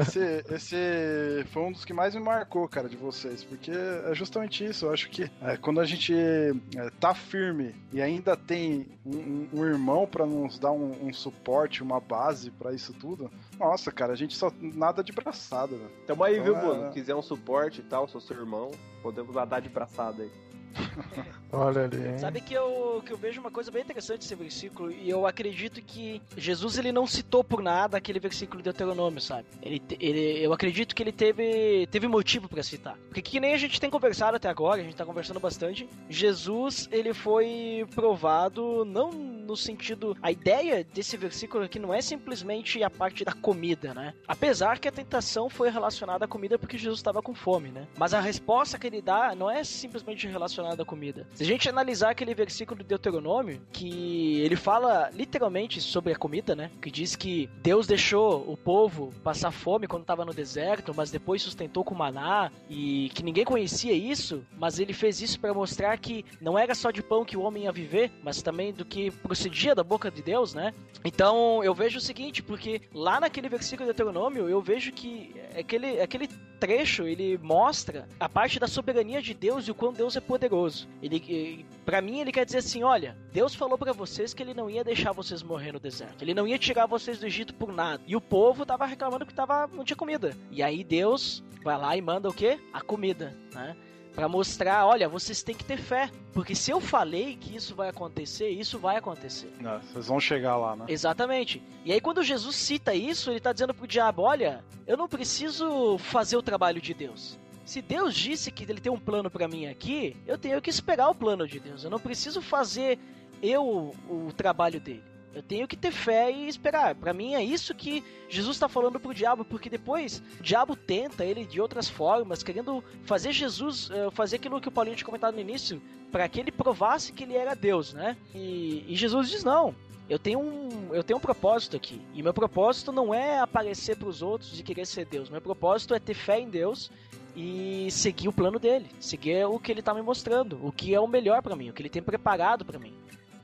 Esse, 0.00 0.44
esse 0.54 1.46
foi 1.52 1.62
um 1.62 1.72
dos 1.72 1.84
que 1.84 1.92
mais 1.92 2.14
me 2.14 2.20
marcou, 2.20 2.68
cara, 2.68 2.88
de 2.88 2.96
vocês, 2.96 3.44
porque 3.44 3.70
é 3.70 4.14
justamente 4.14 4.64
isso. 4.64 4.86
Eu 4.86 4.92
acho 4.92 5.10
que 5.10 5.30
é, 5.42 5.56
quando 5.56 5.80
a 5.80 5.84
gente 5.84 6.14
é, 6.14 6.90
tá 7.00 7.14
firme 7.14 7.74
e 7.92 8.00
ainda 8.00 8.36
tem 8.36 8.86
um, 9.04 9.48
um 9.52 9.64
irmão 9.64 10.06
para 10.06 10.26
nos 10.26 10.58
dar 10.58 10.72
um, 10.72 11.06
um 11.06 11.12
suporte, 11.12 11.82
uma 11.82 12.00
base 12.00 12.50
para 12.50 12.72
isso 12.72 12.92
tudo, 12.92 13.15
nossa, 13.58 13.90
cara, 13.90 14.12
a 14.12 14.16
gente 14.16 14.36
só 14.36 14.52
nada 14.60 15.02
de 15.02 15.12
braçada, 15.12 15.76
né? 15.76 15.88
Tamo 16.06 16.22
aí, 16.24 16.38
então, 16.38 16.44
viu, 16.44 16.56
é... 16.56 16.60
Bruno? 16.60 16.92
Quiser 16.92 17.14
um 17.14 17.22
suporte 17.22 17.80
e 17.80 17.84
tal, 17.84 18.08
sou 18.08 18.20
seu 18.20 18.36
irmão, 18.36 18.70
podemos 19.02 19.34
dar 19.34 19.60
de 19.60 19.68
braçada 19.68 20.22
aí. 20.22 20.30
Olha 21.52 21.84
ali. 21.84 21.96
Hein? 21.96 22.18
Sabe 22.18 22.40
que 22.40 22.54
eu, 22.54 23.02
que 23.04 23.12
eu 23.12 23.16
vejo 23.16 23.40
uma 23.40 23.50
coisa 23.50 23.70
bem 23.70 23.82
interessante 23.82 24.22
nesse 24.22 24.34
versículo 24.34 24.90
e 24.90 25.08
eu 25.08 25.26
acredito 25.26 25.80
que 25.82 26.20
Jesus 26.36 26.78
ele 26.78 26.92
não 26.92 27.06
citou 27.06 27.42
por 27.42 27.62
nada 27.62 27.96
aquele 27.96 28.18
versículo 28.18 28.58
de 28.58 28.64
Deuteronômio, 28.64 29.20
sabe? 29.20 29.46
Ele, 29.62 29.82
ele, 30.00 30.44
eu 30.44 30.52
acredito 30.52 30.94
que 30.94 31.02
ele 31.02 31.12
teve, 31.12 31.86
teve 31.90 32.06
motivo 32.08 32.48
para 32.48 32.62
citar. 32.62 32.96
Porque 33.08 33.22
que 33.22 33.40
nem 33.40 33.54
a 33.54 33.58
gente 33.58 33.80
tem 33.80 33.90
conversado 33.90 34.36
até 34.36 34.48
agora, 34.48 34.80
a 34.80 34.84
gente 34.84 34.96
tá 34.96 35.04
conversando 35.04 35.40
bastante, 35.40 35.88
Jesus 36.08 36.88
ele 36.92 37.14
foi 37.14 37.86
provado 37.94 38.84
não 38.84 39.10
no 39.10 39.56
sentido. 39.56 40.16
A 40.20 40.32
ideia 40.32 40.84
desse 40.84 41.16
versículo 41.16 41.64
aqui 41.64 41.78
não 41.78 41.94
é 41.94 42.00
simplesmente 42.00 42.82
a 42.82 42.90
parte 42.90 43.24
da 43.24 43.32
comida, 43.32 43.94
né? 43.94 44.12
Apesar 44.26 44.78
que 44.78 44.88
a 44.88 44.92
tentação 44.92 45.48
foi 45.48 45.70
relacionada 45.70 46.24
à 46.24 46.28
comida 46.28 46.58
porque 46.58 46.76
Jesus 46.76 46.98
estava 46.98 47.22
com 47.22 47.34
fome, 47.34 47.68
né? 47.68 47.86
Mas 47.96 48.12
a 48.12 48.20
resposta 48.20 48.78
que 48.78 48.86
ele 48.86 49.00
dá 49.00 49.34
não 49.34 49.50
é 49.50 49.62
simplesmente 49.62 50.26
relacionada 50.26 50.65
à 50.70 50.84
comida. 50.84 51.26
Se 51.34 51.42
a 51.42 51.46
gente 51.46 51.68
analisar 51.68 52.10
aquele 52.10 52.34
versículo 52.34 52.82
de 52.82 52.88
Deuteronômio, 52.88 53.60
que 53.72 54.40
ele 54.40 54.56
fala 54.56 55.10
literalmente 55.12 55.80
sobre 55.80 56.12
a 56.12 56.16
comida, 56.16 56.54
né? 56.54 56.70
Que 56.80 56.90
diz 56.90 57.16
que 57.16 57.48
Deus 57.62 57.86
deixou 57.86 58.50
o 58.50 58.56
povo 58.56 59.12
passar 59.22 59.50
fome 59.50 59.86
quando 59.86 60.02
estava 60.02 60.24
no 60.24 60.32
deserto, 60.32 60.92
mas 60.94 61.10
depois 61.10 61.42
sustentou 61.42 61.84
com 61.84 61.94
maná 61.94 62.50
e 62.68 63.10
que 63.14 63.22
ninguém 63.22 63.44
conhecia 63.44 63.92
isso, 63.92 64.44
mas 64.58 64.78
ele 64.78 64.92
fez 64.92 65.20
isso 65.20 65.38
para 65.40 65.54
mostrar 65.54 65.96
que 65.98 66.24
não 66.40 66.58
era 66.58 66.74
só 66.74 66.90
de 66.90 67.02
pão 67.02 67.24
que 67.24 67.36
o 67.36 67.42
homem 67.42 67.64
ia 67.64 67.72
viver, 67.72 68.10
mas 68.22 68.42
também 68.42 68.72
do 68.72 68.84
que 68.84 69.10
procedia 69.10 69.74
da 69.74 69.84
boca 69.84 70.10
de 70.10 70.22
Deus, 70.22 70.54
né? 70.54 70.72
Então 71.04 71.62
eu 71.62 71.74
vejo 71.74 71.98
o 71.98 72.00
seguinte, 72.00 72.42
porque 72.42 72.80
lá 72.92 73.20
naquele 73.20 73.48
versículo 73.48 73.86
de 73.86 73.94
Deuteronômio 73.94 74.48
eu 74.48 74.60
vejo 74.60 74.92
que 74.92 75.34
aquele, 75.58 76.00
aquele 76.00 76.28
trecho 76.58 77.04
ele 77.04 77.38
mostra 77.38 78.08
a 78.18 78.28
parte 78.28 78.58
da 78.58 78.66
soberania 78.66 79.22
de 79.22 79.34
Deus 79.34 79.66
e 79.66 79.70
o 79.70 79.74
quão 79.74 79.92
Deus 79.92 80.16
é 80.16 80.20
poderoso. 80.20 80.88
Ele, 81.02 81.64
para 81.84 82.00
mim, 82.00 82.20
ele 82.20 82.32
quer 82.32 82.44
dizer 82.44 82.58
assim: 82.58 82.82
olha, 82.82 83.16
Deus 83.32 83.54
falou 83.54 83.78
para 83.78 83.92
vocês 83.92 84.34
que 84.34 84.42
ele 84.42 84.54
não 84.54 84.68
ia 84.70 84.84
deixar 84.84 85.12
vocês 85.12 85.42
morrer 85.42 85.72
no 85.72 85.80
deserto. 85.80 86.22
Ele 86.22 86.34
não 86.34 86.46
ia 86.46 86.58
tirar 86.58 86.86
vocês 86.86 87.18
do 87.18 87.26
Egito 87.26 87.54
por 87.54 87.72
nada. 87.72 88.02
E 88.06 88.16
o 88.16 88.20
povo 88.20 88.66
tava 88.66 88.86
reclamando 88.86 89.26
que 89.26 89.34
tava, 89.34 89.66
não 89.68 89.84
tinha 89.84 89.96
comida. 89.96 90.36
E 90.50 90.62
aí 90.62 90.82
Deus 90.82 91.42
vai 91.62 91.76
lá 91.76 91.96
e 91.96 92.00
manda 92.00 92.28
o 92.28 92.34
quê? 92.34 92.58
A 92.72 92.80
comida, 92.80 93.34
né? 93.52 93.76
Para 94.16 94.30
mostrar, 94.30 94.86
olha, 94.86 95.10
vocês 95.10 95.42
têm 95.42 95.54
que 95.54 95.64
ter 95.64 95.76
fé, 95.76 96.10
porque 96.32 96.54
se 96.54 96.70
eu 96.70 96.80
falei 96.80 97.36
que 97.36 97.54
isso 97.54 97.74
vai 97.74 97.90
acontecer, 97.90 98.48
isso 98.48 98.78
vai 98.78 98.96
acontecer. 98.96 99.52
Não, 99.60 99.78
vocês 99.78 100.06
vão 100.06 100.18
chegar 100.18 100.56
lá, 100.56 100.74
né? 100.74 100.86
Exatamente. 100.88 101.62
E 101.84 101.92
aí 101.92 102.00
quando 102.00 102.22
Jesus 102.22 102.56
cita 102.56 102.94
isso, 102.94 103.30
ele 103.30 103.40
tá 103.40 103.52
dizendo 103.52 103.74
pro 103.74 103.86
diabo, 103.86 104.22
olha, 104.22 104.64
eu 104.86 104.96
não 104.96 105.06
preciso 105.06 105.98
fazer 105.98 106.34
o 106.38 106.42
trabalho 106.42 106.80
de 106.80 106.94
Deus. 106.94 107.38
Se 107.66 107.82
Deus 107.82 108.14
disse 108.14 108.50
que 108.50 108.64
ele 108.64 108.80
tem 108.80 108.90
um 108.90 108.98
plano 108.98 109.30
para 109.30 109.46
mim 109.46 109.66
aqui, 109.66 110.16
eu 110.26 110.38
tenho 110.38 110.62
que 110.62 110.70
esperar 110.70 111.10
o 111.10 111.14
plano 111.14 111.46
de 111.46 111.60
Deus. 111.60 111.84
Eu 111.84 111.90
não 111.90 112.00
preciso 112.00 112.40
fazer 112.40 112.98
eu 113.42 113.94
o 114.08 114.32
trabalho 114.34 114.80
dele. 114.80 115.02
Eu 115.36 115.42
tenho 115.42 115.68
que 115.68 115.76
ter 115.76 115.92
fé 115.92 116.32
e 116.32 116.48
esperar. 116.48 116.94
Para 116.94 117.12
mim 117.12 117.34
é 117.34 117.44
isso 117.44 117.74
que 117.74 118.02
Jesus 118.26 118.56
está 118.56 118.70
falando 118.70 118.98
pro 118.98 119.12
diabo, 119.12 119.44
porque 119.44 119.68
depois 119.68 120.22
o 120.40 120.42
diabo 120.42 120.74
tenta 120.74 121.26
ele 121.26 121.44
de 121.44 121.60
outras 121.60 121.90
formas, 121.90 122.42
querendo 122.42 122.82
fazer 123.04 123.32
Jesus 123.32 123.90
uh, 123.90 124.10
fazer 124.12 124.36
aquilo 124.36 124.62
que 124.62 124.68
o 124.68 124.72
Paulinho 124.72 124.96
tinha 124.96 125.04
comentado 125.04 125.34
no 125.34 125.40
início, 125.40 125.78
para 126.10 126.26
que 126.26 126.40
ele 126.40 126.50
provasse 126.50 127.12
que 127.12 127.24
ele 127.24 127.36
era 127.36 127.54
Deus, 127.54 127.92
né? 127.92 128.16
E, 128.34 128.82
e 128.88 128.96
Jesus 128.96 129.28
diz 129.28 129.44
não. 129.44 129.74
Eu 130.08 130.18
tenho, 130.18 130.40
um, 130.40 130.94
eu 130.94 131.04
tenho 131.04 131.18
um 131.18 131.20
propósito 131.20 131.76
aqui. 131.76 132.00
E 132.14 132.22
meu 132.22 132.32
propósito 132.32 132.90
não 132.90 133.12
é 133.12 133.38
aparecer 133.38 133.94
para 133.94 134.08
os 134.08 134.22
outros 134.22 134.58
e 134.58 134.62
querer 134.62 134.86
ser 134.86 135.04
Deus. 135.04 135.28
Meu 135.28 135.42
propósito 135.42 135.94
é 135.94 136.00
ter 136.00 136.14
fé 136.14 136.40
em 136.40 136.48
Deus 136.48 136.90
e 137.36 137.90
seguir 137.90 138.28
o 138.28 138.32
plano 138.32 138.58
dele, 138.58 138.86
seguir 138.98 139.44
o 139.44 139.58
que 139.58 139.70
ele 139.70 139.80
está 139.80 139.92
me 139.92 140.00
mostrando, 140.00 140.58
o 140.66 140.72
que 140.72 140.94
é 140.94 141.00
o 141.00 141.06
melhor 141.06 141.42
para 141.42 141.54
mim, 141.54 141.68
o 141.68 141.74
que 141.74 141.82
ele 141.82 141.90
tem 141.90 142.00
preparado 142.00 142.64
para 142.64 142.78
mim, 142.78 142.94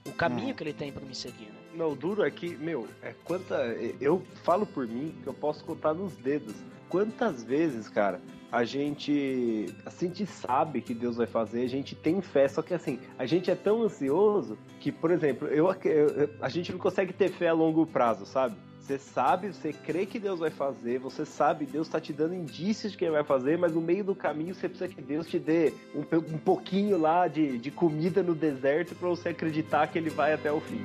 o 0.06 0.12
caminho 0.12 0.52
hum. 0.52 0.54
que 0.54 0.62
ele 0.62 0.72
tem 0.72 0.90
para 0.90 1.04
me 1.04 1.14
seguir. 1.14 1.50
Né? 1.52 1.61
Não, 1.74 1.94
duro 1.94 2.22
é 2.22 2.30
que, 2.30 2.56
meu, 2.56 2.86
é 3.02 3.14
quanta. 3.24 3.54
Eu 4.00 4.22
falo 4.44 4.66
por 4.66 4.86
mim 4.86 5.14
que 5.22 5.26
eu 5.26 5.34
posso 5.34 5.64
contar 5.64 5.94
nos 5.94 6.12
dedos. 6.16 6.54
Quantas 6.88 7.42
vezes, 7.42 7.88
cara, 7.88 8.20
a 8.50 8.64
gente. 8.64 9.74
A 9.86 9.90
gente 9.90 10.26
sabe 10.26 10.82
que 10.82 10.92
Deus 10.92 11.16
vai 11.16 11.26
fazer, 11.26 11.62
a 11.62 11.68
gente 11.68 11.94
tem 11.94 12.20
fé, 12.20 12.46
só 12.48 12.60
que 12.60 12.74
assim, 12.74 12.98
a 13.18 13.24
gente 13.24 13.50
é 13.50 13.54
tão 13.54 13.82
ansioso 13.82 14.58
que, 14.80 14.92
por 14.92 15.10
exemplo, 15.10 15.48
eu, 15.48 15.66
eu- 15.84 16.30
a 16.40 16.48
gente 16.50 16.70
não 16.70 16.78
consegue 16.78 17.12
ter 17.12 17.30
fé 17.30 17.48
a 17.48 17.54
longo 17.54 17.86
prazo, 17.86 18.26
sabe? 18.26 18.54
Você 18.78 18.98
sabe, 18.98 19.52
você 19.52 19.72
crê 19.72 20.04
que 20.04 20.18
Deus 20.18 20.40
vai 20.40 20.50
fazer, 20.50 20.98
você 20.98 21.24
sabe, 21.24 21.64
Deus 21.64 21.88
tá 21.88 22.00
te 22.00 22.12
dando 22.12 22.34
indícios 22.34 22.92
de 22.92 22.98
que 22.98 23.04
ele 23.04 23.12
vai 23.12 23.22
fazer, 23.24 23.56
mas 23.56 23.72
no 23.72 23.80
meio 23.80 24.02
do 24.02 24.14
caminho 24.14 24.54
você 24.54 24.68
precisa 24.68 24.88
que 24.92 25.00
Deus 25.00 25.26
te 25.28 25.38
dê 25.38 25.72
um, 25.94 26.00
um 26.34 26.38
pouquinho 26.38 26.98
lá 26.98 27.28
de, 27.28 27.58
de 27.58 27.70
comida 27.70 28.24
no 28.24 28.34
deserto 28.34 28.94
pra 28.96 29.08
você 29.08 29.28
acreditar 29.30 29.86
que 29.86 29.96
ele 29.98 30.10
vai 30.10 30.32
até 30.34 30.52
o 30.52 30.60
fim. 30.60 30.84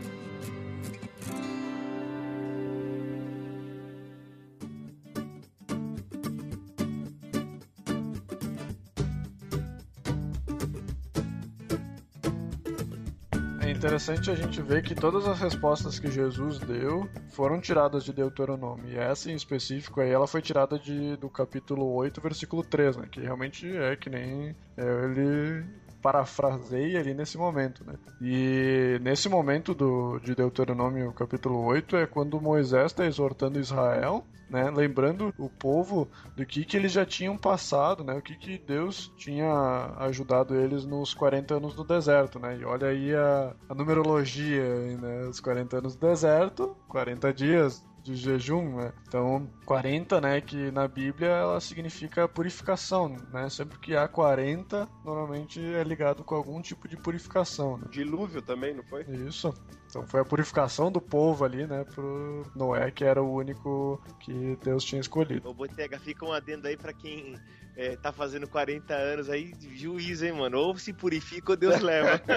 É 13.68 13.70
interessante 13.70 14.32
a 14.32 14.34
gente 14.34 14.62
ver 14.62 14.82
que 14.82 14.96
todas 14.96 15.28
as 15.28 15.42
respostas 15.42 16.00
que 16.00 16.10
Jesus 16.10 16.58
deu 16.58 17.06
foram 17.32 17.60
tiradas 17.60 18.06
de 18.06 18.14
Deuteronômio. 18.14 18.88
E 18.88 18.98
essa 18.98 19.30
em 19.30 19.36
específico 19.36 20.00
aí, 20.00 20.10
ela 20.10 20.26
foi 20.26 20.42
tirada 20.42 20.80
de, 20.80 21.18
do 21.18 21.30
capítulo 21.30 21.86
8, 21.96 22.22
versículo 22.22 22.64
3, 22.64 22.96
né? 22.96 23.08
Que 23.12 23.20
realmente 23.20 23.68
é 23.76 23.98
que 23.98 24.10
nem 24.10 24.56
é, 24.78 25.04
ele 25.04 25.66
parafraseia 26.08 27.02
ali 27.02 27.14
nesse 27.14 27.38
momento, 27.38 27.84
né? 27.86 27.96
E 28.22 28.98
nesse 29.02 29.28
momento 29.28 29.74
do, 29.74 30.20
de 30.20 30.34
Deuteronômio 30.34 31.12
capítulo 31.12 31.66
8 31.66 31.98
é 31.98 32.08
quando 32.08 32.40
Moisés 32.40 32.86
está 32.86 33.06
exortando 33.06 33.60
Israel, 33.60 34.24
né? 34.50 34.72
Lembrando 34.72 35.34
o 35.38 35.50
povo 35.50 36.08
do 36.34 36.46
que, 36.46 36.64
que 36.64 36.78
eles 36.78 36.94
já 36.94 37.06
tinham 37.06 37.38
passado, 37.38 38.06
né? 38.06 38.14
O 38.14 38.22
que, 38.22 38.36
que 38.36 38.58
Deus 38.58 39.12
tinha 39.18 39.52
ajudado 39.98 40.56
eles 40.56 40.86
nos 40.86 41.14
40 41.14 41.56
anos 41.56 41.76
do 41.76 41.84
deserto, 41.84 42.40
né? 42.40 42.58
E 42.58 42.64
olha 42.64 42.88
aí 42.88 43.14
a, 43.14 43.54
a 43.68 43.76
numerologia, 43.76 44.64
né? 44.98 45.28
Os 45.28 45.42
40 45.42 45.80
anos 45.80 45.96
do 45.98 46.08
deserto, 46.08 46.74
40 46.88 47.34
dias 47.34 47.86
de 48.08 48.16
jejum, 48.16 48.78
né? 48.78 48.94
Então, 49.08 49.50
40, 49.66 50.22
né, 50.22 50.40
que 50.40 50.72
na 50.72 50.88
Bíblia 50.88 51.28
ela 51.28 51.60
significa 51.60 52.28
purificação, 52.28 53.10
né? 53.32 53.50
Sempre 53.50 53.78
que 53.80 53.96
há 53.96 54.08
40, 54.08 54.88
normalmente 55.04 55.60
é 55.60 55.84
ligado 55.84 56.24
com 56.24 56.36
algum 56.36 56.62
tipo 56.62 56.88
de 56.88 56.96
purificação, 56.96 57.78
né? 57.78 57.86
Dilúvio 57.90 58.42
também, 58.42 58.74
não 58.74 58.84
foi? 58.84 59.04
Isso. 59.04 59.54
Então 59.90 60.06
foi 60.06 60.22
a 60.22 60.26
purificação 60.26 60.92
do 60.92 61.02
povo 61.02 61.44
ali, 61.44 61.66
né, 61.68 61.84
pro 61.84 62.46
Noé, 62.56 62.92
que 62.92 63.04
era 63.04 63.22
o 63.22 63.34
único 63.34 64.02
que 64.20 64.58
Deus 64.64 64.84
tinha 64.84 65.02
escolhido. 65.02 65.50
Ô, 65.50 65.54
Botega, 65.54 66.00
fica 66.00 66.26
um 66.26 66.32
adendo 66.32 66.68
aí 66.68 66.78
pra 66.78 66.94
quem 66.94 67.36
é, 67.78 67.96
tá 67.96 68.12
fazendo 68.12 68.48
40 68.48 68.94
anos 68.94 69.30
aí, 69.30 69.54
juízo, 69.76 70.26
hein, 70.26 70.34
mano? 70.34 70.58
Ou 70.58 70.78
se 70.78 70.92
purifica 70.92 71.52
ou 71.52 71.58
Deus 71.58 71.80
leva. 71.80 72.20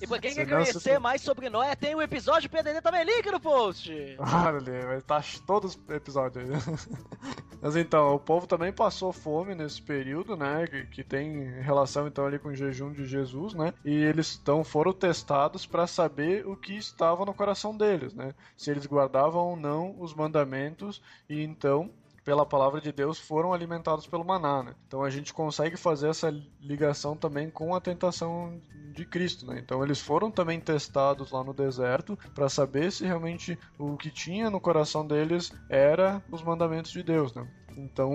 E 0.00 0.06
pra 0.06 0.18
quem 0.18 0.34
quer 0.34 0.46
Senão 0.46 0.58
conhecer 0.58 0.94
tá- 0.94 1.00
mais 1.00 1.20
sobre 1.20 1.50
Noé, 1.50 1.76
tem 1.76 1.94
um 1.94 2.00
episódio 2.00 2.48
PDD 2.48 2.80
também, 2.80 3.04
link 3.04 3.30
no 3.30 3.38
post. 3.38 3.92
Olha, 4.18 4.86
vai 4.86 4.98
estar 4.98 5.22
todos 5.46 5.76
os 5.76 5.94
episódios 5.94 6.48
aí. 6.50 6.78
Mas 7.60 7.76
então, 7.76 8.14
o 8.14 8.18
povo 8.18 8.46
também 8.46 8.72
passou 8.72 9.12
fome 9.12 9.54
nesse 9.54 9.80
período, 9.80 10.36
né? 10.36 10.66
Que, 10.66 10.86
que 10.86 11.04
tem 11.04 11.60
relação 11.60 12.08
então 12.08 12.26
ali 12.26 12.38
com 12.38 12.48
o 12.48 12.54
jejum 12.56 12.92
de 12.92 13.04
Jesus, 13.06 13.54
né? 13.54 13.74
E 13.84 13.92
eles 13.94 14.38
então 14.42 14.64
foram 14.64 14.92
testados 14.92 15.66
para 15.66 15.86
saber 15.86 16.46
o 16.46 16.56
que 16.56 16.76
estava 16.76 17.24
no 17.24 17.34
coração 17.34 17.76
deles, 17.76 18.14
né? 18.14 18.34
Se 18.56 18.70
eles 18.70 18.86
guardavam 18.86 19.48
ou 19.50 19.56
não 19.56 19.94
os 20.00 20.14
mandamentos 20.14 21.02
e 21.28 21.42
então 21.42 21.90
pela 22.24 22.46
palavra 22.46 22.80
de 22.80 22.92
Deus 22.92 23.18
foram 23.18 23.52
alimentados 23.52 24.06
pelo 24.06 24.24
maná, 24.24 24.62
né? 24.62 24.74
Então 24.86 25.02
a 25.02 25.10
gente 25.10 25.32
consegue 25.32 25.76
fazer 25.76 26.08
essa 26.08 26.32
ligação 26.60 27.16
também 27.16 27.50
com 27.50 27.74
a 27.74 27.80
tentação 27.80 28.60
de 28.92 29.04
Cristo, 29.04 29.46
né? 29.46 29.58
Então 29.58 29.82
eles 29.82 30.00
foram 30.00 30.30
também 30.30 30.60
testados 30.60 31.30
lá 31.32 31.42
no 31.42 31.52
deserto 31.54 32.16
para 32.34 32.48
saber 32.48 32.92
se 32.92 33.04
realmente 33.04 33.58
o 33.78 33.96
que 33.96 34.10
tinha 34.10 34.50
no 34.50 34.60
coração 34.60 35.06
deles 35.06 35.52
era 35.68 36.22
os 36.30 36.42
mandamentos 36.42 36.92
de 36.92 37.02
Deus, 37.02 37.34
né? 37.34 37.46
Então 37.76 38.10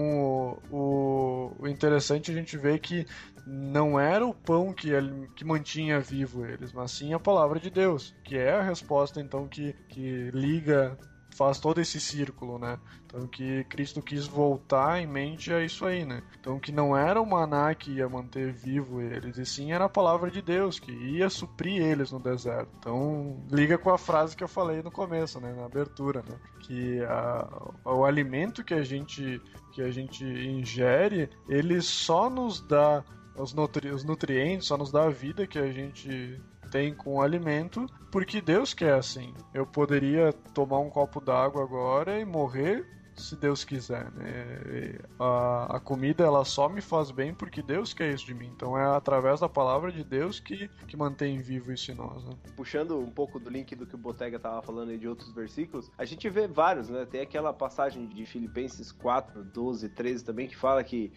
o, 0.72 1.52
o- 1.62 1.68
interessante 1.68 2.32
a 2.32 2.34
gente 2.34 2.58
ver 2.58 2.80
que 2.80 3.06
não 3.46 4.00
era 4.00 4.26
o 4.26 4.34
pão 4.34 4.74
que, 4.74 4.90
ele- 4.90 5.28
que 5.36 5.44
mantinha 5.46 6.00
vivo 6.00 6.46
eles, 6.46 6.72
mas 6.74 6.92
sim 6.92 7.14
a 7.14 7.20
palavra 7.20 7.60
de 7.60 7.70
Deus, 7.70 8.14
que 8.24 8.38
é 8.38 8.52
a 8.52 8.62
resposta 8.62 9.20
então 9.20 9.48
que, 9.48 9.74
que 9.90 10.30
liga 10.32 10.98
faz 11.38 11.60
todo 11.60 11.80
esse 11.80 12.00
círculo, 12.00 12.58
né? 12.58 12.80
Então 13.06 13.28
que 13.28 13.64
Cristo 13.66 14.02
quis 14.02 14.26
voltar 14.26 15.00
em 15.02 15.08
mente 15.08 15.54
a 15.54 15.64
isso 15.64 15.86
aí, 15.86 16.04
né? 16.04 16.22
Então 16.40 16.60
que 16.60 16.72
não 16.72 16.96
era 16.98 17.22
o 17.22 17.26
maná 17.26 17.74
que 17.76 17.92
ia 17.92 18.10
manter 18.10 18.52
vivo 18.52 19.02
eles, 19.02 19.38
e 19.38 19.46
sim 19.46 19.72
era 19.72 19.86
a 19.86 19.90
palavra 19.90 20.32
de 20.32 20.42
Deus 20.42 20.80
que 20.80 20.92
ia 20.92 21.30
suprir 21.30 21.82
eles 21.82 22.12
no 22.12 22.20
deserto. 22.20 22.70
Então 22.80 23.46
liga 23.52 23.78
com 23.78 23.90
a 23.92 23.98
frase 23.98 24.36
que 24.36 24.44
eu 24.44 24.48
falei 24.48 24.82
no 24.82 24.92
começo, 24.92 25.40
né? 25.40 25.54
Na 25.54 25.66
abertura, 25.66 26.24
né? 26.28 26.36
Que 26.60 27.02
a- 27.04 27.72
o 27.86 28.04
alimento 28.04 28.64
que 28.64 28.74
a 28.74 28.84
gente 28.84 29.42
que 29.74 29.82
a 29.84 29.92
gente 29.92 30.24
ingere, 30.26 31.30
ele 31.48 31.80
só 31.82 32.30
nos 32.32 32.60
dá 32.62 33.04
os, 33.38 33.54
nutri 33.54 33.92
os 33.92 34.04
nutrientes, 34.04 34.68
só 34.68 34.76
nos 34.76 34.92
dá 34.92 35.04
a 35.04 35.10
vida 35.10 35.46
que 35.46 35.60
a 35.60 35.72
gente 35.72 36.42
tem 36.68 36.94
com 36.94 37.16
o 37.16 37.22
alimento, 37.22 37.86
porque 38.12 38.42
Deus 38.42 38.74
quer 38.74 38.94
assim. 38.94 39.34
Eu 39.54 39.66
poderia 39.66 40.32
tomar 40.54 40.80
um 40.80 40.90
copo 40.90 41.20
d'água 41.20 41.64
agora 41.64 42.20
e 42.20 42.26
morrer 42.26 42.97
se 43.18 43.36
Deus 43.36 43.64
quiser, 43.64 44.12
né? 44.12 44.62
E 44.68 45.00
A, 45.20 45.78
a 45.78 45.80
comida 45.80 46.24
ela 46.24 46.46
só 46.46 46.70
me 46.70 46.82
faz 46.82 47.12
bem 47.12 47.34
porque 47.34 47.62
Deus 47.62 47.94
quer 47.94 48.14
isso 48.14 48.26
de 48.26 48.34
mim. 48.34 48.52
Então 48.56 48.78
é 48.78 48.86
através 48.96 49.40
da 49.40 49.50
palavra 49.50 49.92
de 49.92 50.04
Deus 50.04 50.40
que, 50.40 50.70
que 50.88 50.96
mantém 50.96 51.40
vivo 51.40 51.72
isso 51.72 51.92
em 51.92 51.96
nós. 51.96 52.24
Né? 52.24 52.32
Puxando 52.56 53.00
um 53.00 53.10
pouco 53.10 53.40
do 53.40 53.50
link 53.50 53.76
do 53.76 53.86
que 53.86 53.96
o 53.96 53.98
Botega 53.98 54.40
tava 54.40 54.62
falando 54.62 54.90
aí 54.90 54.98
de 54.98 55.08
outros 55.08 55.32
versículos, 55.34 55.92
a 55.98 56.06
gente 56.06 56.30
vê 56.30 56.48
vários, 56.48 56.90
né? 56.90 57.06
Tem 57.06 57.22
aquela 57.22 57.52
passagem 57.54 58.08
de 58.08 58.26
Filipenses 58.26 58.92
4, 58.92 59.44
12, 59.44 59.90
13 59.90 60.24
também, 60.24 60.48
que 60.48 60.56
fala 60.56 60.84
que 60.84 61.12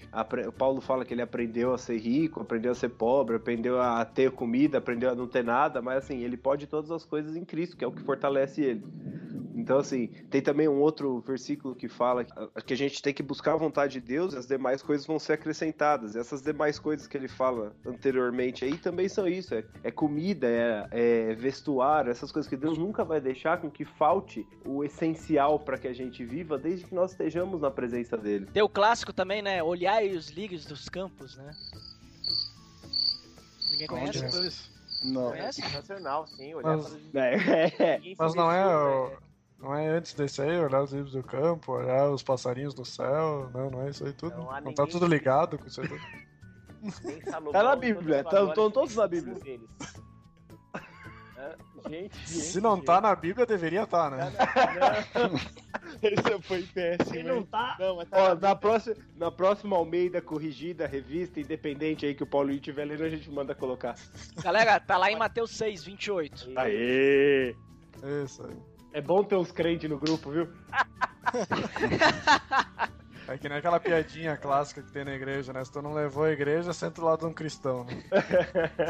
o 0.47 0.53
Paulo 0.53 0.81
fala 0.81 1.05
que 1.05 1.15
ele 1.15 1.23
aprendeu 1.23 1.75
a 1.75 1.79
ser 1.79 1.99
rico, 1.99 2.41
aprendeu 2.41 2.73
a 2.73 2.75
ser 2.75 2.91
pobre, 2.91 3.37
aprendeu 3.37 3.81
a 3.81 4.05
ter 4.05 4.31
comida, 4.31 4.79
aprendeu 4.79 5.11
a 5.11 5.15
não 5.15 5.27
ter 5.27 5.45
nada, 5.45 5.83
mas 5.83 5.99
assim, 5.99 6.19
ele 6.19 6.37
pode 6.37 6.67
todas 6.67 6.91
as 6.91 7.05
coisas 7.05 7.37
em 7.37 7.45
Cristo, 7.45 7.77
que 7.77 7.85
é 7.85 7.87
o 7.87 7.93
que 7.93 8.03
fortalece 8.03 8.63
ele. 8.63 8.85
Então, 9.55 9.79
assim, 9.79 10.07
tem 10.31 10.41
também 10.41 10.69
um 10.69 10.81
outro 10.81 11.21
versículo 11.21 11.75
que 11.75 11.89
fala 11.91 12.25
que- 12.25 12.73
a 12.73 12.77
gente 12.77 13.03
tem 13.03 13.13
que 13.13 13.23
buscar 13.23 13.53
a 13.53 13.57
vontade 13.57 13.95
de 13.95 14.01
Deus 14.01 14.33
e 14.33 14.39
as 14.39 14.47
demais 14.47 14.81
coisas 14.83 15.07
vão 15.07 15.19
ser 15.19 15.35
acrescentadas. 15.35 16.15
E 16.15 16.19
essas 16.19 16.41
demais 16.41 16.79
coisas 16.79 17.07
que 17.07 17.17
ele 17.17 17.29
fala 17.29 17.73
anteriormente 17.85 18.65
aí 18.65 18.79
também 18.79 19.09
são 19.09 19.29
isso: 19.29 19.55
é, 19.55 19.65
é 19.85 19.91
comida, 19.91 20.47
é, 20.49 20.87
é 20.91 21.35
vestuário, 21.35 22.11
essas 22.11 22.33
coisas 22.33 22.49
que 22.49 22.57
Deus 22.57 22.79
nunca 22.79 23.05
vai 23.05 23.21
deixar 23.21 23.61
com 23.61 23.71
que 23.71 23.85
falte 23.85 24.47
o 24.65 24.83
essencial 24.85 25.59
para 25.59 25.77
que 25.77 25.89
a 25.89 25.93
gente 25.93 26.25
viva 26.25 26.57
desde 26.57 26.87
que 26.87 26.95
nós 26.95 27.11
estejamos 27.11 27.61
na 27.61 27.71
presença 27.71 28.17
dele. 28.17 28.47
Tem 28.53 28.63
o 28.63 28.69
clássico 28.69 29.13
também, 29.13 29.43
né? 29.43 29.63
Olhai 29.63 30.11
os 30.15 30.31
lírios 30.31 30.65
dos 30.65 30.89
campos, 30.89 31.37
né? 31.37 31.51
Ninguém 33.73 33.87
conhece? 33.87 34.25
É? 34.25 34.29
Isso. 34.47 34.71
Não. 35.05 35.31
Conhece? 35.31 35.63
Sensacional, 35.63 36.27
sim. 36.27 36.55
Olhar 36.55 36.77
Mas- 36.77 36.89
para 37.13 37.27
É, 37.27 37.97
Ninguém 37.99 38.15
se 38.15 38.21
Mas 38.21 38.35
não 38.35 38.53
é, 38.53 38.67
o- 38.67 39.09
né? 39.11 39.17
Não 39.61 39.75
é 39.75 39.87
antes 39.89 40.15
desse 40.15 40.41
aí, 40.43 40.59
olhar 40.59 40.83
os 40.83 40.93
livros 40.93 41.13
do 41.13 41.23
campo, 41.23 41.73
olhar 41.73 42.09
os 42.11 42.23
passarinhos 42.23 42.75
do 42.75 42.85
céu, 42.85 43.51
não, 43.53 43.71
não 43.71 43.83
é 43.83 43.91
isso 43.91 44.05
aí 44.05 44.13
tudo. 44.13 44.37
Não 44.37 44.61
Não, 44.63 44.73
tá 44.75 44.87
tudo 44.87 45.07
ligado 45.07 45.59
com 45.59 45.67
isso 45.67 45.81
aí 45.83 45.89
tudo. 45.89 46.01
Salomão, 47.31 47.53
Tá 47.53 47.63
na 47.63 47.77
Bíblia, 47.77 48.23
sua 48.23 48.31
tão- 48.31 48.39
glória 48.41 48.55
tão 48.55 48.71
todos 48.71 48.97
na 48.97 49.09
fez 49.09 49.23
Bíblia. 49.25 49.45
deles. 49.45 49.71
É, 51.37 51.57
Gente, 51.89 52.29
Se 52.29 52.61
não 52.61 52.79
tá 52.81 53.01
na 53.01 53.15
Bíblia, 53.15 53.47
deveria 53.47 53.85
estar, 53.85 54.11
né? 54.11 54.31
Esse 56.03 56.43
foi 56.43 56.63
péssimo. 56.63 57.15
Ele 57.17 57.23
não 57.29 57.43
tá. 57.43 57.77
Não, 57.79 57.97
mas 57.97 58.09
tá 58.09 58.19
Ó, 58.19 58.29
na 58.35 58.41
na 58.51 58.55
próxima, 58.57 58.97
na 59.17 59.31
próxima 59.31 59.77
Almeida 59.77 60.21
corrigida, 60.21 60.87
revista 60.87 61.41
independente 61.41 62.05
aí 62.05 62.15
que 62.15 62.23
o 62.23 62.27
Paulo 62.27 62.51
estiver 62.51 62.85
lendo, 62.85 63.03
a 63.05 63.09
gente 63.09 63.31
manda 63.31 63.55
colocar. 63.55 63.95
Galera, 64.43 64.79
tá 64.79 64.99
lá 64.99 65.11
em 65.11 65.17
Mateus 65.17 65.51
6, 65.53 65.83
28. 65.85 66.51
Aê! 66.57 67.55
Isso 68.25 68.45
aí. 68.47 68.57
É 68.93 69.01
bom 69.01 69.23
ter 69.23 69.37
uns 69.37 69.53
crentes 69.53 69.89
no 69.89 69.99
grupo, 69.99 70.31
viu? 70.31 70.49
É 73.29 73.39
que 73.39 73.49
nem 73.49 73.59
aquela 73.59 73.79
piadinha 73.79 74.37
clássica 74.37 74.83
que 74.83 74.91
tem 74.91 75.05
na 75.05 75.15
igreja, 75.15 75.53
né? 75.53 75.65
Se 75.65 75.71
tu 75.71 75.81
não 75.81 75.93
levou 75.93 76.25
a 76.25 76.33
igreja, 76.33 76.73
senta 76.73 77.01
do 77.01 77.07
lado 77.07 77.21
de 77.21 77.27
um 77.27 77.33
cristão, 77.33 77.85
né? 77.85 78.03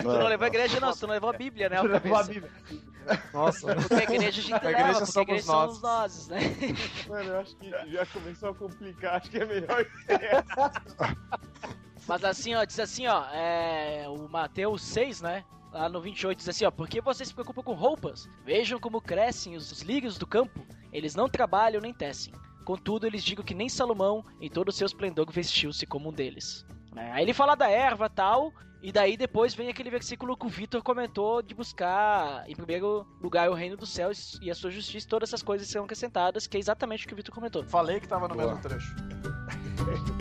Tu 0.01 0.09
não 0.09 0.27
levou 0.27 0.45
a 0.47 0.49
igreja, 0.49 0.81
não, 0.81 0.93
tu 0.93 1.07
não 1.07 1.13
levou 1.15 1.29
a 1.29 1.33
Bíblia, 1.35 1.69
né? 1.69 1.83
Levou 1.83 2.17
a? 2.17 2.23
Bíblia. 2.23 2.51
Nossa, 3.35 3.75
Porque 3.77 3.95
a 3.95 4.03
igreja 4.05 4.29
a 4.29 4.31
gente 4.31 4.53
A 4.55 4.57
leva, 4.57 4.71
igreja 4.71 4.93
porque 4.93 5.03
a 5.03 5.07
somos 5.07 5.29
igreja 5.29 5.53
nós. 5.53 5.77
somos 5.77 5.83
nós, 5.83 6.29
né? 6.29 6.39
Mano, 7.09 7.29
eu 7.31 7.41
acho 7.41 7.57
que 7.57 7.71
já 7.91 8.07
começou 8.07 8.49
a 8.51 8.55
complicar. 8.55 9.17
Acho 9.17 9.31
que 9.31 9.39
é 9.39 9.45
melhor. 9.45 9.87
Mas 12.09 12.25
assim, 12.25 12.55
ó, 12.55 12.65
diz 12.65 12.81
assim, 12.81 13.07
ó, 13.07 13.25
é, 13.33 14.07
o 14.09 14.27
Mateus 14.29 14.83
6, 14.83 15.21
né? 15.21 15.45
Lá 15.73 15.89
no 15.89 16.01
28 16.01 16.39
diz 16.39 16.49
assim, 16.49 16.65
ó, 16.65 16.71
porque 16.71 17.01
vocês 17.01 17.29
se 17.29 17.35
preocupam 17.35 17.63
com 17.63 17.75
roupas? 17.75 18.29
Vejam 18.45 18.79
como 18.79 19.01
crescem 19.01 19.57
os, 19.57 19.71
os 19.71 19.83
lírios 19.83 20.19
do 20.19 20.27
campo. 20.27 20.67
Eles 20.93 21.15
não 21.15 21.29
trabalham 21.29 21.81
nem 21.81 21.95
tecem. 21.95 22.35
Contudo, 22.65 23.07
eles 23.07 23.25
digo 23.25 23.43
que 23.43 23.55
nem 23.55 23.69
Salomão, 23.69 24.25
em 24.41 24.49
todo 24.49 24.69
o 24.69 24.73
seu 24.73 24.87
esplendor, 24.87 25.31
vestiu-se 25.31 25.87
como 25.87 26.11
um 26.11 26.13
deles. 26.13 26.67
É, 26.97 27.13
aí 27.13 27.25
ele 27.25 27.33
fala 27.33 27.55
da 27.55 27.69
erva 27.69 28.09
tal, 28.09 28.53
e 28.83 28.93
daí 28.93 29.17
depois 29.17 29.55
vem 29.55 29.69
aquele 29.69 29.91
versículo 29.91 30.37
que 30.37 30.47
o 30.47 30.49
Vitor 30.49 30.83
comentou 30.83 31.43
de 31.43 31.55
buscar, 31.55 32.49
em 32.49 32.55
primeiro 32.55 33.07
lugar, 33.21 33.51
o 33.51 33.55
reino 33.55 33.77
dos 33.77 33.91
céus 33.91 34.39
e 34.43 34.51
a 34.51 34.55
sua 34.55 34.71
justiça, 34.71 35.09
todas 35.09 35.31
essas 35.31 35.43
coisas 35.43 35.69
serão 35.69 35.85
acrescentadas, 35.85 36.47
que 36.47 36.57
é 36.57 36.61
exatamente 36.61 37.05
o 37.05 37.09
que 37.09 37.15
o 37.15 37.17
Vitor 37.17 37.35
comentou. 37.35 37.65
Falei 37.65 38.01
que 38.01 38.09
tava 38.09 38.29
no 38.29 38.35
Boa. 38.35 38.49
mesmo 38.49 38.63
trecho. 38.63 38.95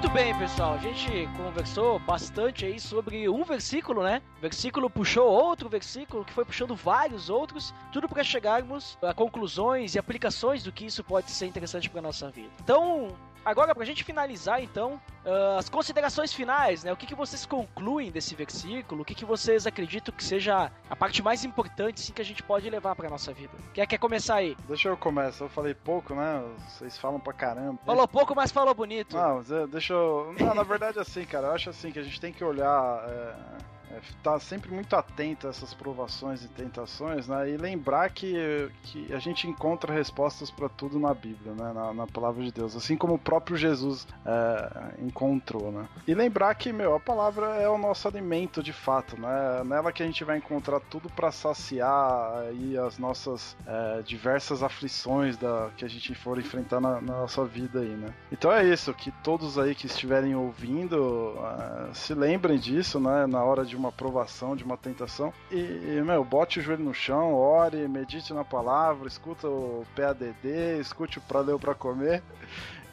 Muito 0.00 0.14
bem, 0.14 0.34
pessoal. 0.38 0.72
A 0.72 0.78
gente 0.78 1.28
conversou 1.36 1.98
bastante 1.98 2.64
aí 2.64 2.80
sobre 2.80 3.28
um 3.28 3.44
versículo, 3.44 4.02
né? 4.02 4.22
O 4.38 4.40
versículo 4.40 4.88
puxou 4.88 5.28
outro 5.28 5.68
versículo, 5.68 6.24
que 6.24 6.32
foi 6.32 6.42
puxando 6.42 6.74
vários 6.74 7.28
outros, 7.28 7.74
tudo 7.92 8.08
para 8.08 8.24
chegarmos 8.24 8.96
a 9.02 9.12
conclusões 9.12 9.94
e 9.94 9.98
aplicações 9.98 10.62
do 10.62 10.72
que 10.72 10.86
isso 10.86 11.04
pode 11.04 11.30
ser 11.30 11.44
interessante 11.44 11.90
para 11.90 12.00
nossa 12.00 12.30
vida. 12.30 12.48
Então, 12.64 13.14
agora 13.44 13.74
pra 13.74 13.84
gente 13.84 14.04
finalizar, 14.04 14.62
então, 14.62 15.00
ah, 15.24 15.56
as 15.58 15.68
considerações 15.68 16.32
finais, 16.32 16.84
né? 16.84 16.92
O 16.92 16.96
que, 16.96 17.06
que 17.06 17.14
vocês 17.14 17.44
concluem 17.44 18.10
desse 18.10 18.34
versículo? 18.34 19.02
O 19.02 19.04
que, 19.04 19.14
que 19.14 19.24
vocês 19.24 19.66
acreditam 19.66 20.14
que 20.14 20.24
seja 20.24 20.70
a 20.88 20.96
parte 20.96 21.22
mais 21.22 21.44
importante 21.44 22.00
sim, 22.00 22.12
que 22.12 22.22
a 22.22 22.24
gente 22.24 22.42
pode 22.42 22.68
levar 22.68 22.94
pra 22.94 23.08
nossa 23.08 23.32
vida? 23.32 23.52
Quem 23.74 23.86
quer 23.86 23.98
começar 23.98 24.36
aí? 24.36 24.56
Deixa 24.66 24.88
eu 24.88 24.96
começar. 24.96 25.44
Eu 25.44 25.48
falei 25.48 25.74
pouco, 25.74 26.14
né? 26.14 26.42
Vocês 26.68 26.96
falam 26.98 27.20
pra 27.20 27.32
caramba. 27.32 27.78
Falou 27.84 28.08
pouco, 28.08 28.34
mas 28.34 28.50
falou 28.50 28.74
bonito. 28.74 29.16
Não, 29.16 29.40
é, 29.40 29.66
deixa 29.66 29.92
eu. 29.92 30.34
Não, 30.38 30.54
na 30.54 30.62
verdade, 30.62 30.98
assim, 30.98 31.24
cara, 31.24 31.48
eu 31.48 31.52
acho 31.52 31.70
assim 31.70 31.90
que 31.90 31.98
a 31.98 32.02
gente 32.02 32.20
tem 32.20 32.32
que 32.32 32.44
olhar. 32.44 33.04
É... 33.08 33.79
É, 33.90 34.00
tá 34.22 34.38
sempre 34.38 34.70
muito 34.70 34.94
atento 34.94 35.46
a 35.46 35.50
essas 35.50 35.74
provações 35.74 36.44
e 36.44 36.48
tentações, 36.48 37.26
né? 37.26 37.50
E 37.50 37.56
lembrar 37.56 38.10
que, 38.10 38.70
que 38.84 39.12
a 39.12 39.18
gente 39.18 39.48
encontra 39.48 39.92
respostas 39.92 40.50
para 40.50 40.68
tudo 40.68 40.98
na 40.98 41.12
Bíblia, 41.12 41.52
né? 41.52 41.72
Na, 41.72 41.92
na, 41.92 42.06
palavra 42.06 42.42
de 42.42 42.52
Deus, 42.52 42.76
assim 42.76 42.96
como 42.96 43.14
o 43.14 43.18
próprio 43.18 43.56
Jesus 43.56 44.06
é, 44.24 44.94
encontrou, 45.02 45.72
né? 45.72 45.88
E 46.06 46.14
lembrar 46.14 46.54
que, 46.54 46.72
meu, 46.72 46.94
a 46.94 47.00
palavra 47.00 47.56
é 47.56 47.68
o 47.68 47.78
nosso 47.78 48.06
alimento 48.06 48.62
de 48.62 48.72
fato, 48.72 49.20
né? 49.20 49.64
Nela 49.64 49.92
que 49.92 50.02
a 50.02 50.06
gente 50.06 50.24
vai 50.24 50.38
encontrar 50.38 50.80
tudo 50.80 51.08
para 51.10 51.32
saciar 51.32 52.38
aí 52.48 52.76
as 52.78 52.98
nossas 52.98 53.56
é, 53.66 54.02
diversas 54.02 54.62
aflições 54.62 55.36
da, 55.36 55.70
que 55.76 55.84
a 55.84 55.88
gente 55.88 56.14
for 56.14 56.38
enfrentar 56.38 56.80
na, 56.80 57.00
na, 57.00 57.20
nossa 57.20 57.44
vida 57.44 57.80
aí, 57.80 57.96
né? 57.96 58.14
Então 58.30 58.52
é 58.52 58.64
isso, 58.64 58.92
que 58.94 59.10
todos 59.22 59.58
aí 59.58 59.74
que 59.74 59.86
estiverem 59.86 60.34
ouvindo 60.34 61.34
uh, 61.36 61.94
se 61.94 62.14
lembrem 62.14 62.58
disso, 62.58 63.00
né? 63.00 63.26
Na 63.26 63.42
hora 63.42 63.64
de 63.64 63.76
uma 63.80 63.88
aprovação, 63.88 64.54
de 64.54 64.62
uma 64.62 64.76
tentação. 64.76 65.32
E, 65.50 66.00
meu, 66.04 66.24
bote 66.24 66.60
o 66.60 66.62
joelho 66.62 66.84
no 66.84 66.94
chão, 66.94 67.34
ore, 67.34 67.88
medite 67.88 68.32
na 68.32 68.44
palavra, 68.44 69.08
escuta 69.08 69.48
o 69.48 69.84
PADD, 69.96 70.78
escute 70.80 71.18
o 71.18 71.22
Pra 71.22 71.40
ou 71.40 71.58
Pra 71.58 71.74
Comer. 71.74 72.22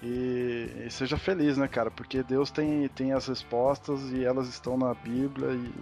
E, 0.02 0.86
e, 0.86 0.92
seja 0.92 1.18
feliz, 1.18 1.58
né, 1.58 1.68
cara? 1.68 1.90
Porque 1.90 2.22
Deus 2.22 2.52
tem, 2.52 2.88
tem 2.90 3.14
as 3.14 3.28
respostas 3.28 4.00
e 4.12 4.24
elas 4.24 4.48
estão 4.48 4.78
na 4.78 4.94
Bíblia. 4.94 5.50
E, 5.50 5.74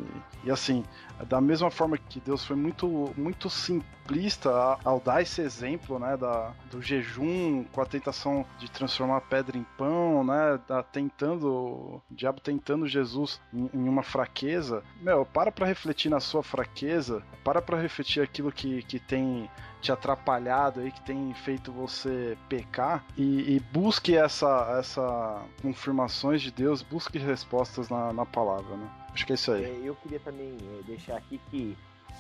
e 0.46 0.52
assim, 0.52 0.86
da 1.24 1.40
mesma 1.40 1.72
forma 1.72 1.98
que 1.98 2.20
Deus 2.20 2.44
foi 2.44 2.56
muito, 2.56 3.14
muito 3.16 3.50
simplista 3.50 4.78
ao 4.84 5.00
dar 5.00 5.22
esse 5.22 5.42
exemplo, 5.42 5.98
né, 5.98 6.18
da, 6.18 6.52
do 6.70 6.82
jejum 6.82 7.64
com 7.72 7.82
a 7.82 7.86
tentação 7.86 8.46
de 8.60 8.70
transformar 8.70 9.22
pedra 9.22 9.58
em 9.58 9.66
pão, 9.78 10.24
né, 10.24 10.60
da, 10.68 10.84
tentando, 10.84 11.48
o 11.48 12.02
diabo 12.12 12.42
tentando 12.42 12.88
Jesus 12.88 13.40
em, 13.54 13.70
em 13.74 13.90
uma 13.90 14.04
fraqueza. 14.04 14.84
Meu, 15.02 15.26
para 15.26 15.52
pra 15.52 15.66
refletir 15.66 16.10
na 16.10 16.20
sua 16.20 16.44
fraqueza, 16.44 17.24
para 17.44 17.62
pra 17.62 17.80
refletir 17.80 18.22
aquilo 18.22 18.52
que, 18.52 18.84
que 18.84 19.00
tem 19.00 19.50
te 19.82 19.92
atrapalhado 19.92 20.80
aí, 20.80 20.92
que 20.92 21.02
tem 21.02 21.34
feito 21.34 21.72
você 21.72 22.36
pecar 22.50 23.06
e, 23.16 23.56
e 23.56 23.60
busque 23.72 24.16
essa, 24.18 24.78
essa 24.80 25.44
confirmações 25.62 26.42
de 26.42 26.52
Deus, 26.52 26.82
busque 26.82 27.20
respostas 27.20 27.88
na, 27.90 28.12
na 28.12 28.26
palavra, 28.26 28.76
né? 28.76 28.90
Acho 29.16 29.26
que 29.26 29.32
é 29.32 29.36
isso 29.36 29.52
aí. 29.54 29.64
É, 29.64 29.80
eu 29.82 29.96
queria 29.96 30.20
também 30.20 30.58
é, 30.62 30.84
deixar 30.84 31.16
aqui 31.16 31.40
que 31.50 31.76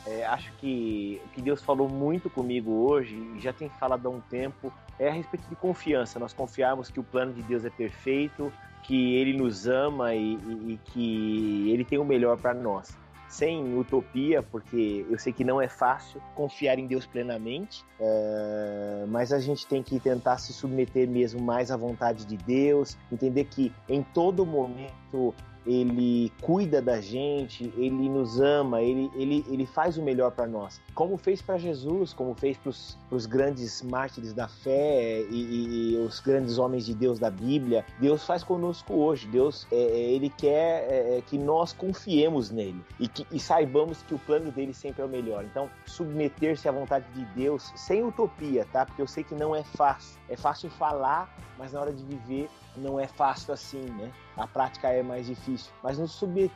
é, 0.07 0.25
acho 0.25 0.49
que 0.53 1.21
o 1.25 1.29
que 1.29 1.41
Deus 1.41 1.61
falou 1.61 1.89
muito 1.89 2.29
comigo 2.29 2.71
hoje, 2.71 3.15
e 3.35 3.39
já 3.41 3.51
tem 3.51 3.69
falado 3.69 4.07
há 4.07 4.09
um 4.09 4.21
tempo, 4.21 4.71
é 4.97 5.09
a 5.09 5.11
respeito 5.11 5.45
de 5.49 5.55
confiança. 5.57 6.17
Nós 6.19 6.31
confiarmos 6.31 6.89
que 6.89 6.99
o 6.99 7.03
plano 7.03 7.33
de 7.33 7.43
Deus 7.43 7.65
é 7.65 7.69
perfeito, 7.69 8.51
que 8.83 9.15
Ele 9.15 9.37
nos 9.37 9.67
ama 9.67 10.15
e, 10.15 10.35
e, 10.35 10.71
e 10.71 10.79
que 10.85 11.69
Ele 11.69 11.83
tem 11.83 11.99
o 11.99 12.05
melhor 12.05 12.37
para 12.37 12.53
nós 12.53 12.97
sem 13.27 13.77
utopia, 13.77 14.41
porque 14.41 15.05
eu 15.09 15.19
sei 15.19 15.33
que 15.33 15.43
não 15.43 15.61
é 15.61 15.67
fácil 15.67 16.21
confiar 16.35 16.79
em 16.79 16.87
Deus 16.87 17.05
plenamente, 17.05 17.83
é, 17.99 19.05
mas 19.09 19.33
a 19.33 19.39
gente 19.39 19.67
tem 19.67 19.83
que 19.83 19.99
tentar 19.99 20.37
se 20.37 20.53
submeter 20.53 21.05
mesmo 21.05 21.41
mais 21.41 21.69
à 21.69 21.75
vontade 21.75 22.25
de 22.25 22.37
Deus, 22.37 22.97
entender 23.11 23.43
que 23.45 23.73
em 23.89 24.01
todo 24.01 24.45
momento 24.45 25.33
ele 25.65 26.31
cuida 26.41 26.81
da 26.81 27.01
gente, 27.01 27.73
ele 27.75 28.07
nos 28.09 28.39
ama, 28.39 28.81
ele, 28.81 29.11
ele, 29.15 29.45
ele 29.49 29.65
faz 29.65 29.97
o 29.97 30.03
melhor 30.03 30.31
para 30.31 30.45
nós. 30.45 30.81
Como 30.93 31.17
fez 31.17 31.41
para 31.41 31.57
Jesus, 31.57 32.13
como 32.13 32.35
fez 32.35 32.57
para 32.57 32.69
os 33.11 33.25
grandes 33.25 33.81
mártires 33.81 34.33
da 34.33 34.47
fé 34.47 35.21
e, 35.21 35.33
e, 35.33 35.93
e, 35.93 35.97
os 35.97 36.19
grandes 36.19 36.57
homens 36.57 36.85
de 36.85 36.93
Deus 36.93 37.19
da 37.19 37.29
Bíblia, 37.29 37.85
Deus 37.99 38.25
faz 38.25 38.43
conosco 38.43 38.93
hoje. 38.93 39.27
Deus, 39.27 39.67
é, 39.71 39.75
ele 39.75 40.29
quer 40.29 40.87
é, 40.89 41.21
que 41.25 41.37
nós 41.37 41.73
confiemos 41.73 42.51
nele 42.51 42.83
e, 42.99 43.07
que, 43.07 43.25
e 43.31 43.39
saibamos 43.39 44.01
que 44.03 44.13
o 44.13 44.19
plano 44.19 44.51
dele 44.51 44.73
sempre 44.73 45.01
é 45.01 45.05
o 45.05 45.09
melhor. 45.09 45.43
Então, 45.43 45.69
submeter-se 45.85 46.67
à 46.67 46.71
vontade 46.71 47.05
de 47.13 47.25
Deus 47.33 47.71
sem 47.75 48.03
utopia, 48.03 48.67
tá? 48.71 48.85
Porque 48.85 49.01
eu 49.01 49.07
sei 49.07 49.23
que 49.23 49.33
não 49.33 49.55
é 49.55 49.63
fácil. 49.63 50.19
É 50.29 50.35
fácil 50.35 50.69
falar, 50.69 51.35
mas 51.57 51.73
na 51.73 51.81
hora 51.81 51.93
de 51.93 52.03
viver 52.03 52.49
não 52.77 52.99
é 52.99 53.07
fácil 53.07 53.53
assim, 53.53 53.81
né? 53.81 54.11
A 54.35 54.47
prática 54.47 54.89
é 54.89 55.01
mais 55.01 55.25
difícil. 55.25 55.71
Mas 55.83 55.97
nos 55.97 56.11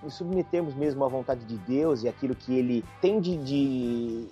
submetemos 0.09 0.73
mesmo 0.75 1.03
à 1.03 1.07
vontade 1.07 1.45
de 1.45 1.57
Deus 1.57 2.03
e 2.03 2.07
aquilo 2.07 2.35
que 2.35 2.57
Ele 2.57 2.83
tem 3.01 3.19
de. 3.19 3.37
de 3.37 4.27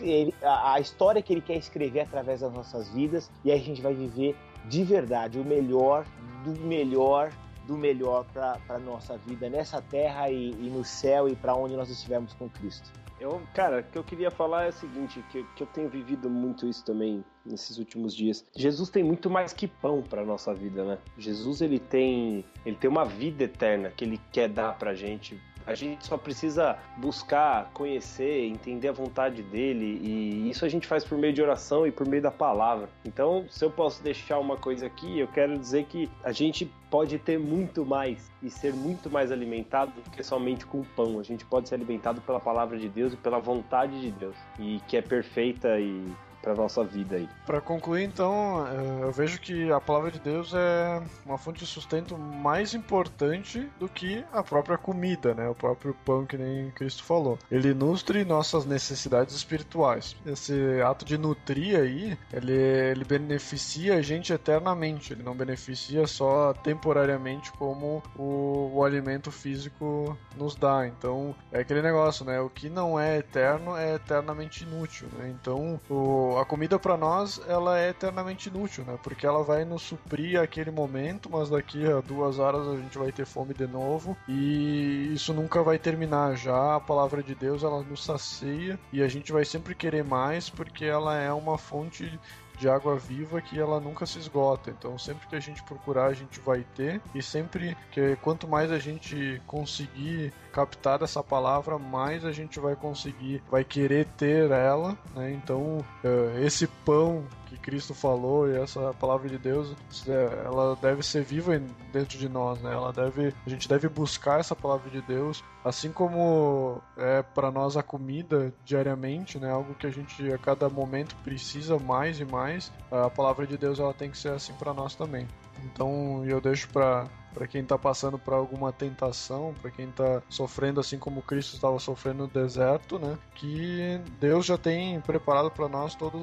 ele, 0.00 0.34
a, 0.42 0.74
a 0.74 0.80
história 0.80 1.22
que 1.22 1.32
Ele 1.32 1.40
quer 1.40 1.56
escrever 1.56 2.00
através 2.00 2.40
das 2.40 2.52
nossas 2.52 2.88
vidas, 2.90 3.30
e 3.44 3.50
aí 3.50 3.60
a 3.60 3.64
gente 3.64 3.82
vai 3.82 3.94
viver 3.94 4.36
de 4.68 4.84
verdade 4.84 5.38
o 5.38 5.44
melhor 5.44 6.04
do 6.44 6.52
melhor 6.60 7.32
do 7.66 7.76
melhor 7.76 8.24
para 8.32 8.58
a 8.68 8.78
nossa 8.78 9.16
vida 9.16 9.48
nessa 9.48 9.80
terra 9.80 10.28
e, 10.30 10.50
e 10.50 10.70
no 10.70 10.84
céu 10.84 11.28
e 11.28 11.36
para 11.36 11.54
onde 11.54 11.76
nós 11.76 11.88
estivermos 11.88 12.34
com 12.34 12.48
Cristo. 12.48 12.90
Eu, 13.22 13.40
cara, 13.54 13.78
o 13.78 13.82
que 13.84 13.96
eu 13.96 14.02
queria 14.02 14.32
falar 14.32 14.64
é 14.64 14.70
o 14.70 14.72
seguinte, 14.72 15.24
que, 15.30 15.44
que 15.54 15.62
eu 15.62 15.66
tenho 15.68 15.88
vivido 15.88 16.28
muito 16.28 16.66
isso 16.66 16.84
também 16.84 17.24
nesses 17.46 17.78
últimos 17.78 18.16
dias. 18.16 18.44
Jesus 18.56 18.90
tem 18.90 19.04
muito 19.04 19.30
mais 19.30 19.52
que 19.52 19.68
pão 19.68 20.02
para 20.02 20.24
nossa 20.24 20.52
vida, 20.52 20.84
né? 20.84 20.98
Jesus 21.16 21.62
ele 21.62 21.78
tem, 21.78 22.44
ele 22.66 22.74
tem 22.74 22.90
uma 22.90 23.04
vida 23.04 23.44
eterna 23.44 23.90
que 23.90 24.04
ele 24.04 24.20
quer 24.32 24.48
dar 24.48 24.76
pra 24.76 24.92
gente. 24.92 25.40
A 25.66 25.74
gente 25.74 26.06
só 26.06 26.16
precisa 26.16 26.78
buscar, 26.96 27.70
conhecer, 27.72 28.46
entender 28.46 28.88
a 28.88 28.92
vontade 28.92 29.42
dele 29.42 30.00
e 30.02 30.50
isso 30.50 30.64
a 30.64 30.68
gente 30.68 30.86
faz 30.86 31.04
por 31.04 31.16
meio 31.18 31.32
de 31.32 31.42
oração 31.42 31.86
e 31.86 31.92
por 31.92 32.06
meio 32.06 32.22
da 32.22 32.30
palavra. 32.30 32.88
Então, 33.04 33.46
se 33.48 33.64
eu 33.64 33.70
posso 33.70 34.02
deixar 34.02 34.38
uma 34.38 34.56
coisa 34.56 34.86
aqui, 34.86 35.18
eu 35.18 35.28
quero 35.28 35.58
dizer 35.58 35.84
que 35.84 36.10
a 36.24 36.32
gente 36.32 36.70
pode 36.90 37.18
ter 37.18 37.38
muito 37.38 37.86
mais 37.86 38.30
e 38.42 38.50
ser 38.50 38.74
muito 38.74 39.08
mais 39.08 39.32
alimentado 39.32 39.92
do 39.92 40.10
que 40.10 40.22
somente 40.22 40.66
com 40.66 40.82
pão. 40.82 41.18
A 41.18 41.22
gente 41.22 41.44
pode 41.44 41.68
ser 41.68 41.76
alimentado 41.76 42.20
pela 42.20 42.40
palavra 42.40 42.78
de 42.78 42.88
Deus 42.88 43.12
e 43.12 43.16
pela 43.16 43.38
vontade 43.38 44.00
de 44.00 44.10
Deus 44.10 44.36
e 44.58 44.80
que 44.86 44.96
é 44.96 45.02
perfeita 45.02 45.78
e 45.78 46.12
para 46.42 46.54
nossa 46.54 46.84
vida 46.84 47.16
aí. 47.16 47.28
Para 47.46 47.60
concluir, 47.60 48.04
então, 48.04 48.66
eu 49.00 49.12
vejo 49.12 49.40
que 49.40 49.70
a 49.70 49.80
palavra 49.80 50.10
de 50.10 50.18
Deus 50.18 50.52
é 50.52 51.00
uma 51.24 51.38
fonte 51.38 51.60
de 51.60 51.66
sustento 51.66 52.18
mais 52.18 52.74
importante 52.74 53.70
do 53.78 53.88
que 53.88 54.24
a 54.32 54.42
própria 54.42 54.76
comida, 54.76 55.34
né? 55.34 55.48
O 55.48 55.54
próprio 55.54 55.94
pão 56.04 56.26
que 56.26 56.36
nem 56.36 56.70
Cristo 56.72 57.04
falou. 57.04 57.38
Ele 57.50 57.72
nutre 57.72 58.24
nossas 58.24 58.66
necessidades 58.66 59.34
espirituais. 59.34 60.16
Esse 60.26 60.80
ato 60.84 61.04
de 61.04 61.16
nutrir 61.16 61.78
aí, 61.78 62.18
ele, 62.32 62.52
ele 62.52 63.04
beneficia 63.04 63.94
a 63.96 64.02
gente 64.02 64.32
eternamente. 64.32 65.12
Ele 65.12 65.22
não 65.22 65.34
beneficia 65.34 66.06
só 66.06 66.52
temporariamente 66.52 67.52
como 67.52 68.02
o, 68.16 68.72
o 68.74 68.84
alimento 68.84 69.30
físico 69.30 70.16
nos 70.36 70.56
dá. 70.56 70.86
Então, 70.86 71.34
é 71.52 71.60
aquele 71.60 71.82
negócio, 71.82 72.24
né? 72.24 72.40
O 72.40 72.50
que 72.50 72.68
não 72.68 72.98
é 72.98 73.18
eterno 73.18 73.76
é 73.76 73.94
eternamente 73.94 74.64
inútil, 74.64 75.08
né? 75.16 75.32
Então, 75.40 75.80
o 75.88 76.31
a 76.38 76.44
comida 76.44 76.78
para 76.78 76.96
nós 76.96 77.40
ela 77.46 77.78
é 77.78 77.90
eternamente 77.90 78.48
inútil, 78.48 78.84
né? 78.84 78.98
Porque 79.02 79.26
ela 79.26 79.42
vai 79.42 79.64
nos 79.64 79.82
suprir 79.82 80.40
aquele 80.40 80.70
momento, 80.70 81.28
mas 81.30 81.50
daqui 81.50 81.86
a 81.86 82.00
duas 82.00 82.38
horas 82.38 82.66
a 82.66 82.76
gente 82.76 82.98
vai 82.98 83.12
ter 83.12 83.26
fome 83.26 83.54
de 83.54 83.66
novo 83.66 84.16
e 84.28 85.12
isso 85.12 85.32
nunca 85.32 85.62
vai 85.62 85.78
terminar. 85.78 86.36
Já 86.36 86.76
a 86.76 86.80
palavra 86.80 87.22
de 87.22 87.34
Deus 87.34 87.62
ela 87.62 87.82
nos 87.82 88.04
sacia 88.04 88.78
e 88.92 89.02
a 89.02 89.08
gente 89.08 89.32
vai 89.32 89.44
sempre 89.44 89.74
querer 89.74 90.04
mais 90.04 90.48
porque 90.48 90.84
ela 90.84 91.16
é 91.16 91.32
uma 91.32 91.58
fonte 91.58 92.18
de 92.62 92.68
água 92.68 92.96
viva 92.96 93.40
que 93.40 93.58
ela 93.58 93.80
nunca 93.80 94.06
se 94.06 94.20
esgota. 94.20 94.70
Então, 94.70 94.96
sempre 94.96 95.26
que 95.26 95.34
a 95.34 95.40
gente 95.40 95.60
procurar, 95.64 96.06
a 96.06 96.12
gente 96.12 96.38
vai 96.38 96.64
ter. 96.76 97.00
E 97.12 97.20
sempre 97.20 97.76
que 97.90 98.14
quanto 98.22 98.46
mais 98.46 98.70
a 98.70 98.78
gente 98.78 99.42
conseguir 99.48 100.32
captar 100.52 101.02
essa 101.02 101.24
palavra, 101.24 101.76
mais 101.76 102.24
a 102.24 102.30
gente 102.30 102.60
vai 102.60 102.76
conseguir, 102.76 103.42
vai 103.50 103.64
querer 103.64 104.06
ter 104.16 104.48
ela. 104.52 104.96
Né? 105.12 105.32
Então, 105.32 105.84
eh, 106.04 106.44
esse 106.44 106.68
pão 106.68 107.26
que 107.52 107.58
Cristo 107.58 107.94
falou 107.94 108.48
e 108.48 108.56
essa 108.56 108.92
palavra 108.94 109.28
de 109.28 109.38
Deus, 109.38 109.74
eh, 110.06 110.42
ela 110.44 110.76
deve 110.76 111.02
ser 111.02 111.22
viva 111.22 111.60
dentro 111.92 112.18
de 112.18 112.28
nós, 112.28 112.60
né? 112.60 112.72
Ela 112.72 112.92
deve, 112.92 113.34
a 113.46 113.50
gente 113.50 113.68
deve 113.68 113.88
buscar 113.88 114.40
essa 114.40 114.56
palavra 114.56 114.90
de 114.90 115.02
Deus, 115.02 115.44
assim 115.64 115.92
como 115.92 116.80
é 116.96 117.22
para 117.22 117.50
nós 117.50 117.76
a 117.76 117.82
comida 117.82 118.52
diariamente, 118.64 119.38
né? 119.38 119.50
Algo 119.50 119.74
que 119.74 119.86
a 119.86 119.90
gente 119.90 120.32
a 120.32 120.38
cada 120.38 120.68
momento 120.68 121.14
precisa 121.16 121.78
mais 121.78 122.20
e 122.20 122.24
mais. 122.24 122.72
A 122.90 123.10
palavra 123.10 123.46
de 123.46 123.56
Deus 123.56 123.78
ela 123.78 123.94
tem 123.94 124.10
que 124.10 124.18
ser 124.18 124.32
assim 124.32 124.52
para 124.54 124.72
nós 124.72 124.94
também. 124.94 125.26
Então, 125.64 126.24
eu 126.26 126.40
deixo 126.40 126.68
para 126.70 127.06
para 127.32 127.46
quem 127.46 127.62
está 127.62 127.78
passando 127.78 128.18
por 128.18 128.34
alguma 128.34 128.72
tentação, 128.72 129.54
para 129.60 129.70
quem 129.70 129.88
está 129.88 130.22
sofrendo 130.28 130.80
assim 130.80 130.98
como 130.98 131.22
Cristo 131.22 131.54
estava 131.54 131.78
sofrendo 131.78 132.24
no 132.24 132.28
deserto, 132.28 132.98
né? 132.98 133.18
Que 133.34 134.00
Deus 134.20 134.46
já 134.46 134.58
tem 134.58 135.00
preparado 135.00 135.50
para 135.50 135.68
nós 135.68 135.94
todos 135.94 136.20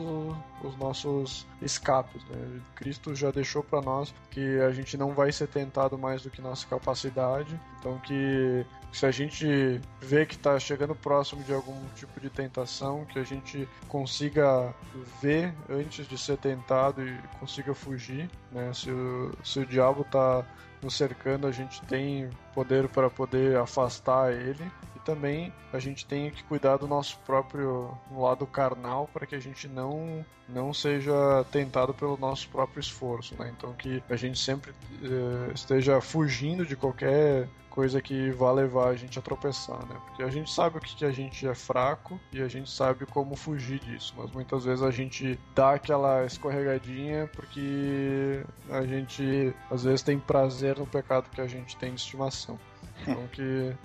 os 0.64 0.76
nossos 0.78 1.48
escapes. 1.62 2.24
Né? 2.26 2.62
Cristo 2.76 3.16
já 3.16 3.32
deixou 3.32 3.64
para 3.64 3.82
nós 3.82 4.14
que 4.30 4.60
a 4.60 4.72
gente 4.72 4.98
não 4.98 5.14
vai 5.14 5.32
ser 5.32 5.48
tentado 5.48 5.98
mais 5.98 6.22
do 6.22 6.30
que 6.30 6.42
nossa 6.42 6.66
capacidade. 6.68 7.60
Então 7.80 7.98
que 8.00 8.66
se 8.92 9.06
a 9.06 9.12
gente 9.12 9.80
vê 10.02 10.26
que 10.26 10.36
está 10.36 10.60
chegando 10.60 10.96
próximo 10.96 11.44
de 11.44 11.54
algum 11.54 11.80
tipo 11.96 12.20
de 12.20 12.30
tentação, 12.30 13.06
que 13.06 13.20
a 13.20 13.24
gente 13.24 13.68
consiga 13.88 14.74
ver 15.22 15.54
antes 15.70 16.08
de 16.08 16.18
ser 16.18 16.38
tentado 16.38 17.06
e 17.08 17.16
consiga 17.40 17.74
fugir, 17.74 18.30
né? 18.52 18.72
Se 18.74 18.90
o, 18.92 19.32
se 19.44 19.60
o 19.60 19.66
diabo 19.66 20.02
está 20.02 20.44
nos 20.82 20.96
cercando, 20.96 21.48
a 21.48 21.52
gente 21.52 21.82
tem 21.84 22.30
poder 22.54 22.88
para 22.88 23.10
poder 23.10 23.58
afastar 23.58 24.32
ele 24.32 24.70
também 25.10 25.52
a 25.74 25.80
gente 25.80 26.06
tem 26.06 26.30
que 26.30 26.44
cuidar 26.44 26.78
do 26.78 26.88
nosso 26.88 27.18
próprio 27.26 27.98
lado 28.16 28.46
carnal 28.46 29.10
para 29.12 29.26
que 29.26 29.34
a 29.34 29.40
gente 29.40 29.68
não 29.68 30.24
não 30.48 30.74
seja 30.74 31.46
tentado 31.52 31.94
pelo 31.94 32.18
nosso 32.18 32.48
próprio 32.50 32.80
esforço, 32.80 33.36
né? 33.38 33.52
Então 33.56 33.74
que 33.74 34.04
a 34.10 34.16
gente 34.16 34.38
sempre 34.40 34.72
eh, 35.04 35.52
esteja 35.54 36.00
fugindo 36.00 36.66
de 36.66 36.76
qualquer 36.76 37.48
coisa 37.70 38.02
que 38.02 38.32
vá 38.32 38.52
levar 38.52 38.90
a 38.90 38.96
gente 38.96 39.18
a 39.18 39.22
tropeçar, 39.22 39.80
né? 39.88 39.96
Porque 40.06 40.24
a 40.24 40.30
gente 40.30 40.52
sabe 40.52 40.78
o 40.78 40.82
que 40.82 40.96
que 40.96 41.06
a 41.06 41.12
gente 41.12 41.48
é 41.48 41.56
fraco 41.56 42.20
e 42.32 42.42
a 42.42 42.48
gente 42.48 42.70
sabe 42.70 43.06
como 43.06 43.36
fugir 43.36 43.80
disso, 43.80 44.14
mas 44.18 44.32
muitas 44.32 44.66
vezes 44.66 44.84
a 44.84 44.92
gente 44.92 45.40
dá 45.56 45.74
aquela 45.74 46.26
escorregadinha 46.26 47.30
porque 47.36 48.44
a 48.70 48.84
gente 48.86 49.54
às 49.72 49.84
vezes 49.84 50.02
tem 50.04 50.20
prazer 50.20 50.78
no 50.78 50.86
pecado 50.86 51.30
que 51.30 51.42
a 51.42 51.48
gente 51.48 51.76
tem 51.78 51.94
de 51.94 52.02
estimação. 52.02 52.60
Então 53.02 53.28
que 53.28 53.76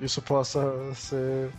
isso 0.00 0.20
possa 0.22 0.94
ser 0.94 1.50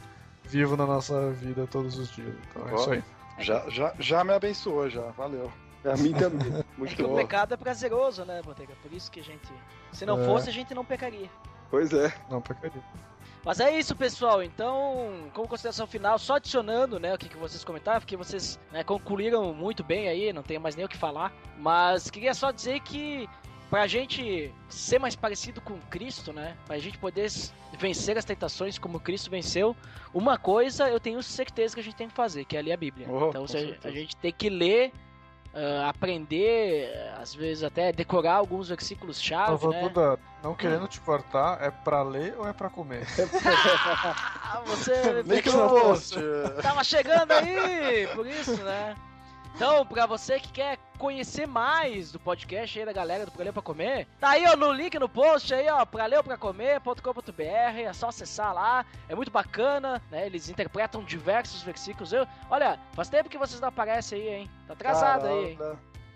vivo 0.44 0.76
na 0.76 0.86
nossa 0.86 1.32
vida 1.32 1.68
todos 1.68 1.98
os 1.98 2.12
dias. 2.12 2.34
Então 2.50 2.68
é 2.68 2.74
Ó, 2.74 2.76
isso 2.76 2.92
aí. 2.92 3.04
Já, 3.40 3.70
já, 3.70 3.94
já 4.00 4.24
me 4.24 4.34
abençoou, 4.34 4.90
já. 4.90 5.02
Valeu. 5.12 5.52
A 5.84 5.98
mim 5.98 6.14
também. 6.14 6.60
É 6.60 6.64
Muito 6.78 6.96
que 6.96 7.04
o 7.04 7.08
bom. 7.08 7.16
pecado 7.16 7.54
é 7.54 7.58
prazeroso, 7.58 8.24
né, 8.26 8.42
Botega? 8.44 8.74
Por 8.84 8.94
isso 8.94 9.10
que 9.10 9.20
a 9.20 9.24
gente. 9.24 9.48
Se 9.92 10.06
não 10.06 10.22
É. 10.22 10.26
fosse, 10.26 10.50
a 10.50 10.54
gente 10.54 10.74
não 10.76 10.86
pecaria. 10.86 11.30
Pois 11.72 11.92
é. 11.94 12.14
Não, 12.30 12.42
pecaria. 12.42 12.84
Mas 13.44 13.60
é 13.60 13.76
isso, 13.76 13.96
pessoal. 13.96 14.44
Então, 14.44 15.30
como 15.34 15.48
consideração 15.48 15.88
final, 15.88 16.20
só 16.20 16.36
adicionando, 16.36 17.00
né, 17.00 17.16
o 17.16 17.18
que, 17.18 17.28
que 17.28 17.38
vocês 17.38 17.64
comentaram, 17.64 18.00
porque 18.00 18.16
vocês 18.16 18.60
né, 18.72 18.84
concluíram 18.84 19.52
muito 19.56 19.84
bem 19.84 20.08
aí, 20.08 20.32
não 20.32 20.44
tenho 20.44 20.62
mais 20.62 20.76
nem 20.76 20.86
o 20.86 20.90
que 20.90 20.98
falar. 20.98 21.34
Mas 21.58 22.12
queria 22.12 22.36
só 22.36 22.52
dizer 22.52 22.80
que 22.82 23.28
pra 23.72 23.88
gente 23.88 24.54
ser 24.68 25.00
mais 25.00 25.16
parecido 25.16 25.62
com 25.62 25.80
Cristo, 25.90 26.34
né, 26.34 26.58
pra 26.68 26.78
gente 26.78 26.98
poder 26.98 27.32
vencer 27.80 28.18
as 28.18 28.26
tentações 28.26 28.78
como 28.78 29.00
Cristo 29.00 29.32
venceu, 29.32 29.76
uma 30.14 30.38
coisa 30.38 30.90
eu 30.90 31.00
tenho 31.00 31.24
certeza 31.24 31.74
que 31.74 31.80
a 31.80 31.84
gente 31.84 31.96
tem 31.96 32.10
que 32.10 32.14
fazer, 32.14 32.44
que 32.44 32.58
é 32.58 32.62
ler 32.62 32.74
a 32.74 32.78
Bíblia. 32.78 33.08
Oh, 33.10 33.30
então, 33.30 33.46
a, 33.46 33.88
a 33.88 33.92
gente 33.92 34.16
tem 34.18 34.34
que 34.34 34.50
ler. 34.50 34.92
ah, 35.56 35.88
aprender, 35.88 36.92
às 37.18 37.34
vezes 37.34 37.64
até 37.64 37.94
decorar 37.94 38.36
alguns 38.36 38.68
versículos 38.68 39.22
chave, 39.22 39.52
Tava 39.52 39.70
né? 39.70 39.82
Duda, 39.84 40.20
não 40.44 40.54
querendo 40.54 40.88
te 40.90 41.00
cortar, 41.00 41.62
é 41.62 41.72
pra 41.72 42.04
ler 42.04 42.36
ou 42.38 42.46
é 42.48 42.52
pra 42.54 42.70
comer? 42.70 43.08
Ah, 44.54 44.62
você 44.66 45.24
pegou-. 45.24 45.98
Tava 46.62 46.84
chegando 46.84 47.32
aí, 47.32 48.06
por 48.14 48.28
isso, 48.28 48.62
né? 48.64 48.98
Então, 49.56 49.86
pra 49.86 50.06
você 50.06 50.40
que 50.40 50.52
quer 50.52 50.78
conhecer 50.98 51.48
mais 51.48 52.12
do 52.12 52.20
podcast 52.20 52.80
aí 52.80 52.86
da 52.86 52.94
galera 52.94 53.26
do 53.26 53.32
Pra 53.32 53.44
Ler 53.44 53.54
Pra 53.54 53.62
Comer, 53.62 54.08
tá 54.20 54.30
aí, 54.30 54.46
ó, 54.48 54.56
no 54.56 54.72
link 54.72 54.98
no 54.98 55.10
post 55.10 55.54
aí, 55.54 55.68
ó, 55.70 55.86
pra 55.86 56.06
ler 56.06 56.20
é 57.86 57.94
só 57.94 58.10
acessar 58.10 58.54
lá, 58.54 58.86
é 59.10 59.16
muito 59.16 59.32
bacana, 59.32 60.02
né? 60.10 60.26
Eles 60.26 60.50
interpretam 60.50 61.04
diversos 61.04 61.62
versículos. 61.62 62.14
Eu, 62.14 62.28
olha, 62.50 62.80
faz 62.94 63.10
tempo 63.10 63.30
que 63.30 63.38
vocês 63.38 63.60
não 63.60 63.70
aparecem 63.70 64.22
aí, 64.22 64.30
hein? 64.30 64.50
Tá 64.68 64.74
atrasado 64.74 65.28
aí, 65.28 65.52
hein? 65.52 65.60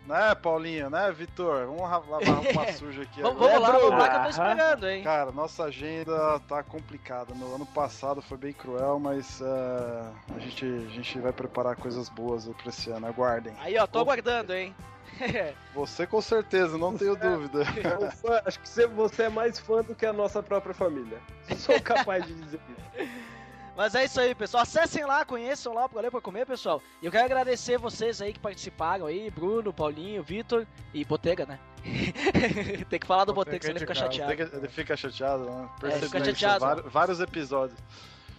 Né, 0.06 0.36
Paulinho, 0.36 0.88
né, 0.90 1.12
Vitor? 1.12 1.66
Vamos 1.66 1.82
lavar 1.82 2.42
uma 2.42 2.68
suja 2.74 3.02
aqui 3.02 3.22
Vamos, 3.22 3.38
agora. 3.38 3.54
vamos 3.60 3.68
lá, 3.70 3.78
vamos 3.80 4.00
lá 4.00 4.10
que 4.10 4.16
eu 4.18 4.22
tô 4.24 4.30
esperando, 4.30 4.88
hein? 4.88 5.04
Cara, 5.04 5.32
nossa 5.32 5.64
agenda 5.64 6.40
tá 6.48 6.62
complicada. 6.62 7.34
No 7.34 7.56
ano 7.56 7.66
passado 7.66 8.22
foi 8.22 8.38
bem 8.38 8.54
cruel, 8.54 9.00
mas 9.00 9.42
eh, 9.42 10.12
a, 10.36 10.40
gente, 10.40 10.64
a 10.64 10.90
gente 10.92 11.20
vai 11.20 11.34
preparar 11.34 11.76
coisas 11.76 12.08
boas 12.10 12.46
pra 12.48 12.70
esse 12.70 12.92
ano. 12.92 13.08
Aguardem. 13.08 13.54
Aí, 13.60 13.78
ó, 13.80 13.88
tô 13.88 13.98
aguardando, 14.00 14.54
hein? 14.54 14.76
Você 15.74 16.06
com 16.06 16.22
certeza, 16.22 16.78
não 16.78 16.96
tenho 16.98 17.16
dúvida. 17.16 17.60
Eu 17.84 18.12
fã- 18.12 18.42
acho 18.46 18.60
que 18.60 18.68
você, 18.68 18.86
você 18.86 19.24
é 19.24 19.30
mais 19.30 19.58
fã 19.58 19.82
do 19.82 19.96
que 19.96 20.06
a 20.06 20.12
nossa 20.14 20.44
própria 20.44 20.74
família. 20.74 21.18
Sou 21.58 21.80
capaz 21.82 22.26
de 22.26 22.34
dizer 22.34 22.60
isso. 22.70 23.10
Mas 23.76 23.94
é 23.94 24.06
isso 24.06 24.20
aí, 24.22 24.34
pessoal. 24.34 24.64
Acessem 24.64 25.06
lá, 25.06 25.26
conheçam 25.26 25.74
lá 25.74 25.86
o 25.86 25.90
Galera 25.90 26.10
pra 26.12 26.22
Comer, 26.22 26.46
pessoal. 26.46 26.82
E 27.02 27.06
eu 27.06 27.12
quero 27.12 27.26
agradecer 27.26 27.78
vocês 27.78 28.22
aí 28.22 28.32
que 28.32 28.40
participaram 28.40 29.06
aí, 29.06 29.30
Bruno, 29.30 29.74
Paulinho, 29.74 30.24
Vitor 30.24 30.66
e 30.94 31.04
Botega, 31.04 31.46
né? 31.46 31.60
Tem 32.90 33.00
que 33.00 33.06
falar 33.06 33.26
do 33.26 33.34
Botega, 33.34 33.60
senão 33.62 33.74
ele 33.74 33.80
fica 33.80 33.94
chateado. 33.94 34.32
Ele 34.32 34.44
fica- 34.46 34.58
ele 34.58 34.68
fica 34.70 34.98
chateado, 34.98 35.46
né? 35.46 35.70
É, 35.84 35.92
fica 36.00 36.18
isso, 36.20 36.26
chateado. 36.28 36.60
vários, 36.66 36.92
vários 36.94 37.20
episódios. 37.20 37.78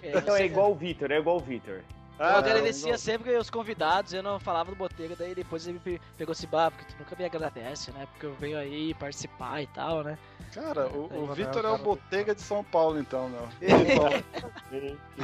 É, 0.02 0.12
é 0.42 0.44
igual 0.46 0.72
o 0.72 0.74
Vitor, 0.74 1.10
é 1.10 1.18
igual 1.18 1.36
o 1.36 1.40
Vitor. 1.40 1.80
Eu 2.18 2.24
Ah, 2.24 2.38
agradecia 2.38 2.92
não- 2.92 2.98
sempre 2.98 3.36
os 3.36 3.50
convidados, 3.50 4.12
eu 4.14 4.22
não 4.22 4.40
falava 4.40 4.70
do 4.70 4.76
Botega, 4.76 5.14
daí 5.14 5.34
depois 5.34 5.66
ele 5.66 5.78
me 5.84 6.00
pegou 6.16 6.32
esse 6.32 6.46
bar, 6.46 6.70
porque 6.70 6.86
tu 6.90 6.98
nunca 6.98 7.14
me 7.14 7.24
agradece, 7.26 7.90
né? 7.92 8.06
Porque 8.12 8.24
eu 8.24 8.34
venho 8.34 8.56
aí 8.58 8.94
participar 8.94 9.60
e 9.62 9.66
tal, 9.66 10.02
né? 10.02 10.16
Cara, 10.54 10.86
o, 10.88 11.04
o 11.12 11.26
Vitor 11.34 11.58
é 11.58 11.62
cara, 11.62 11.74
o 11.74 11.78
Botega 11.78 12.34
de 12.34 12.40
São 12.40 12.64
Paulo, 12.64 12.98
então, 12.98 13.28
meu. 13.28 13.46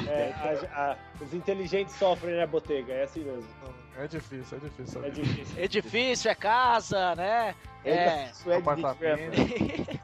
É, 0.06 0.32
a- 0.74 0.92
a- 0.92 0.96
os 1.24 1.32
inteligentes 1.32 1.94
sofrem 1.96 2.36
na 2.36 2.46
botega, 2.46 2.92
é 2.92 3.04
assim 3.04 3.20
mesmo. 3.20 3.48
É 3.98 4.06
difícil, 4.06 4.58
é 4.58 4.60
difícil. 4.60 5.04
É 5.04 5.10
difícil. 5.10 5.62
Edifício, 5.64 6.30
é 6.30 6.34
casa, 6.34 7.14
né? 7.14 7.54
É. 7.84 8.26
Isso 8.30 8.50
é. 8.50 8.56
Apartamento. 8.56 9.32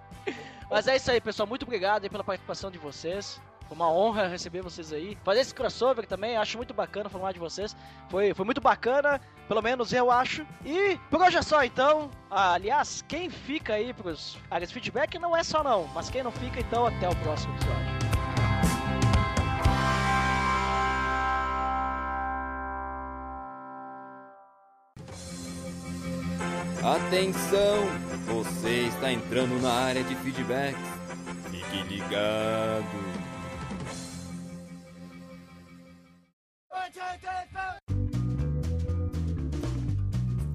Mas 0.70 0.86
é 0.86 0.96
isso 0.96 1.10
aí, 1.10 1.20
pessoal. 1.20 1.46
Muito 1.46 1.62
obrigado 1.62 2.04
aí 2.04 2.10
pela 2.10 2.22
participação 2.24 2.70
de 2.70 2.76
vocês. 2.78 3.40
Foi 3.68 3.76
uma 3.76 3.92
honra 3.92 4.26
receber 4.26 4.62
vocês 4.62 4.92
aí. 4.94 5.16
Fazer 5.22 5.40
esse 5.40 5.54
crossover 5.54 6.06
também, 6.06 6.38
acho 6.38 6.56
muito 6.56 6.72
bacana 6.72 7.10
falar 7.10 7.32
de 7.32 7.38
vocês. 7.38 7.76
Foi, 8.08 8.32
foi 8.32 8.44
muito 8.46 8.62
bacana, 8.62 9.20
pelo 9.46 9.60
menos 9.60 9.92
eu 9.92 10.10
acho. 10.10 10.46
E 10.64 10.98
por 11.10 11.20
hoje 11.20 11.36
é 11.36 11.42
só 11.42 11.62
então. 11.62 12.10
Ah, 12.30 12.54
aliás, 12.54 13.04
quem 13.06 13.28
fica 13.28 13.74
aí 13.74 13.92
pros 13.92 14.38
áreas 14.50 14.72
feedback 14.72 15.18
não 15.18 15.36
é 15.36 15.44
só 15.44 15.62
não, 15.62 15.86
mas 15.88 16.08
quem 16.08 16.22
não 16.22 16.32
fica, 16.32 16.60
então 16.60 16.86
até 16.86 17.06
o 17.08 17.16
próximo 17.16 17.54
episódio. 17.56 17.98
Atenção! 26.82 27.86
Você 28.28 28.86
está 28.86 29.12
entrando 29.12 29.60
na 29.60 29.70
área 29.70 30.02
de 30.02 30.14
feedbacks. 30.14 30.80
Fique 31.50 31.82
ligado. 31.82 33.17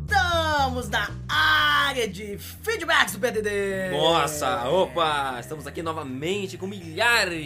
Estamos 0.08 0.90
na 0.90 1.10
área 1.28 2.08
de 2.08 2.38
feedbacks 2.38 3.14
do 3.14 3.20
PDD. 3.20 3.92
Nossa, 3.92 4.70
opa! 4.70 5.38
Estamos 5.40 5.66
aqui 5.68 5.82
novamente 5.82 6.58
com 6.58 6.68
milhares! 6.68 7.44